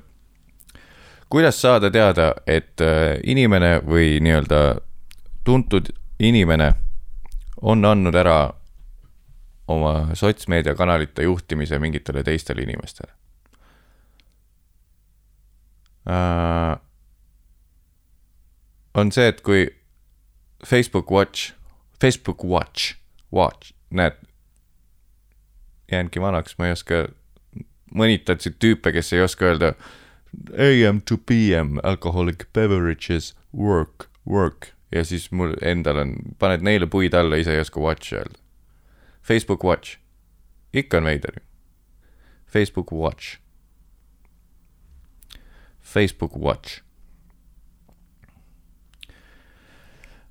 kuidas 1.29 1.61
saada 1.61 1.91
teada, 1.91 2.33
et 2.47 2.81
äh, 2.81 3.19
inimene 3.23 3.79
või 3.85 4.19
nii-öelda 4.23 4.61
tuntud 5.43 5.91
inimene 6.19 6.71
on 7.61 7.85
andnud 7.85 8.15
ära 8.15 8.58
oma 9.69 10.15
sotsmeediakanalite 10.17 11.23
juhtimise 11.23 11.79
mingitele 11.79 12.23
teistele 12.23 12.65
inimestele 12.65 13.11
uh,. 16.09 16.79
on 18.93 19.11
see, 19.11 19.27
et 19.29 19.41
kui 19.45 19.67
Facebook 20.65 21.11
Watch, 21.11 21.53
Facebook 22.01 22.43
Watch, 22.43 22.95
Watch, 23.33 23.71
näed, 23.89 24.17
jäängi 25.91 26.21
vanaks, 26.21 26.57
ma 26.57 26.67
ei 26.67 26.73
oska, 26.75 27.05
mõnitasid 27.95 28.57
tüüpe, 28.59 28.91
kes 28.93 29.13
ei 29.13 29.21
oska 29.23 29.51
öelda 29.51 29.71
AM 30.57 30.99
to 31.05 31.17
PM, 31.17 31.77
alcoholic 31.83 32.49
beverages, 32.53 33.31
work, 33.55 34.09
work 34.27 34.73
ja 34.91 35.05
siis 35.05 35.29
mul 35.31 35.55
endal 35.61 36.01
on, 36.03 36.13
paned 36.41 36.65
neile 36.65 36.89
puid 36.89 37.13
alla, 37.13 37.39
ise 37.39 37.55
ei 37.55 37.63
oska 37.63 37.81
watch 37.81 38.17
öelda 38.17 38.48
Facebook 39.29 39.63
Watch. 39.63 39.97
ikka 40.73 40.97
on 40.97 41.03
veider 41.03 41.31
ju. 41.37 41.41
Facebook 42.45 42.91
Watch. 42.91 43.37
Facebook 45.81 46.35
Watch 46.35 46.81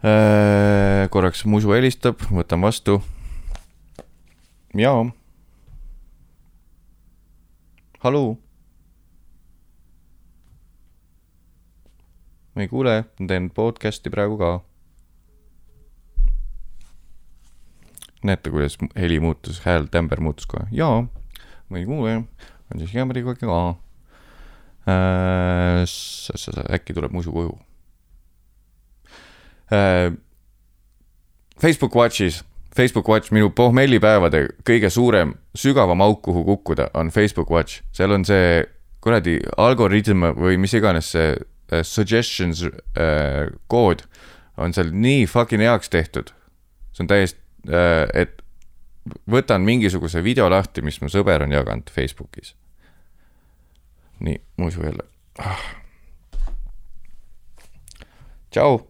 äh,. 0.03 1.09
korraks 1.11 1.45
musu 1.45 1.71
helistab, 1.73 2.23
võtan 2.31 2.63
vastu. 2.63 3.03
jaa. 4.75 5.07
hallo. 7.99 8.39
ma 12.55 12.63
ei 12.63 12.69
kuule, 12.69 13.05
ma 13.21 13.27
teen 13.27 13.51
podcast'i 13.51 14.11
praegu 14.11 14.39
ka 14.39 14.68
näete, 18.29 18.53
kuidas 18.53 18.79
heli 18.97 19.21
muutus, 19.23 19.63
hääl, 19.65 19.89
tämber 19.91 20.21
muutus 20.25 20.47
kohe, 20.51 20.69
jaa, 20.75 21.03
ma 21.69 21.81
ei 21.81 21.87
kuule, 21.89 22.15
on 22.69 22.83
siis 22.83 22.95
jämriga 22.95 23.35
ka 23.39 23.59
äh,. 24.89 25.85
äkki 26.75 26.95
tuleb 26.95 27.13
musu 27.13 27.33
koju 27.33 27.59
äh,. 29.73 30.13
Facebook 31.61 31.97
Watchis, 31.97 32.45
Facebook 32.77 33.09
Watch, 33.09 33.33
minu 33.35 33.51
pohmellipäevade 33.51 34.45
kõige 34.69 34.91
suurem, 34.91 35.35
sügavam 35.59 36.01
auk, 36.05 36.23
kuhu 36.23 36.45
kukkuda, 36.45 36.91
on 36.95 37.11
Facebook 37.11 37.51
Watch, 37.51 37.83
seal 37.93 38.15
on 38.15 38.25
see 38.25 38.63
kuradi 39.03 39.39
algoritm 39.57 40.33
või 40.39 40.59
mis 40.61 40.75
iganes 40.75 41.13
see 41.15 41.35
uh, 41.35 41.83
suggestions 41.83 42.63
uh, 42.67 43.49
kood 43.71 44.05
on 44.59 44.75
seal 44.75 44.91
nii 44.93 45.27
fucking 45.31 45.63
heaks 45.63 45.91
tehtud. 45.91 46.33
see 46.93 47.05
on 47.05 47.11
täiesti 47.11 47.48
et 47.69 48.39
võtan 49.31 49.65
mingisuguse 49.65 50.23
video 50.25 50.49
lahti, 50.51 50.83
mis 50.85 51.01
mu 51.03 51.11
sõber 51.13 51.45
on 51.47 51.53
jaganud 51.53 51.91
Facebookis. 51.93 52.55
nii, 54.21 54.41
muidu 54.59 54.83
jälle 54.83 55.05
ah.. 55.39 55.61
tšau. 58.51 58.81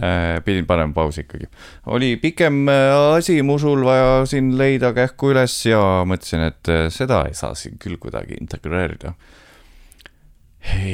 Äh, 0.00 0.38
pidin 0.44 0.66
panema 0.66 0.92
pausi 0.94 1.20
ikkagi. 1.20 1.46
oli 1.86 2.16
pikem 2.16 2.68
äh, 2.68 3.14
asi 3.16 3.42
musul 3.42 3.84
vaja 3.84 4.26
siin 4.26 4.56
leida 4.58 4.92
kähku 4.96 5.30
üles 5.34 5.66
ja 5.66 5.80
mõtlesin, 6.06 6.46
et 6.46 6.70
seda 6.94 7.24
ei 7.28 7.34
saa 7.34 7.54
siin 7.54 7.78
küll 7.78 7.98
kuidagi 8.00 8.38
integreerida. 8.40 9.12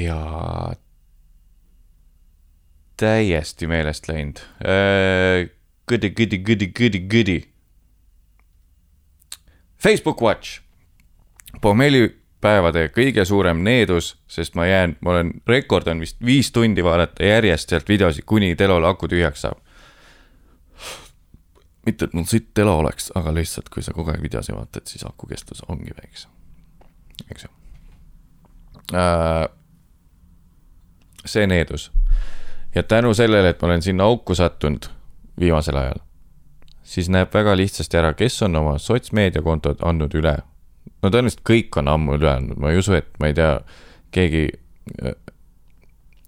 ja 0.02 0.20
täiesti 2.96 3.66
meelest 3.66 4.08
läinud. 4.08 4.40
Goody, 5.88 6.10
goody, 6.10 6.38
goody, 6.38 6.66
goody, 6.66 6.98
goody. 6.98 7.40
Facebook 9.82 10.22
Watch, 10.22 10.60
pohmellipäevade 11.60 12.88
kõige 12.96 13.24
suurem 13.24 13.60
needus, 13.64 14.14
sest 14.28 14.56
ma 14.56 14.66
jään, 14.66 14.96
ma 15.00 15.12
olen, 15.12 15.30
rekord 15.46 15.88
on 15.92 16.00
vist 16.00 16.16
viis 16.24 16.50
tundi 16.52 16.84
vaadata 16.84 17.24
järjest 17.24 17.70
sealt 17.70 17.88
videosid, 17.88 18.24
kuni 18.26 18.56
telol 18.56 18.84
aku 18.88 19.08
tühjaks 19.12 19.44
saab. 19.44 19.60
mitte, 21.86 22.04
et 22.04 22.14
mul 22.18 22.24
sitt 22.26 22.48
telo 22.54 22.78
oleks, 22.78 23.12
aga 23.14 23.30
lihtsalt, 23.34 23.68
kui 23.70 23.82
sa 23.82 23.92
kogu 23.94 24.10
aeg 24.10 24.22
videosi 24.22 24.50
vaatad, 24.52 24.88
siis 24.90 25.04
aku 25.06 25.28
kestus 25.30 25.62
ongi 25.68 25.92
väiksem, 25.94 26.30
eks 27.30 27.44
ju 27.44 27.52
äh,. 28.96 29.46
see 31.26 31.46
needus 31.46 31.92
ja 32.74 32.82
tänu 32.82 33.14
sellele, 33.14 33.48
et 33.48 33.62
ma 33.62 33.68
olen 33.68 33.82
sinna 33.82 34.04
auku 34.04 34.34
sattunud 34.34 34.88
viimasel 35.40 35.76
ajal, 35.76 36.02
siis 36.82 37.08
näeb 37.12 37.34
väga 37.34 37.56
lihtsasti 37.56 37.98
ära, 37.98 38.12
kes 38.14 38.42
on 38.42 38.56
oma 38.56 38.78
sotsmeediakontod 38.78 39.82
andnud 39.82 40.14
üle. 40.14 40.36
no 41.02 41.10
tõenäoliselt 41.10 41.44
kõik 41.48 41.78
on 41.78 41.88
ammu 41.88 42.16
üle 42.18 42.30
andnud, 42.30 42.58
ma 42.60 42.70
ei 42.70 42.78
usu, 42.78 42.94
et 42.96 43.08
ma 43.20 43.30
ei 43.30 43.34
tea, 43.34 43.60
keegi 44.14 44.48
äh, 45.02 45.16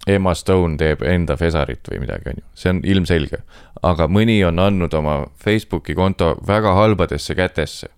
Emma 0.09 0.32
Stone 0.34 0.78
teeb 0.80 1.03
enda 1.05 1.36
Fesarit 1.36 1.89
või 1.91 2.01
midagi, 2.07 2.32
on 2.32 2.41
ju, 2.41 2.47
see 2.57 2.72
on 2.72 2.80
ilmselge. 2.84 3.43
aga 3.82 4.09
mõni 4.09 4.41
on 4.45 4.59
andnud 4.59 4.95
oma 4.95 5.26
Facebooki 5.45 5.95
konto 5.95 6.36
väga 6.47 6.74
halbadesse 6.74 7.34
kätesse. 7.34 7.89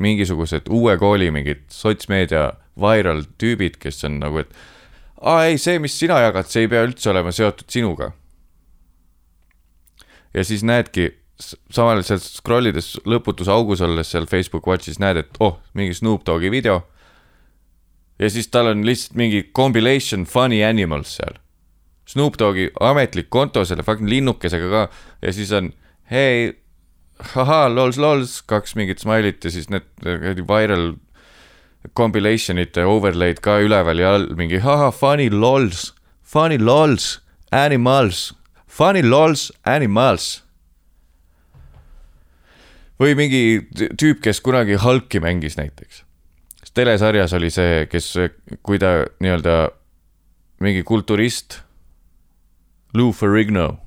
mingisugused 0.00 0.68
uue 0.70 0.96
kooli 0.98 1.30
mingid 1.30 1.62
sotsmeedia 1.68 2.52
viral 2.76 3.22
tüübid, 3.38 3.76
kes 3.78 4.04
on 4.04 4.18
nagu, 4.20 4.38
et 4.38 4.54
aa 5.20 5.44
ei, 5.48 5.58
see, 5.60 5.78
mis 5.82 5.96
sina 5.98 6.20
jagad, 6.24 6.48
see 6.48 6.64
ei 6.64 6.70
pea 6.72 6.84
üldse 6.86 7.10
olema 7.12 7.32
seotud 7.34 7.68
sinuga. 7.72 8.12
ja 10.34 10.44
siis 10.46 10.62
näedki, 10.62 11.10
samal 11.40 11.98
ajal 11.98 12.06
seal 12.06 12.22
scroll 12.22 12.70
ides 12.70 12.94
lõputus 13.08 13.50
augus 13.50 13.82
olles 13.84 14.12
seal 14.12 14.28
Facebook 14.30 14.68
Watchis 14.70 15.00
näed, 15.02 15.20
et 15.24 15.40
oh, 15.42 15.58
mingi 15.74 15.96
Snoop 15.96 16.24
Dogi 16.26 16.50
video. 16.50 16.82
ja 18.18 18.30
siis 18.30 18.48
tal 18.48 18.72
on 18.72 18.86
lihtsalt 18.86 19.16
mingi 19.16 19.44
compilation 19.56 20.24
funny 20.24 20.62
animals 20.64 21.16
seal. 21.16 21.40
Snoop 22.06 22.38
Dogi 22.38 22.70
ametlik 22.80 23.28
konto 23.30 23.64
selle 23.64 23.84
fucking 23.86 24.08
linnukesega 24.08 24.70
ka 24.70 24.86
ja 25.22 25.32
siis 25.32 25.52
on 25.52 25.72
hei, 26.10 26.52
hahaa, 27.34 27.68
lols, 27.68 27.98
lols, 28.00 28.40
kaks 28.42 28.74
mingit 28.78 29.02
smiley't 29.02 29.44
ja 29.44 29.52
siis 29.52 29.68
need 29.70 29.86
viral 30.48 30.94
compilation 31.94 32.58
ite 32.60 32.84
overlaid 32.84 33.40
ka 33.44 33.58
üleval 33.64 34.00
ja 34.00 34.14
all 34.14 34.28
mingi 34.36 34.60
haha, 34.60 34.90
funny 34.92 35.30
lols, 35.30 35.92
funny 36.22 36.58
lols, 36.58 37.20
animals, 37.52 38.34
funny 38.66 39.02
lols, 39.02 39.50
animals. 39.64 40.42
või 43.00 43.14
mingi 43.16 43.42
tüüp, 43.96 44.18
kes 44.20 44.42
kunagi 44.44 44.76
Hulki 44.76 45.22
mängis 45.24 45.56
näiteks. 45.56 46.04
telesarjas 46.74 47.32
oli 47.32 47.48
see, 47.50 47.86
kes, 47.90 48.12
kui 48.62 48.78
ta 48.78 49.06
nii-öelda 49.20 49.70
mingi 50.60 50.82
kulturist, 50.84 51.62
Lou 52.94 53.12
Ferrigno, 53.12 53.80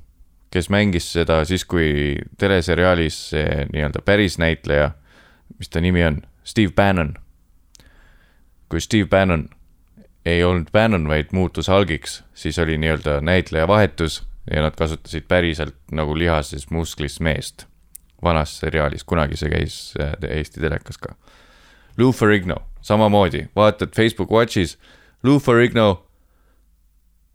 kes 0.50 0.68
mängis 0.68 1.06
seda 1.12 1.44
siis, 1.44 1.64
kui 1.64 2.18
teleseriaalis 2.38 3.18
see 3.30 3.66
nii-öelda 3.70 4.02
päris 4.02 4.38
näitleja, 4.38 4.90
mis 5.58 5.68
ta 5.68 5.80
nimi 5.80 6.02
on, 6.04 6.22
Steve 6.44 6.72
Bannon 6.74 7.14
kui 8.74 8.82
Steve 8.82 9.06
Bannon 9.06 9.44
ei 10.26 10.40
olnud 10.44 10.72
Bannon, 10.72 11.04
vaid 11.08 11.30
muutus 11.30 11.68
Hulgiks, 11.70 12.24
siis 12.34 12.58
oli 12.58 12.74
nii-öelda 12.78 13.20
näitleja 13.20 13.68
vahetus 13.70 14.24
ja 14.50 14.64
nad 14.64 14.74
kasutasid 14.74 15.28
päriselt 15.30 15.76
nagu 15.92 16.18
lihases 16.18 16.70
musklis 16.70 17.20
meest. 17.20 17.66
vanas 18.24 18.56
seriaalis, 18.58 19.04
kunagi 19.04 19.36
see 19.36 19.50
käis 19.52 19.74
äh, 20.00 20.14
Eesti 20.30 20.60
telekas 20.60 20.96
ka. 20.98 21.12
Lou 21.98 22.12
Ferrigno, 22.12 22.56
samamoodi, 22.80 23.46
vaatad 23.56 23.92
Facebook 23.96 24.30
Watchis, 24.32 24.78
Lou 25.22 25.38
Ferrigno 25.38 26.06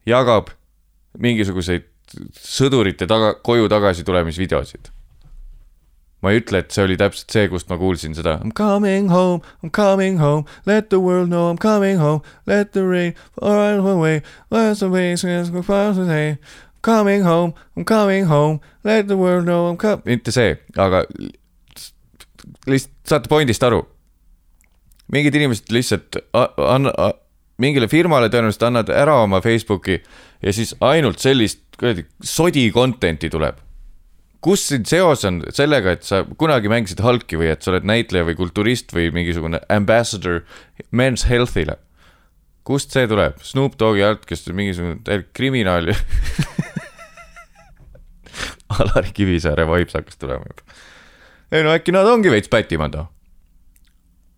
jagab 0.05 0.49
mingisuguseid 1.17 1.85
sõdurite 2.33 3.07
taga, 3.07 3.35
koju 3.43 3.69
tagasi 3.69 4.03
tulemisvideosid 4.03 4.89
ma 6.21 6.33
ei 6.33 6.41
ütle, 6.41 6.59
et 6.63 6.71
see 6.75 6.83
oli 6.83 6.97
täpselt 6.99 7.31
see, 7.31 7.47
kust 7.51 7.69
ma 7.71 7.77
kuulsin 7.79 8.15
seda 8.17 8.37
I 8.41 8.49
m 8.49 8.51
coming 8.55 9.11
home, 9.11 9.39
I 9.63 9.69
m 9.69 9.71
coming 9.71 10.19
home, 10.19 10.43
let 10.67 10.89
the 10.89 10.99
world 10.99 11.29
know 11.31 11.47
I 11.47 11.55
m 11.55 11.59
coming 11.61 11.99
home, 11.99 12.21
let 12.47 12.73
the 12.75 12.83
rain 12.83 13.13
fall 13.39 13.87
away, 13.93 14.21
where's 14.51 14.79
the 14.79 14.89
way, 14.89 15.15
coming 16.81 17.23
home, 17.23 17.53
I 17.75 17.79
m 17.79 17.85
coming 17.85 18.27
home, 18.27 18.59
let 18.83 19.07
the 19.07 19.15
world 19.15 19.45
know 19.45 19.69
I 19.69 19.71
m 19.71 19.77
com-, 19.77 20.03
mitte 20.05 20.31
see, 20.35 20.57
aga 20.75 21.05
lihtsalt 22.67 22.93
saate 23.07 23.31
pointist 23.31 23.63
aru. 23.63 23.85
mingid 25.09 25.35
inimesed 25.35 25.71
lihtsalt 25.73 26.19
anna-, 26.35 27.13
mingile 27.59 27.87
firmale 27.91 28.29
tõenäoliselt 28.29 28.67
annad 28.67 28.91
ära 28.93 29.15
oma 29.23 29.41
Facebooki 29.41 30.01
ja 30.43 30.53
siis 30.53 30.75
ainult 30.85 31.19
sellist 31.19 31.63
kuradi 31.79 32.05
sodi 32.23 32.67
content'i 32.75 33.31
tuleb 33.31 33.57
kus 34.43 34.63
siin 34.69 34.85
seos 34.87 35.25
on 35.27 35.41
sellega, 35.55 35.93
et 35.95 36.07
sa 36.07 36.23
kunagi 36.39 36.71
mängisid 36.71 37.01
Hulki 37.03 37.39
või 37.39 37.51
et 37.51 37.63
sa 37.63 37.73
oled 37.73 37.87
näitleja 37.87 38.27
või 38.27 38.37
kulturist 38.39 38.93
või 38.95 39.09
mingisugune 39.15 39.61
ambassador 39.71 40.43
men's 40.91 41.27
health'ile? 41.29 41.77
kust 42.69 42.93
see 42.93 43.07
tuleb, 43.09 43.39
Snoop 43.41 43.79
Dogi 43.81 44.03
alt, 44.05 44.27
kes 44.29 44.45
mingisugune 44.53 44.99
täielik 45.05 45.31
kriminaal 45.33 45.89
Alari 48.79 49.13
Kivisaare 49.15 49.65
vibes 49.65 49.95
hakkas 49.97 50.19
tulema 50.21 50.45
juba. 50.45 50.77
ei 51.51 51.65
no 51.65 51.73
äkki 51.73 51.95
nad 51.95 52.07
ongi 52.07 52.29
veits 52.29 52.51
pätimad 52.51 52.93
noh. 52.93 53.09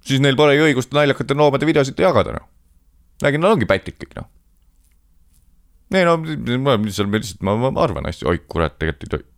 siis 0.07 0.23
neil 0.23 0.39
polegi 0.39 0.63
õigust 0.69 0.95
naljakate 0.95 1.35
loomade 1.35 1.67
videosid 1.67 1.99
jagada 1.99 2.37
noh. 2.37 2.47
äkki 3.19 3.41
nad 3.41 3.57
ongi 3.57 3.67
pätid 3.69 3.99
kõik 3.99 4.15
noh. 4.21 4.29
ei 5.91 6.07
no, 6.07 6.15
ma 6.63 6.79
lihtsalt, 6.79 7.43
ma, 7.43 7.57
ma 7.67 7.75
arvan 7.83 8.07
asju, 8.09 8.31
oi 8.31 8.39
kurat, 8.47 8.79
tegelikult 8.79 9.09
ei 9.09 9.13
tohi 9.17 9.30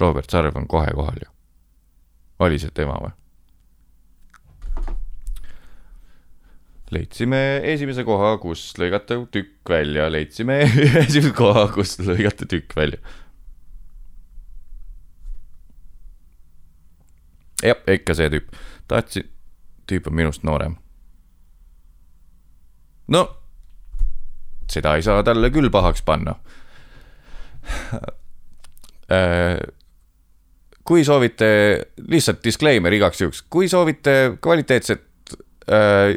Robert 0.00 0.30
Sarv 0.30 0.56
on 0.56 0.68
kohe 0.68 0.90
kohal 0.94 1.22
ju. 1.24 1.30
oli 2.38 2.58
see 2.58 2.70
tema 2.74 2.98
või? 3.02 3.14
leidsime 6.90 7.40
esimese 7.68 8.04
koha, 8.04 8.36
kus 8.40 8.62
lõigata 8.80 9.18
tükk 9.32 9.68
välja, 9.70 10.08
leidsime 10.12 10.60
esimese 11.04 11.32
koha, 11.36 11.66
kus 11.74 11.98
lõigata 12.00 12.48
tükk 12.48 12.76
välja. 12.76 13.00
jah, 17.62 17.80
ikka 17.90 18.14
see 18.14 18.30
tüüp, 18.32 18.54
tahtsin, 18.88 19.26
tüüp 19.90 20.06
on 20.08 20.14
minust 20.16 20.44
noorem. 20.46 20.78
no, 23.08 23.24
seda 24.70 24.96
ei 24.96 25.04
saa 25.04 25.24
talle 25.26 25.50
küll 25.52 25.70
pahaks 25.74 26.04
panna 26.06 26.38
äh, 29.12 29.58
kui 30.88 31.04
soovite, 31.04 31.48
lihtsalt 32.08 32.40
disclaimer 32.44 32.94
igaks 32.96 33.20
juhuks, 33.20 33.42
kui 33.52 33.68
soovite 33.68 34.14
kvaliteetset 34.40 35.34
äh, 35.68 36.14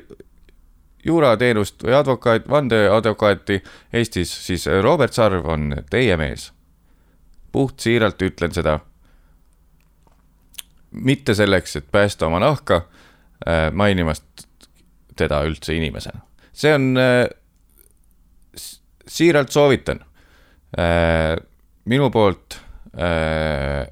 juurateenust 1.06 1.84
või 1.84 1.98
advokaat, 1.98 2.48
vandeadvokaati 2.50 3.60
Eestis, 3.94 4.32
siis 4.46 4.68
Robert 4.82 5.14
Sarv 5.14 5.46
on 5.50 5.76
teie 5.90 6.18
mees. 6.18 6.52
puhtsiiralt 7.52 8.22
ütlen 8.22 8.54
seda. 8.56 8.80
mitte 10.92 11.34
selleks, 11.36 11.76
et 11.76 11.92
päästa 11.92 12.28
oma 12.28 12.40
nahka 12.40 12.76
äh, 13.48 13.72
mainimast 13.72 14.48
teda 15.16 15.44
üldse 15.44 15.76
inimesena. 15.76 16.20
see 16.54 16.74
on 16.74 16.98
äh,, 16.98 17.28
siiralt 19.08 19.52
soovitan 19.52 20.00
äh,. 20.80 21.36
minu 21.86 22.10
poolt 22.10 22.60
äh, 22.96 23.88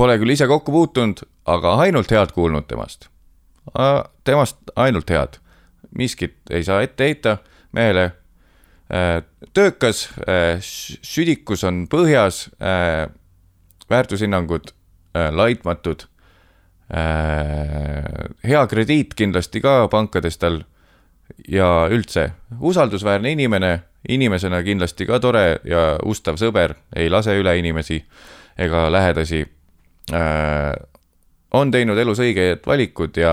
Pole 0.00 0.14
küll 0.16 0.32
ise 0.32 0.46
kokku 0.48 0.72
puutunud, 0.72 1.18
aga 1.44 1.74
ainult 1.84 2.08
head 2.08 2.30
kuulnud 2.32 2.64
temast. 2.70 3.10
temast 4.24 4.72
ainult 4.76 5.10
head. 5.10 5.36
miskit 5.98 6.36
ei 6.50 6.64
saa 6.64 6.80
ette 6.80 7.04
heita 7.04 7.36
mehele. 7.72 8.12
Äh, 8.88 9.22
töökas, 9.52 10.08
äh, 10.24 10.56
südikus 11.02 11.64
on 11.64 11.84
põhjas, 11.88 12.48
äh, 12.62 13.12
väärtushinnangud 13.90 14.72
laitmatud. 15.30 16.06
hea 18.44 18.66
krediit 18.66 19.14
kindlasti 19.14 19.60
ka 19.60 19.88
pankades 19.88 20.38
tal 20.38 20.62
ja 21.48 21.86
üldse 21.90 22.32
usaldusväärne 22.60 23.30
inimene, 23.30 23.82
inimesena 24.08 24.62
kindlasti 24.62 25.06
ka 25.06 25.20
tore 25.20 25.60
ja 25.64 25.98
ustav 26.04 26.40
sõber, 26.40 26.74
ei 26.96 27.10
lase 27.10 27.36
üle 27.38 27.58
inimesi 27.58 28.04
ega 28.58 28.88
lähedasi 28.92 29.42
äh, 29.42 29.59
Äh, 30.10 30.74
on 31.54 31.70
teinud 31.70 31.98
elus 31.98 32.18
õiged 32.22 32.66
valikud 32.66 33.18
ja 33.20 33.32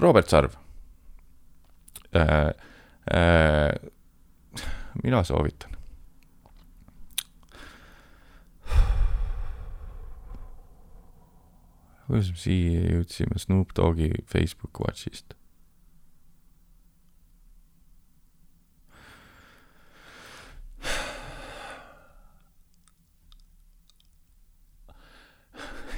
Robert 0.00 0.30
Sarv. 0.32 0.56
Äh, 2.16 2.52
äh, 3.12 3.74
mina 5.02 5.24
soovitan. 5.24 5.72
kuidas 12.12 12.28
me 12.28 12.36
siia 12.36 12.80
jõudsime, 12.92 13.38
Snoop 13.40 13.70
Dogi 13.78 14.10
Facebook 14.28 14.82
Watchist 14.84 15.32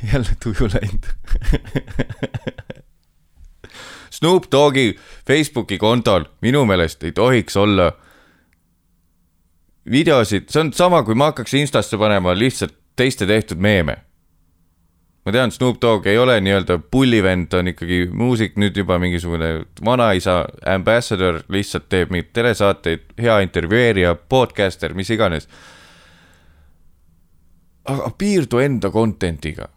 jälle 0.12 0.36
tuju 0.42 0.68
läinud 0.74 1.12
Snoop 4.14 4.44
Dogi 4.52 4.98
Facebooki 5.26 5.78
kontol 5.78 6.24
minu 6.40 6.64
meelest 6.64 7.02
ei 7.02 7.12
tohiks 7.12 7.56
olla 7.56 7.92
videosid, 9.90 10.48
see 10.48 10.62
on 10.62 10.72
sama, 10.72 11.02
kui 11.04 11.16
ma 11.18 11.32
hakkaks 11.32 11.54
Instasse 11.58 11.98
panema 12.00 12.34
lihtsalt 12.38 12.76
teiste 12.96 13.26
tehtud 13.26 13.60
meeme. 13.60 13.96
ma 15.24 15.32
tean, 15.32 15.52
Snoop 15.52 15.78
Dogg 15.80 16.06
ei 16.06 16.18
ole 16.20 16.36
nii-öelda 16.44 16.78
pullivend, 16.92 17.46
ta 17.48 17.62
on 17.62 17.70
ikkagi 17.72 18.02
muusik, 18.12 18.58
nüüd 18.60 18.76
juba 18.76 18.98
mingisugune 19.00 19.64
vanaisa 19.84 20.42
ambassador, 20.68 21.40
lihtsalt 21.48 21.88
teeb 21.88 22.12
mingeid 22.12 22.34
telesaateid, 22.36 23.06
hea 23.16 23.38
intervjueerija, 23.46 24.14
podcaster, 24.28 24.92
mis 24.94 25.10
iganes. 25.10 25.48
aga 27.84 28.10
piirdu 28.18 28.60
enda 28.64 28.90
content'iga 28.90 29.68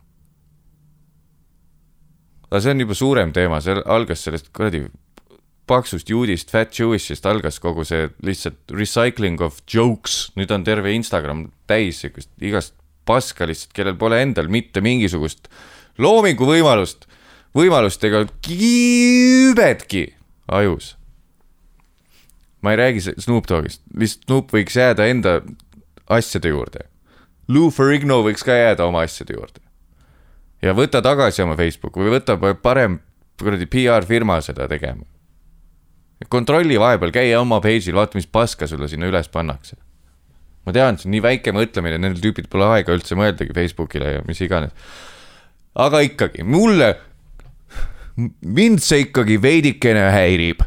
aga 2.49 2.61
see 2.63 2.71
on 2.71 2.83
juba 2.83 2.95
suurem 2.95 3.33
teema, 3.35 3.59
see 3.63 3.75
algas 3.83 4.23
sellest 4.23 4.51
kuradi 4.55 4.85
paksust 5.67 6.07
juudist, 6.07 6.51
Fat 6.53 6.71
Jewishist 6.75 7.27
algas 7.27 7.59
kogu 7.63 7.83
see 7.87 8.07
lihtsalt 8.23 8.71
recycling 8.71 9.41
of 9.43 9.59
jokes, 9.67 10.29
nüüd 10.39 10.51
on 10.55 10.63
terve 10.67 10.93
Instagram 10.95 11.47
täis 11.67 11.99
siukest 12.03 12.31
igast 12.39 12.75
paska 13.07 13.47
lihtsalt, 13.47 13.73
kellel 13.75 13.97
pole 13.99 14.21
endal 14.23 14.47
mitte 14.51 14.83
mingisugust 14.83 15.51
loominguvõimalust, 15.99 17.07
võimalust 17.57 18.03
ega 18.07 18.23
kiibetki 18.45 20.05
ajus. 20.55 20.95
ma 22.61 22.71
ei 22.73 22.79
räägi 22.79 23.03
Snoop 23.21 23.47
Doggist, 23.47 23.83
lihtsalt 23.93 24.23
Snoop 24.25 24.55
võiks 24.55 24.75
jääda 24.75 25.05
enda 25.07 25.41
asjade 26.09 26.49
juurde. 26.49 26.87
Lou 27.47 27.69
Ferrigno 27.71 28.23
võiks 28.25 28.43
ka 28.43 28.55
jääda 28.55 28.87
oma 28.87 29.03
asjade 29.07 29.35
juurde 29.35 29.66
ja 30.61 30.73
võta 30.77 31.01
tagasi 31.05 31.43
oma 31.43 31.57
Facebook 31.59 31.97
või 31.99 32.15
võta 32.17 32.37
parem 32.61 32.99
kuradi 33.37 33.67
PR-firma 33.69 34.39
seda 34.41 34.67
tegema. 34.69 35.05
kontrolli 36.29 36.79
vahepeal, 36.79 37.11
käi 37.13 37.35
oma 37.37 37.59
page'il, 37.61 37.95
vaata, 37.95 38.17
mis 38.17 38.25
paska 38.25 38.67
sulle 38.67 38.87
sinna 38.89 39.09
üles 39.09 39.29
pannakse. 39.29 39.77
ma 40.65 40.73
tean, 40.73 40.97
see 40.97 41.07
on 41.07 41.13
nii 41.15 41.23
väike 41.23 41.53
mõtlemine, 41.55 41.99
nendel 42.01 42.21
tüüpidel 42.21 42.49
pole 42.51 42.65
aega 42.65 42.95
üldse 42.95 43.15
mõeldagi 43.15 43.53
Facebookile 43.55 44.17
ja 44.17 44.23
mis 44.27 44.41
iganes. 44.41 44.73
aga 45.75 46.01
ikkagi, 46.01 46.43
mulle, 46.43 46.95
mind 48.41 48.81
see 48.81 49.05
ikkagi 49.05 49.41
veidikene 49.41 50.09
häirib 50.11 50.65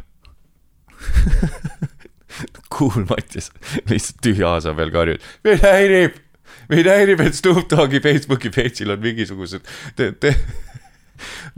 kuul 2.73 3.03
Mattias, 3.09 3.51
lihtsalt 3.89 4.21
tühja 4.23 4.55
aasa 4.55 4.73
peal 4.77 4.93
karjud, 4.93 5.31
mind 5.43 5.65
häirib 5.67 6.19
meid 6.71 6.89
häirib, 6.89 7.23
et 7.25 7.37
Snoop 7.37 7.69
Dogi 7.71 8.01
Facebooki 8.03 8.51
page'il 8.53 8.93
on 8.93 9.01
mingisugused 9.03 9.67
te, 9.97 10.11
te, 10.11 10.35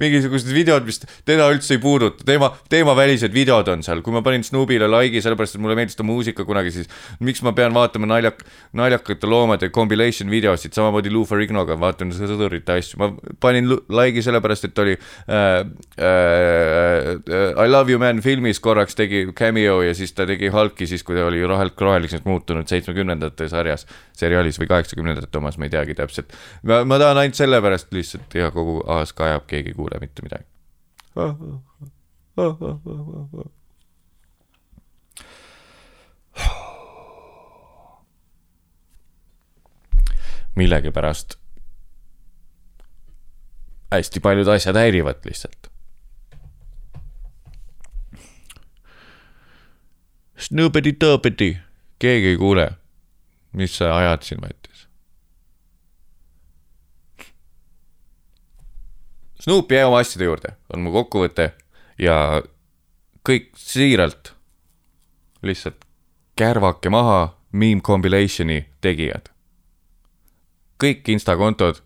mingisugused 0.02 0.52
videod, 0.54 0.86
mis 0.88 1.02
teda 1.28 1.50
üldse 1.54 1.78
ei 1.78 1.82
puuduta, 1.84 2.26
teema, 2.28 2.52
teemavälised 2.72 3.34
videod 3.36 3.70
on 3.74 3.84
seal, 3.86 4.04
kui 4.06 4.16
ma 4.16 4.24
panin 4.26 4.46
Snoopile 4.46 4.90
like'i, 4.92 5.22
sellepärast 5.24 5.58
et 5.58 5.64
mulle 5.64 5.78
meeldis 5.80 5.98
ta 6.00 6.06
muusika 6.08 6.46
kunagi, 6.48 6.74
siis 6.76 6.92
miks 7.24 7.44
ma 7.46 7.54
pean 7.58 7.74
vaatama 7.76 8.10
naljak, 8.10 8.44
naljakate 8.78 9.30
loomade 9.30 9.70
compilation 9.74 10.32
videosid, 10.34 10.76
samamoodi 10.76 11.14
Lou 11.14 11.26
Ferrignoga 11.28 11.78
vaatan 11.80 12.14
sõdurite 12.16 12.78
asju, 12.78 13.00
ma 13.02 13.12
panin 13.44 13.70
like'i 13.72 14.24
sellepärast, 14.26 14.70
et 14.70 14.84
oli 14.84 14.96
äh, 14.98 15.64
äh, 16.00 17.64
I 17.64 17.68
love 17.70 17.92
you 17.92 18.00
man 18.02 18.22
filmis 18.22 18.60
korraks 18.64 18.96
tegi 18.98 19.26
cameo 19.38 19.82
ja 19.84 19.94
siis 19.98 20.14
ta 20.14 20.26
tegi 20.30 20.50
Hulki 20.54 20.88
siis, 20.90 21.04
kui 21.04 21.18
ta 21.18 21.26
oli 21.28 21.44
rohelt 21.48 21.80
roheliseks 21.82 22.26
muutunud 22.26 22.68
seitsmekümnendate 22.70 23.48
sarjas, 23.52 23.86
seriaalis 24.18 24.60
või 24.62 24.70
kaheksakümnendate 24.72 25.40
omas, 25.40 25.58
ma 25.58 25.68
ei 25.68 25.74
teagi 25.74 25.96
täpselt. 25.98 26.34
ma, 26.64 26.84
ma 26.88 27.00
tahan 27.02 27.22
ainult 27.24 27.40
sellepärast 27.40 27.94
lihtsalt 27.96 28.38
ja 28.38 28.52
kogu 28.54 28.80
aas 28.92 29.14
kajab 29.18 29.48
keegi 29.54 29.74
ei 29.74 29.78
kuule 29.78 30.02
mitte 30.02 30.26
midagi. 30.26 30.50
millegipärast 40.56 41.36
hästi 43.94 44.20
paljud 44.20 44.48
asjad 44.48 44.78
häirivad 44.78 45.26
lihtsalt. 45.26 45.70
Snoopidi-tõõpidi, 50.44 51.54
keegi 52.02 52.34
ei 52.34 52.38
kuule, 52.38 52.66
mis 53.56 53.78
sa 53.78 53.94
ajad 53.96 54.26
siin, 54.28 54.42
Mati. 54.42 54.63
Snoop 59.44 59.72
jää 59.72 59.88
oma 59.88 60.00
asjade 60.00 60.24
juurde, 60.24 60.54
on 60.74 60.86
mu 60.86 60.92
kokkuvõte. 60.94 61.50
Ja 62.00 62.16
kõik 63.28 63.50
siiralt 63.60 64.32
lihtsalt 65.44 65.84
kärvake 66.40 66.90
maha 66.90 67.34
meme 67.52 67.84
compilation'i 67.84 68.64
tegijad. 68.82 69.28
kõik 70.84 71.08
Insta 71.12 71.36
kontod, 71.40 71.80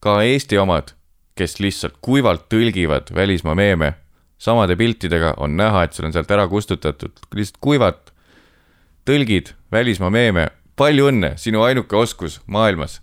ka 0.00 0.22
Eesti 0.22 0.58
omad, 0.58 0.94
kes 1.36 1.58
lihtsalt 1.60 1.96
kuivalt 2.00 2.46
tõlgivad 2.52 3.12
välismaa 3.14 3.54
meeme, 3.54 3.94
samade 4.38 4.76
piltidega 4.76 5.34
on 5.36 5.56
näha, 5.56 5.84
et 5.84 5.92
sul 5.92 6.06
on 6.06 6.12
sealt 6.12 6.30
ära 6.30 6.46
kustutatud, 6.48 7.12
lihtsalt 7.34 7.60
kuivad 7.60 8.12
tõlgid 9.04 9.52
välismaa 9.72 10.10
meeme, 10.10 10.48
palju 10.76 11.08
õnne, 11.08 11.34
sinu 11.36 11.64
ainuke 11.64 11.96
oskus 11.96 12.40
maailmas 12.46 13.00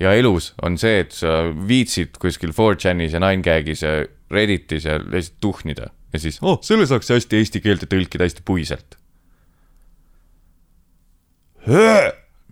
ja 0.00 0.12
elus 0.16 0.52
on 0.62 0.78
see, 0.80 1.00
et 1.04 1.14
sa 1.14 1.46
viitsid 1.68 2.18
kuskil 2.22 2.52
4chanis 2.56 3.16
ja 3.16 3.22
9gag'is 3.22 3.84
ja 3.84 3.94
Redditis 4.30 4.84
ja 4.88 4.98
lihtsalt 4.98 5.40
tuhnida 5.40 5.90
ja 6.12 6.20
siis, 6.20 6.38
oh, 6.42 6.58
selle 6.64 6.86
saaks 6.88 7.10
hästi 7.14 7.40
eesti 7.40 7.62
keelde 7.64 7.88
tõlkida 7.90 8.26
hästi 8.26 8.44
puiselt. 8.46 8.96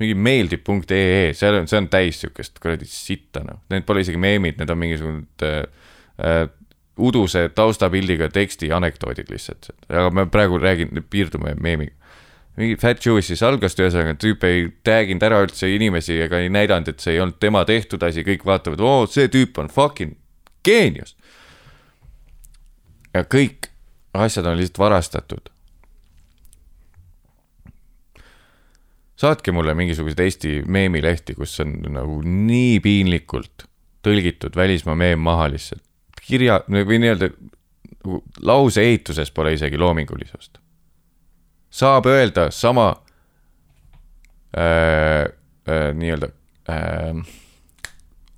mingi 0.01 0.15
meeldib.ee, 0.19 1.33
seal 1.39 1.61
on, 1.61 1.69
see 1.71 1.79
on 1.79 1.89
täis 1.93 2.19
siukest 2.25 2.59
kuradi 2.63 2.89
sitta 2.91 3.45
noh, 3.47 3.61
need 3.71 3.87
pole 3.87 4.03
isegi 4.03 4.19
meemid, 4.21 4.59
need 4.59 4.73
on 4.73 4.81
mingisugused 4.81 5.45
äh, 5.47 5.61
äh, 6.19 6.47
uduse 6.99 7.49
taustapildiga 7.55 8.29
teksti 8.35 8.71
anekdoodid 8.75 9.31
lihtsalt, 9.31 9.71
aga 9.89 10.09
ma 10.15 10.27
praegu 10.31 10.59
räägin, 10.63 11.05
piirdume 11.11 11.55
meemiga 11.63 11.95
mingi 12.59 12.77
Fat 12.79 13.03
Jewish'is 13.03 13.43
algas 13.47 13.75
ühesõnaga, 13.79 14.15
tüüp 14.21 14.45
ei 14.47 14.69
tag 14.87 15.11
inud 15.11 15.27
ära 15.27 15.41
üldse 15.45 15.71
inimesi 15.75 16.21
ega 16.23 16.39
ei 16.43 16.53
näidanud, 16.55 16.93
et 16.93 17.03
see 17.03 17.17
ei 17.17 17.23
olnud 17.23 17.41
tema 17.43 17.65
tehtud 17.67 18.03
asi, 18.07 18.23
kõik 18.27 18.47
vaatavad, 18.47 18.83
oo, 18.85 19.09
see 19.11 19.27
tüüp 19.33 19.59
on 19.63 19.71
fucking 19.73 20.15
geenius. 20.67 21.17
ja 23.15 23.25
kõik 23.31 23.71
asjad 24.15 24.47
on 24.47 24.59
lihtsalt 24.59 24.79
varastatud. 24.79 25.51
saatke 29.25 29.53
mulle 29.55 29.75
mingisuguseid 29.79 30.21
Eesti 30.21 30.51
meemilehti, 30.67 31.35
kus 31.39 31.55
on 31.63 31.79
nagu 31.95 32.19
nii 32.23 32.81
piinlikult 32.83 33.67
tõlgitud 34.05 34.57
välismaa 34.57 34.95
meem 34.95 35.19
maha 35.19 35.49
lihtsalt. 35.51 35.83
kirja 36.23 36.63
või 36.69 37.03
nii-öelda 37.03 37.31
lause 38.43 38.83
ehituses 38.83 39.31
pole 39.31 39.55
isegi 39.55 39.79
loomingulisust 39.81 40.64
saab 41.75 42.07
öelda 42.07 42.51
sama 42.51 42.95
äh, 44.57 45.25
äh, 45.69 45.95
nii-öelda 45.95 46.29
äh,. 46.71 47.25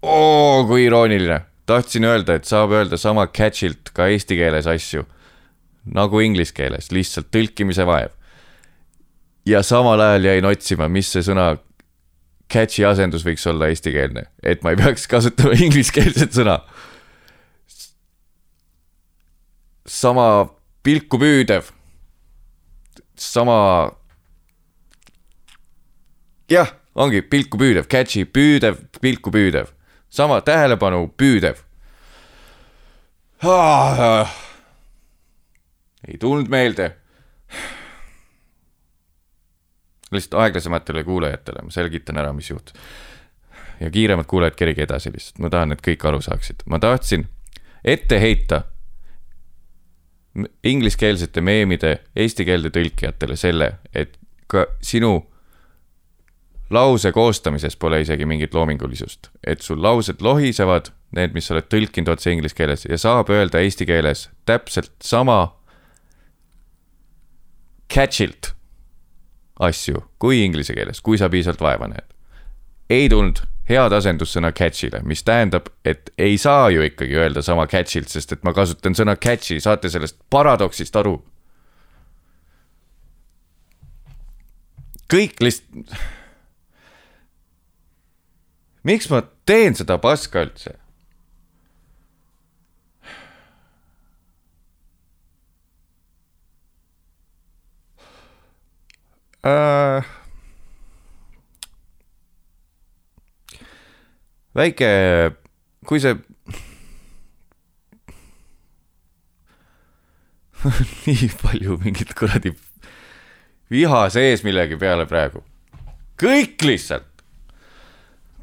oo, 0.02 0.64
kui 0.66 0.86
irooniline, 0.86 1.40
tahtsin 1.66 2.04
öelda, 2.04 2.38
et 2.38 2.48
saab 2.48 2.72
öelda 2.72 2.96
sama 2.96 3.26
catch'ilt 3.26 3.92
ka 3.92 4.08
eesti 4.08 4.38
keeles 4.40 4.68
asju 4.70 5.04
nagu 5.86 6.20
inglise 6.24 6.54
keeles, 6.56 6.90
lihtsalt 6.90 7.28
tõlkimise 7.34 7.86
vaev. 7.86 8.14
ja 9.46 9.62
samal 9.62 10.00
ajal 10.00 10.32
jäin 10.32 10.48
otsima, 10.48 10.88
mis 10.88 11.12
see 11.12 11.22
sõna 11.28 11.52
catch'i 12.52 12.86
asendus 12.88 13.24
võiks 13.26 13.44
olla 13.50 13.68
eestikeelne, 13.68 14.26
et 14.42 14.64
ma 14.64 14.72
ei 14.72 14.80
peaks 14.80 15.06
kasutama 15.10 15.54
ingliskeelset 15.66 16.32
sõna. 16.32 16.62
sama 19.86 20.48
pilku 20.82 21.18
püüdev 21.20 21.75
sama. 23.18 23.90
jah, 26.50 26.68
ongi 26.94 27.22
pilku 27.22 27.58
püüdev, 27.58 27.88
catchy, 27.90 28.24
püüdev, 28.24 28.78
pilku 29.00 29.32
püüdev, 29.34 29.72
sama 30.08 30.40
tähelepanu 30.40 31.08
püüdev 31.18 31.62
ah,. 33.42 34.30
ei 36.08 36.18
tulnud 36.18 36.48
meelde. 36.48 36.96
lihtsalt 40.12 40.38
aeglasematele 40.40 41.02
kuulajatele 41.04 41.64
ma 41.66 41.70
selgitan 41.74 42.22
ära, 42.22 42.32
mis 42.32 42.50
juhtus. 42.50 42.74
ja 43.80 43.90
kiiremad 43.90 44.24
kuulajad, 44.30 44.54
kerige 44.56 44.86
edasi 44.86 45.12
lihtsalt, 45.12 45.42
ma 45.42 45.50
tahan, 45.50 45.72
et 45.74 45.82
kõik 45.82 46.06
aru 46.08 46.22
saaksid, 46.22 46.62
ma 46.66 46.78
tahtsin 46.78 47.26
ette 47.84 48.20
heita 48.20 48.62
ingliskeelsete 50.64 51.40
meemide 51.40 51.98
eesti 52.16 52.44
keelde 52.44 52.70
tõlkijatele 52.74 53.36
selle, 53.36 53.70
et 53.94 54.18
ka 54.50 54.66
sinu 54.84 55.18
lause 56.70 57.12
koostamises 57.14 57.76
pole 57.76 58.00
isegi 58.02 58.26
mingit 58.26 58.54
loomingulisust, 58.54 59.30
et 59.46 59.62
sul 59.62 59.82
laused 59.82 60.20
lohisevad, 60.20 60.90
need, 61.16 61.34
mis 61.34 61.46
sa 61.46 61.54
oled 61.54 61.68
tõlkinud 61.70 62.10
otse 62.16 62.32
inglise 62.34 62.58
keeles 62.58 62.84
ja 62.88 62.98
saab 62.98 63.30
öelda 63.30 63.62
eesti 63.62 63.86
keeles 63.86 64.26
täpselt 64.48 64.92
sama 65.02 65.38
catch'ilt 67.92 68.52
asju 69.62 70.02
kui 70.18 70.42
inglise 70.44 70.74
keeles, 70.76 71.00
kui 71.00 71.18
sa 71.18 71.30
piisavalt 71.32 71.62
vaeva 71.62 71.88
näed. 71.94 72.08
ei 72.90 73.08
tulnud 73.08 73.40
head 73.68 73.94
asendussõna 73.96 74.52
catch'ile, 74.54 75.02
mis 75.04 75.24
tähendab, 75.26 75.70
et 75.84 76.12
ei 76.18 76.38
saa 76.38 76.70
ju 76.70 76.84
ikkagi 76.86 77.18
öelda 77.18 77.42
sama 77.42 77.66
catch'ilt, 77.70 78.10
sest 78.12 78.36
et 78.36 78.44
ma 78.46 78.54
kasutan 78.54 78.94
sõna 78.94 79.16
catch'i, 79.18 79.58
saate 79.62 79.90
sellest 79.92 80.20
paradoksist 80.30 80.96
aru? 80.96 81.18
kõik 85.06 85.38
lihtsalt. 85.38 85.92
miks 88.86 89.06
ma 89.10 89.22
teen 89.46 89.74
seda 89.78 89.98
paska 90.02 90.42
üldse? 90.46 90.74
äh, 99.46 100.15
väike, 104.56 104.88
kui 105.86 106.00
see 106.02 106.14
nii 111.06 111.28
palju 111.42 111.76
mingit 111.84 112.14
kuradi 112.18 112.52
viha 113.70 114.06
sees 114.14 114.44
millegi 114.46 114.78
peale 114.80 115.06
praegu. 115.10 115.42
kõik 116.16 116.62
lihtsalt. 116.64 117.06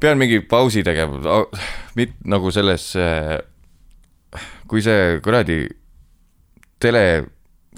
pean 0.00 0.18
mingi 0.20 0.40
pausi 0.40 0.82
tegema, 0.84 1.44
mit- 1.96 2.18
nagu 2.24 2.50
selles, 2.52 2.92
kui 4.68 4.82
see 4.84 5.20
kuradi 5.24 5.64
tele 6.78 7.24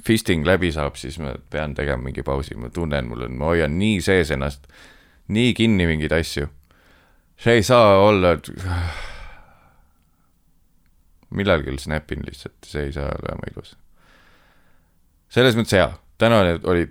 fisting 0.07 0.45
läbi 0.47 0.73
saab, 0.75 0.97
siis 0.99 1.19
ma 1.23 1.37
pean 1.51 1.75
tegema 1.75 2.03
mingi 2.03 2.23
pausi, 2.27 2.55
ma 2.59 2.69
tunnen, 2.71 3.07
mul 3.09 3.27
on, 3.29 3.37
ma 3.39 3.53
hoian 3.53 3.79
nii 3.79 4.01
sees 4.03 4.31
ennast, 4.35 4.67
nii 5.29 5.55
kinni 5.55 5.87
mingeid 5.87 6.13
asju. 6.13 6.49
See 7.37 7.59
ei 7.61 7.63
saa 7.63 7.99
olla, 8.01 8.33
et 8.37 8.51
millalgi 11.37 11.77
snapin 11.79 12.25
lihtsalt, 12.27 12.57
see 12.65 12.89
ei 12.89 12.93
saa 12.93 13.11
olema 13.13 13.51
ilus. 13.53 13.77
selles 15.29 15.57
mõttes 15.59 15.77
hea, 15.77 15.91
tänane 16.19 16.59
oli 16.65 16.87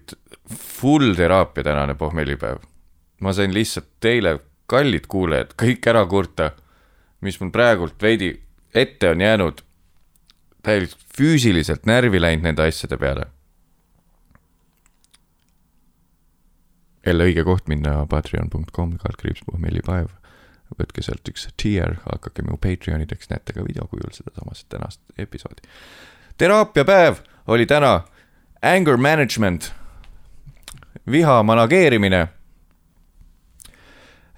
full 0.53 1.15
teraapia 1.17 1.63
tänane 1.63 1.95
pohmellipäev. 1.95 2.61
ma 3.21 3.33
sain 3.33 3.53
lihtsalt 3.53 3.89
teile, 3.99 4.39
kallid 4.67 5.07
kuulajad, 5.07 5.53
kõik 5.61 5.87
ära 5.89 6.05
kurta, 6.05 6.51
mis 7.21 7.39
mul 7.41 7.51
praegult 7.51 8.01
veidi 8.01 8.33
ette 8.73 9.09
on 9.09 9.21
jäänud 9.21 9.61
täielikult 10.65 11.01
füüsiliselt 11.17 11.85
närvi 11.85 12.21
läinud 12.21 12.43
nende 12.43 12.67
asjade 12.67 12.97
peale. 12.97 13.25
jälle 17.05 17.23
õige 17.29 17.43
koht 17.45 17.67
minna 17.69 17.99
patreon.com, 18.09 18.95
kaldkriips 18.97 19.43
pohmellipäev. 19.45 20.07
Võtke 20.79 21.03
sealt 21.05 21.27
üks 21.29 21.47
tier, 21.61 21.97
hakake 22.05 22.43
mu 22.45 22.57
Patreonideks, 22.61 23.29
näete 23.31 23.55
ka 23.55 23.63
videokujul 23.65 24.13
sedasamast 24.15 24.67
tänast 24.69 25.01
episoodi. 25.17 25.63
teraapiapäev 26.37 27.21
oli 27.47 27.65
täna 27.65 28.01
anger 28.61 28.97
management, 28.97 29.73
viha 31.11 31.43
manageerimine 31.43 32.27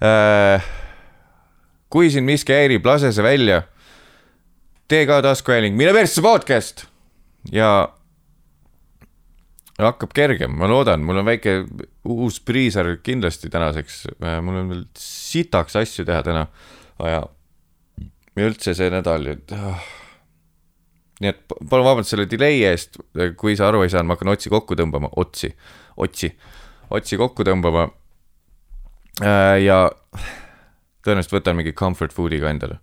äh,. 0.03 0.63
kui 1.89 2.11
sind 2.11 2.25
miski 2.25 2.53
häirib, 2.53 2.85
lase 2.85 3.11
see 3.11 3.23
välja 3.23 3.61
TK 4.87 5.21
taskuhääling, 5.23 5.75
mine 5.75 5.93
persse 5.93 6.21
podcast 6.21 6.85
ja 7.51 7.89
hakkab 9.85 10.13
kergem, 10.17 10.55
ma 10.57 10.69
loodan, 10.69 11.03
mul 11.05 11.21
on 11.21 11.27
väike 11.27 11.59
uus 12.09 12.39
priiser 12.41 12.95
kindlasti 13.05 13.51
tänaseks, 13.53 13.99
mul 14.41 14.61
on 14.63 14.71
veel 14.71 14.83
sitaks 14.97 15.77
asju 15.77 16.05
teha 16.07 16.23
täna. 16.25 16.47
Ja, 17.05 17.21
ja 18.33 18.47
üldse 18.49 18.73
see 18.77 18.89
nädal, 18.93 19.27
et 19.35 19.53
ah. 19.53 19.83
nii 21.21 21.29
et 21.29 21.43
palun 21.69 21.85
vabandust 21.85 22.15
selle 22.15 22.25
delay 22.29 22.63
eest, 22.65 22.97
kui 23.37 23.53
sa 23.57 23.69
aru 23.69 23.83
ei 23.85 23.93
saanud, 23.93 24.09
ma 24.09 24.17
hakkan 24.17 24.33
otsi 24.33 24.53
kokku 24.53 24.77
tõmbama, 24.79 25.11
otsi, 25.21 25.51
otsi, 26.01 26.31
otsi 26.89 27.21
kokku 27.21 27.45
tõmbama. 27.45 27.85
ja 29.61 29.79
tõenäoliselt 31.05 31.37
võtan 31.37 31.57
mingi 31.57 31.77
comfort 31.77 32.13
food'i 32.17 32.41
ka 32.41 32.49
endale. 32.49 32.81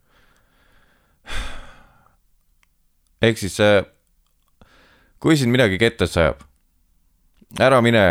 Ehk 3.25 3.39
siis 3.41 3.59
kui 5.19 5.39
sind 5.41 5.55
midagi 5.55 5.79
kettasse 5.81 6.21
ajab, 6.21 6.43
ära 7.61 7.81
mine 7.85 8.05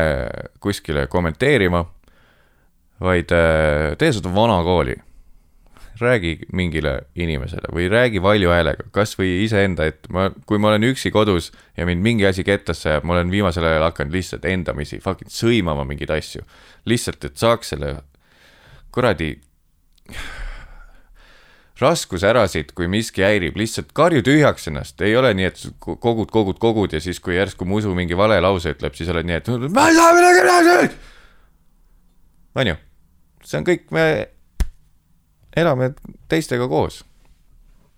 kuskile 0.63 1.07
kommenteerima, 1.11 1.83
vaid 3.03 3.31
äh, 3.35 3.95
tee 3.99 4.13
seda 4.13 4.31
vanakooli. 4.33 4.95
räägi 6.01 6.39
mingile 6.51 7.03
inimesele 7.15 7.69
või 7.71 7.85
räägi 7.87 8.19
valju 8.21 8.49
häälega, 8.49 8.83
kasvõi 8.91 9.43
iseenda, 9.43 9.85
et 9.85 10.07
ma, 10.09 10.31
kui 10.45 10.57
ma 10.57 10.71
olen 10.71 10.87
üksi 10.89 11.11
kodus 11.13 11.51
ja 11.77 11.85
mind 11.85 12.01
mingi 12.01 12.25
asi 12.25 12.43
kettasse 12.43 12.89
ajab, 12.89 13.05
ma 13.05 13.13
olen 13.13 13.29
viimasel 13.31 13.63
ajal 13.63 13.85
hakanud 13.85 14.13
lihtsalt 14.17 14.45
endamisi 14.49 14.99
fucking 14.99 15.29
sõimama 15.31 15.85
mingeid 15.85 16.09
asju. 16.11 16.41
lihtsalt, 16.85 17.23
et 17.25 17.37
saaks 17.37 17.69
selle 17.75 17.93
kuradi 18.91 19.35
raskuse 21.81 22.27
ära 22.29 22.43
siit, 22.51 22.71
kui 22.77 22.87
miski 22.91 23.23
häirib, 23.25 23.57
lihtsalt 23.57 23.93
karju 23.97 24.21
tühjaks 24.25 24.69
ennast, 24.69 25.01
ei 25.01 25.15
ole 25.17 25.33
nii, 25.37 25.47
et 25.49 25.61
kogud, 25.81 26.29
kogud, 26.31 26.59
kogud 26.61 26.93
ja 26.93 27.01
siis, 27.01 27.19
kui 27.23 27.37
järsku 27.37 27.65
musu 27.65 27.93
mingi 27.97 28.17
vale 28.17 28.37
lause 28.43 28.75
ütleb, 28.75 28.93
siis 28.97 29.09
oled 29.13 29.27
nii, 29.29 29.39
et 29.41 29.49
ma 29.73 29.87
ei 29.89 29.97
saa 29.97 30.11
midagi 30.17 30.43
teha. 30.49 30.83
on 32.61 32.69
ju, 32.69 32.75
see 33.49 33.61
on 33.61 33.67
kõik, 33.71 33.87
me 33.95 34.05
elame 35.57 35.93
teistega 36.29 36.67
koos. 36.69 37.01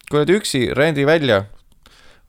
kui 0.09 0.21
oled 0.21 0.31
üksi, 0.37 0.69
rendi 0.77 1.05
välja 1.07 1.43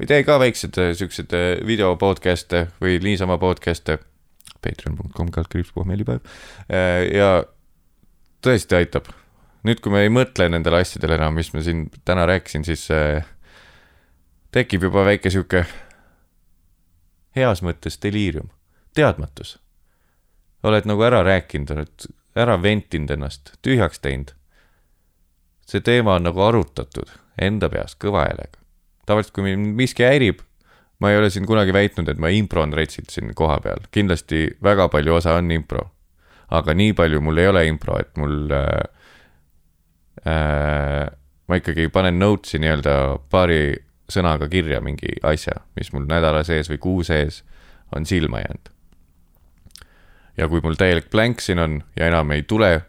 või 0.00 0.08
tee 0.10 0.22
ka 0.26 0.38
väiksed 0.40 0.78
siuksed 0.98 1.34
video 1.66 1.94
podcast'e 2.00 2.66
või 2.80 2.98
niisama 3.04 3.38
podcast'e. 3.38 3.98
Patreon.com 4.66 5.28
kaldkriips 5.30 5.70
pohmellipäev 5.76 6.24
ja 7.12 7.28
tõesti 8.42 8.74
aitab 8.78 9.12
nüüd, 9.66 9.80
kui 9.82 9.92
ma 9.92 10.02
ei 10.04 10.12
mõtle 10.12 10.48
nendele 10.52 10.80
asjadele 10.84 11.18
enam, 11.18 11.34
mis 11.38 11.52
ma 11.54 11.62
siin 11.64 11.86
täna 12.06 12.26
rääkisin, 12.28 12.64
siis 12.66 12.86
äh, 12.94 13.26
tekib 14.54 14.86
juba 14.88 15.04
väike 15.06 15.32
sihuke 15.32 15.64
heas 17.36 17.62
mõttes 17.64 17.98
deliirium, 18.02 18.48
teadmatus. 18.96 19.58
oled 20.66 20.86
nagu 20.88 21.02
ära 21.06 21.20
rääkinud, 21.22 21.70
oled 21.70 22.06
ära 22.36 22.56
ventinud 22.62 23.10
ennast, 23.10 23.52
tühjaks 23.62 24.00
teinud. 24.00 24.32
see 25.66 25.80
teema 25.80 26.14
on 26.14 26.22
nagu 26.22 26.40
arutatud 26.42 27.10
enda 27.42 27.68
peas 27.68 27.96
kõva 27.96 28.26
häälega. 28.26 28.58
tavaliselt, 29.06 29.34
kui 29.34 29.44
mind 29.44 29.74
miski 29.76 30.06
häirib, 30.06 30.40
ma 30.98 31.10
ei 31.10 31.18
ole 31.18 31.30
siin 31.30 31.46
kunagi 31.46 31.72
väitnud, 31.72 32.08
et 32.08 32.18
ma 32.18 32.28
impron 32.28 32.72
retsilt 32.72 33.10
siin 33.10 33.34
koha 33.34 33.60
peal, 33.60 33.84
kindlasti 33.90 34.56
väga 34.62 34.88
palju 34.88 35.14
osa 35.14 35.34
on 35.34 35.50
impro. 35.50 35.90
aga 36.50 36.74
nii 36.74 36.92
palju 36.92 37.20
mul 37.20 37.38
ei 37.38 37.48
ole 37.48 37.66
impro, 37.66 37.98
et 38.00 38.16
mul 38.16 38.46
Äh, 38.50 38.95
ma 40.24 41.58
ikkagi 41.60 41.88
panen 41.92 42.18
notes'i 42.18 42.60
nii-öelda 42.62 42.94
paari 43.30 43.76
sõnaga 44.10 44.48
kirja 44.50 44.80
mingi 44.84 45.18
asja, 45.26 45.60
mis 45.78 45.92
mul 45.94 46.06
nädala 46.08 46.44
sees 46.46 46.70
või 46.70 46.80
kuu 46.82 47.04
sees 47.06 47.42
on 47.94 48.06
silma 48.06 48.42
jäänud. 48.42 48.70
ja 50.36 50.48
kui 50.48 50.60
mul 50.60 50.76
täielik 50.78 51.10
blank 51.10 51.40
siin 51.40 51.58
on 51.58 51.80
ja 51.96 52.06
enam 52.10 52.30
ei 52.30 52.42
tule 52.42 52.82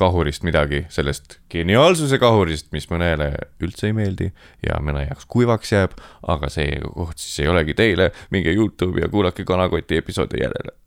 kahurist 0.00 0.46
midagi, 0.48 0.86
sellest 0.88 1.38
geniaalsuse 1.52 2.18
kahurist, 2.18 2.70
mis 2.72 2.88
mõnele 2.88 3.34
üldse 3.60 3.90
ei 3.90 3.96
meeldi 3.96 4.30
ja 4.64 4.78
mõne 4.80 5.04
jaoks 5.04 5.28
kuivaks 5.28 5.74
jääb, 5.74 5.96
aga 6.22 6.48
see 6.48 6.78
koht 6.86 7.20
siis 7.20 7.44
ei 7.44 7.50
olegi 7.52 7.76
teile, 7.76 8.10
minge 8.30 8.54
Youtube'i 8.56 9.04
ja 9.04 9.10
kuulake 9.12 9.44
Kanakoti 9.44 10.00
episoodi 10.00 10.40
järele 10.40 10.79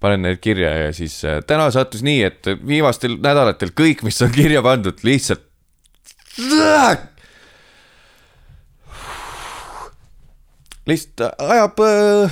panen 0.00 0.22
need 0.22 0.38
kirja 0.42 0.70
ja 0.84 0.90
siis 0.94 1.18
äh, 1.26 1.40
täna 1.46 1.70
sattus 1.74 2.02
nii, 2.06 2.22
et 2.22 2.50
viimastel 2.66 3.16
nädalatel 3.18 3.72
kõik, 3.76 4.04
mis 4.06 4.20
on 4.22 4.30
kirja 4.34 4.62
pandud, 4.62 4.98
lihtsalt. 5.06 5.44
lihtsalt 10.88 11.40
ajab 11.42 11.80
äh,. 11.82 12.30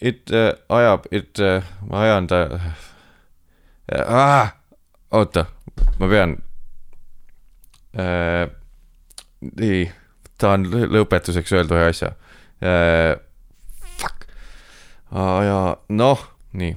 it 0.00 0.30
äh, 0.30 0.52
ajab, 0.68 1.06
it 1.10 1.38
äh,, 1.40 1.62
ma 1.86 2.02
ajan 2.02 2.26
ta 2.26 2.40
äh,. 3.88 4.52
oota, 5.10 5.46
ma 5.98 6.08
pean 6.10 6.36
äh,. 7.94 8.50
nii, 9.40 9.86
tahan 10.38 10.66
lõ- 10.66 10.90
lõpetuseks 10.98 11.54
öelda 11.54 11.78
ühe 11.78 11.88
asja 11.94 12.12
äh,. 12.60 13.25
Fuck, 15.10 15.44
ja 15.46 15.76
noh, 15.88 16.18
nii. 16.52 16.76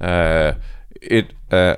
Uh, 0.00 0.54
it 1.02 1.34
uh, 1.52 1.76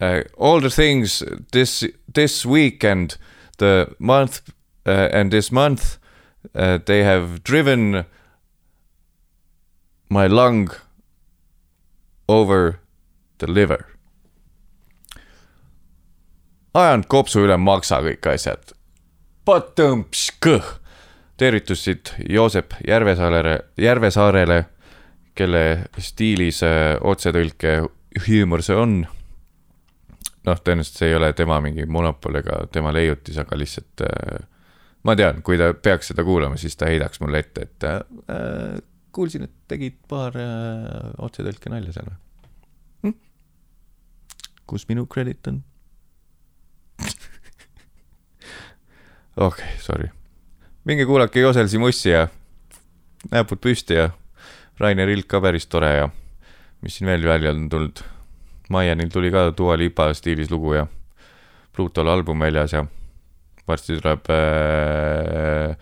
uh, 0.00 0.22
all 0.36 0.60
the 0.60 0.70
things 0.70 1.22
this 1.52 1.84
this 2.12 2.44
week 2.44 2.82
and 2.84 3.16
the 3.58 3.94
month 3.98 4.40
uh, 4.84 5.08
and 5.12 5.30
this 5.30 5.52
month 5.52 5.98
uh, 6.54 6.78
they 6.86 7.04
have 7.04 7.44
driven 7.44 8.04
my 10.08 10.26
lung 10.26 10.70
over 12.28 12.80
the 13.38 13.46
liver. 13.46 13.86
ajanud 16.74 17.06
kopsu 17.10 17.40
üle 17.42 17.56
maksa 17.58 17.98
kõik 18.02 18.26
asjad. 18.30 18.72
kõh. 19.46 20.79
Tervitused 21.40 22.12
Joosep 22.28 22.74
Järvesaarele, 22.88 23.54
Järvesaarele, 23.80 24.64
kelle 25.34 25.64
stiilis 25.98 26.60
äh, 26.66 26.98
otsetõlke 27.00 27.78
huumor 28.26 28.62
see 28.66 28.76
on. 28.76 29.00
noh, 30.46 30.60
tõenäoliselt 30.64 30.96
see 31.00 31.08
ei 31.10 31.16
ole 31.16 31.32
tema 31.36 31.60
mingi 31.64 31.84
monopol 31.86 32.40
ega 32.40 32.62
tema 32.72 32.92
leiutis, 32.92 33.38
aga 33.40 33.56
lihtsalt 33.60 34.04
äh, 34.04 34.44
ma 35.06 35.16
tean, 35.16 35.42
kui 35.46 35.58
ta 35.60 35.72
peaks 35.74 36.12
seda 36.12 36.24
kuulama, 36.26 36.56
siis 36.60 36.76
ta 36.76 36.88
heidaks 36.90 37.20
mulle 37.24 37.38
ette, 37.44 37.66
et 37.68 37.80
äh, 37.88 38.00
kuulsin, 39.12 39.42
et 39.48 39.56
tegid 39.68 39.96
paar 40.08 40.36
äh, 40.36 41.10
otsetõlke 41.24 41.72
nalja 41.72 41.92
seal 41.96 42.08
või 42.10 42.18
hm?? 43.08 43.16
kus 44.70 44.88
minu 44.92 45.06
credit 45.10 45.52
on? 45.52 45.62
okei 49.36 49.48
okay,, 49.48 49.76
sorry. 49.80 50.19
Minge 50.84 51.06
kuulake 51.06 51.40
Joselsi 51.40 51.78
Mussi 51.78 52.10
ja 52.10 52.28
näpud 53.30 53.60
püsti 53.60 53.98
ja 53.98 54.10
Rainer 54.80 55.08
Ilk 55.12 55.28
ka 55.28 55.40
päris 55.44 55.68
tore 55.68 55.90
ja 55.92 56.08
mis 56.80 56.96
siin 56.96 57.10
veel 57.10 57.26
välja 57.28 57.52
on 57.52 57.68
tulnud. 57.68 58.00
Maianil 58.70 59.10
tuli 59.12 59.30
ka 59.34 59.50
Dua 59.56 59.76
Lipa 59.78 60.12
stiilis 60.14 60.50
lugu 60.50 60.74
ja 60.74 60.86
Plutol 61.76 62.08
album 62.08 62.40
väljas 62.40 62.72
ja 62.72 62.84
varsti 63.68 63.98
tuleb 63.98 64.30
äh, 64.30 65.76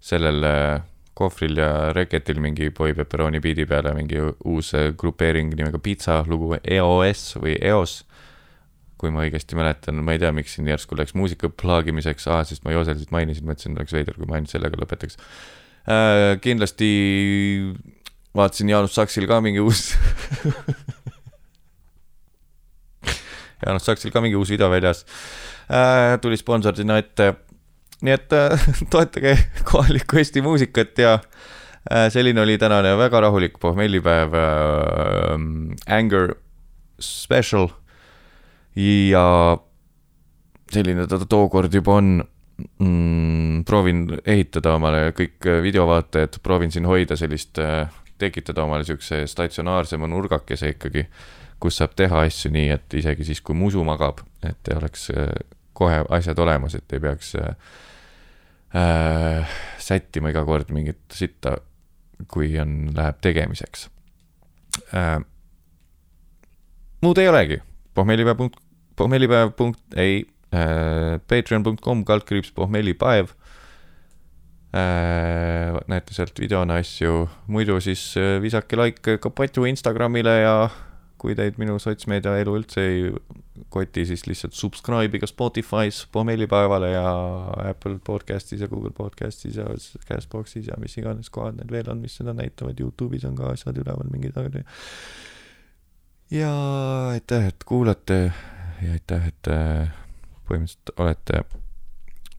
sellel 0.00 0.44
äh, 0.44 0.82
kohvril 1.14 1.58
ja 1.58 1.92
Reketil 1.92 2.40
mingi 2.40 2.70
Boy 2.70 2.94
Pepperoni 2.94 3.40
biidi 3.40 3.66
peale 3.66 3.94
mingi 3.94 4.20
uus 4.44 4.74
äh, 4.74 4.92
grupeering 4.96 5.54
nimega 5.54 5.78
Pizza 5.78 6.22
lugu 6.26 6.54
EOS 6.62 7.36
või 7.40 7.56
EOS. 7.60 8.02
Kui 9.04 9.12
ma 9.12 9.24
õigesti 9.26 9.58
mäletan, 9.58 10.00
ma 10.04 10.14
ei 10.16 10.20
tea, 10.22 10.32
miks 10.32 10.56
siin 10.56 10.68
järsku 10.70 10.96
läks 10.96 11.12
muusika 11.18 11.50
plaagimiseks 11.52 12.24
ah,, 12.32 12.40
sest 12.48 12.64
ma 12.64 12.72
Joselsit 12.72 13.12
mainisin, 13.12 13.44
mõtlesin, 13.48 13.76
oleks 13.76 13.92
veider, 13.92 14.16
kui 14.16 14.28
ma 14.30 14.38
ainult 14.38 14.52
sellega 14.52 14.80
lõpetaks 14.80 15.20
äh,. 15.20 16.40
kindlasti 16.44 16.88
vaatasin 18.36 18.72
Jaanus 18.72 18.96
Saksil 18.96 19.28
ka 19.30 19.40
mingi 19.44 19.60
uus 19.62 19.92
Jaanus 23.64 23.86
Saksil 23.86 24.14
ka 24.14 24.24
mingi 24.24 24.38
uus 24.40 24.50
video 24.54 24.70
väljas 24.72 25.04
äh,. 25.68 26.16
tuli 26.24 26.40
sponsordina 26.40 26.98
ette. 27.02 27.34
nii 28.00 28.16
et 28.16 28.32
äh, 28.32 28.66
toetage 28.92 29.36
kohalikku 29.68 30.22
Eesti 30.22 30.40
muusikat 30.44 30.98
ja 30.98 31.18
äh, 31.20 32.08
selline 32.08 32.40
oli 32.40 32.56
tänane 32.58 32.96
väga 32.98 33.20
rahulik 33.28 33.60
pohmellipäev 33.60 34.34
äh,. 34.40 34.42
Anger 35.92 36.34
special 37.00 37.68
ja 38.76 39.24
selline 40.72 41.06
ta 41.06 41.18
tookord 41.28 41.74
juba 41.74 41.98
on 42.00 42.14
mm,. 42.78 43.64
proovin 43.68 44.06
ehitada 44.26 44.74
omale 44.78 45.10
kõik 45.16 45.50
videovaatajad, 45.62 46.40
proovin 46.42 46.72
siin 46.74 46.88
hoida 46.88 47.16
sellist 47.18 47.60
äh, 47.62 47.86
tekitada 48.18 48.64
omale 48.64 48.84
siukse 48.84 49.26
statsionaarsema 49.26 50.08
nurgakese 50.10 50.74
ikkagi, 50.74 51.06
kus 51.60 51.80
saab 51.80 51.94
teha 51.98 52.24
asju 52.26 52.52
nii, 52.54 52.68
et 52.76 52.96
isegi 53.00 53.26
siis, 53.26 53.42
kui 53.44 53.56
musu 53.58 53.84
magab, 53.86 54.22
et 54.46 54.72
oleks 54.74 55.08
äh, 55.14 55.30
kohe 55.74 56.02
asjad 56.14 56.38
olemas, 56.38 56.76
et 56.78 56.94
ei 56.94 57.02
peaks 57.02 57.34
äh, 57.40 57.54
äh, 58.78 59.58
sättima 59.78 60.32
iga 60.34 60.44
kord 60.46 60.70
mingit 60.74 61.02
sitta, 61.12 61.56
kui 62.30 62.52
on, 62.62 62.92
läheb 62.94 63.18
tegemiseks 63.24 63.88
äh,. 64.94 65.18
muud 67.02 67.18
ei 67.18 67.28
olegi, 67.28 67.58
pohmellipäev 67.94 68.38
punkt, 68.38 68.60
pohmellipäev 68.96 69.52
punkt, 69.58 69.82
ei 69.96 70.24
äh,, 70.54 71.20
patreon.com 71.28 72.04
kaldkriips 72.04 72.52
pohmellipäev 72.52 73.34
äh,. 74.74 75.80
näete 75.86 76.14
sealt 76.14 76.40
videona 76.40 76.80
asju, 76.82 77.28
muidu 77.46 77.80
siis 77.80 78.14
äh, 78.16 78.40
visake 78.42 78.78
like 78.80 79.18
Kapatu 79.18 79.64
Instagramile 79.70 80.40
ja 80.40 80.56
kui 81.24 81.32
teid 81.38 81.56
minu 81.60 81.78
sotsmeedia 81.80 82.36
elu 82.42 82.58
üldse 82.58 82.82
ei 82.84 83.04
koti, 83.72 84.04
siis 84.08 84.26
lihtsalt 84.28 84.56
subscribe 84.56 85.16
iga 85.16 85.28
Spotify's 85.30 86.02
pohmellipäevale 86.12 86.90
ja 86.92 87.04
Apple 87.70 87.96
podcast'is 88.06 88.64
ja 88.64 88.68
Google 88.68 88.92
podcast'is 88.96 89.56
ja 89.56 89.66
Castbox'is 90.08 90.68
ja 90.68 90.76
mis 90.82 90.98
iganes 91.00 91.30
kohad 91.32 91.56
need 91.58 91.72
veel 91.72 91.88
on, 91.90 92.02
mis 92.04 92.18
seda 92.20 92.34
näitavad, 92.36 92.80
Youtube'is 92.82 93.24
on 93.28 93.38
ka 93.38 93.54
asjad 93.54 93.78
üleval 93.80 94.10
mingid 94.12 94.36
asjad. 94.36 94.60
ja 96.34 96.52
aitäh, 97.14 97.48
et 97.54 97.64
kuulate 97.64 98.18
ja 98.84 98.92
aitäh, 98.98 99.28
et 99.28 99.48
äh, 99.48 99.92
põhimõtteliselt 100.48 100.94
olete 101.00 101.44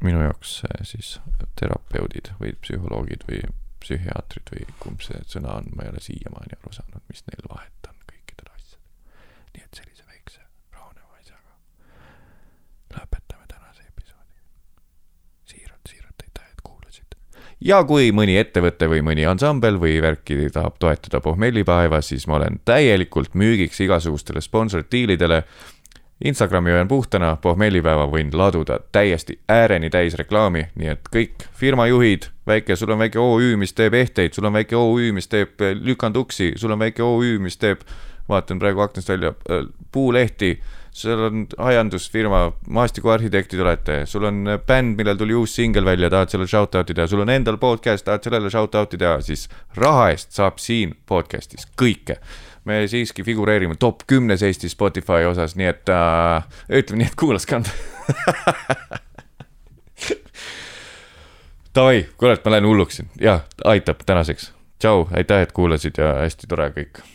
minu 0.04 0.22
jaoks 0.22 0.60
äh, 0.70 0.82
siis 0.88 1.20
terapeudid 1.60 2.34
või 2.40 2.54
psühholoogid 2.62 3.26
või 3.30 3.42
psühhiaatrid 3.86 4.52
või 4.54 4.66
kumb 4.82 5.04
see 5.06 5.22
sõna 5.30 5.60
on, 5.60 5.70
ma 5.76 5.86
ei 5.86 5.94
ole 5.94 6.02
siiamaani 6.04 6.58
aru 6.60 6.74
saanud, 6.76 7.04
mis 7.10 7.24
neil 7.30 7.50
vahet 7.50 7.90
on 7.90 7.98
kõikidel 8.10 8.52
asjadel. 8.54 8.82
nii 9.56 9.66
et 9.66 9.82
sellise 9.82 10.08
väikse 10.10 10.42
rahuneva 10.76 11.20
asjaga 11.20 12.98
lõpetame 12.98 13.50
tänase 13.52 13.86
episoodi. 13.90 14.42
siiralt, 15.54 15.94
siiralt 15.94 16.26
aitäh, 16.28 16.50
et 16.52 16.66
kuulasite. 16.70 17.22
ja 17.72 17.84
kui 17.92 18.12
mõni 18.12 18.40
ettevõte 18.42 18.90
või 18.92 19.06
mõni 19.12 19.28
ansambel 19.30 19.80
või 19.82 20.02
värki 20.02 20.50
tahab 20.54 20.82
toetada 20.82 21.22
pohmellipäeva, 21.22 22.02
siis 22.02 22.28
ma 22.28 22.42
olen 22.42 22.60
täielikult 22.66 23.38
müügiks 23.38 23.82
igasugustele 23.86 24.42
sponsordiilidele 24.42 25.44
Instagrami 26.24 26.72
hoian 26.72 26.88
puhtana, 26.88 27.36
pohmellipäeva 27.42 28.06
võin 28.08 28.30
laduda 28.34 28.80
täiesti 28.96 29.36
ääreni 29.52 29.90
täis 29.92 30.16
reklaami, 30.16 30.70
nii 30.80 30.94
et 30.94 31.10
kõik 31.12 31.44
firmajuhid, 31.60 32.30
väike, 32.48 32.78
sul 32.80 32.94
on 32.96 33.02
väike 33.04 33.20
OÜ, 33.20 33.58
mis 33.60 33.76
teeb 33.76 33.98
ehteid, 34.00 34.32
sul 34.34 34.48
on 34.48 34.56
väike 34.56 34.78
OÜ, 34.80 35.12
mis 35.16 35.28
teeb 35.28 35.60
äh, 35.60 35.76
lükanduksi, 35.76 36.54
sul 36.56 36.72
on 36.72 36.80
väike 36.80 37.04
OÜ, 37.04 37.36
mis 37.44 37.60
teeb, 37.60 37.84
vaatan 38.30 38.64
praegu 38.64 38.86
aknast 38.86 39.12
välja, 39.12 39.34
puulehti, 39.92 40.54
sul 40.96 41.20
on 41.28 41.44
aiandusfirma, 41.68 42.46
maastikuarhitektid 42.80 43.60
olete, 43.60 44.00
sul 44.08 44.24
on 44.32 44.46
äh, 44.48 44.60
bänd, 44.64 44.96
millel 44.96 45.20
tuli 45.20 45.36
uus 45.36 45.60
singel 45.60 45.86
välja, 45.86 46.10
tahad 46.10 46.32
selle 46.32 46.48
shout-out'i 46.48 46.96
teha, 46.96 47.12
sul 47.12 47.28
on 47.28 47.36
endal 47.36 47.60
podcast, 47.60 48.08
tahad 48.08 48.24
sellele 48.24 48.56
shout-out'i 48.56 49.04
teha, 49.04 49.20
siis 49.20 49.50
raha 49.76 50.14
eest 50.16 50.32
saab 50.40 50.64
siin 50.64 50.96
podcast'is 51.12 51.68
kõike 51.76 52.22
me 52.66 52.88
siiski 52.88 53.24
figureerime 53.24 53.76
top 53.80 54.04
kümnes 54.08 54.44
Eesti 54.44 54.70
Spotify 54.70 55.26
osas, 55.30 55.56
nii 55.56 55.68
et 55.72 55.90
äh, 55.94 56.44
ütleme 56.82 57.04
nii, 57.04 57.10
et 57.12 57.18
kuulas 57.20 57.46
ka. 57.50 57.62
Davai, 61.76 62.06
kurat, 62.18 62.46
ma 62.46 62.56
lähen 62.56 62.68
hulluks 62.70 63.02
siin, 63.02 63.10
jah, 63.22 63.44
aitab 63.66 64.06
tänaseks. 64.06 64.54
tšau, 64.80 65.08
aitäh, 65.14 65.42
et 65.42 65.52
kuulasid 65.52 65.98
ja 65.98 66.14
hästi 66.22 66.48
tore 66.48 66.70
kõik 66.76 67.15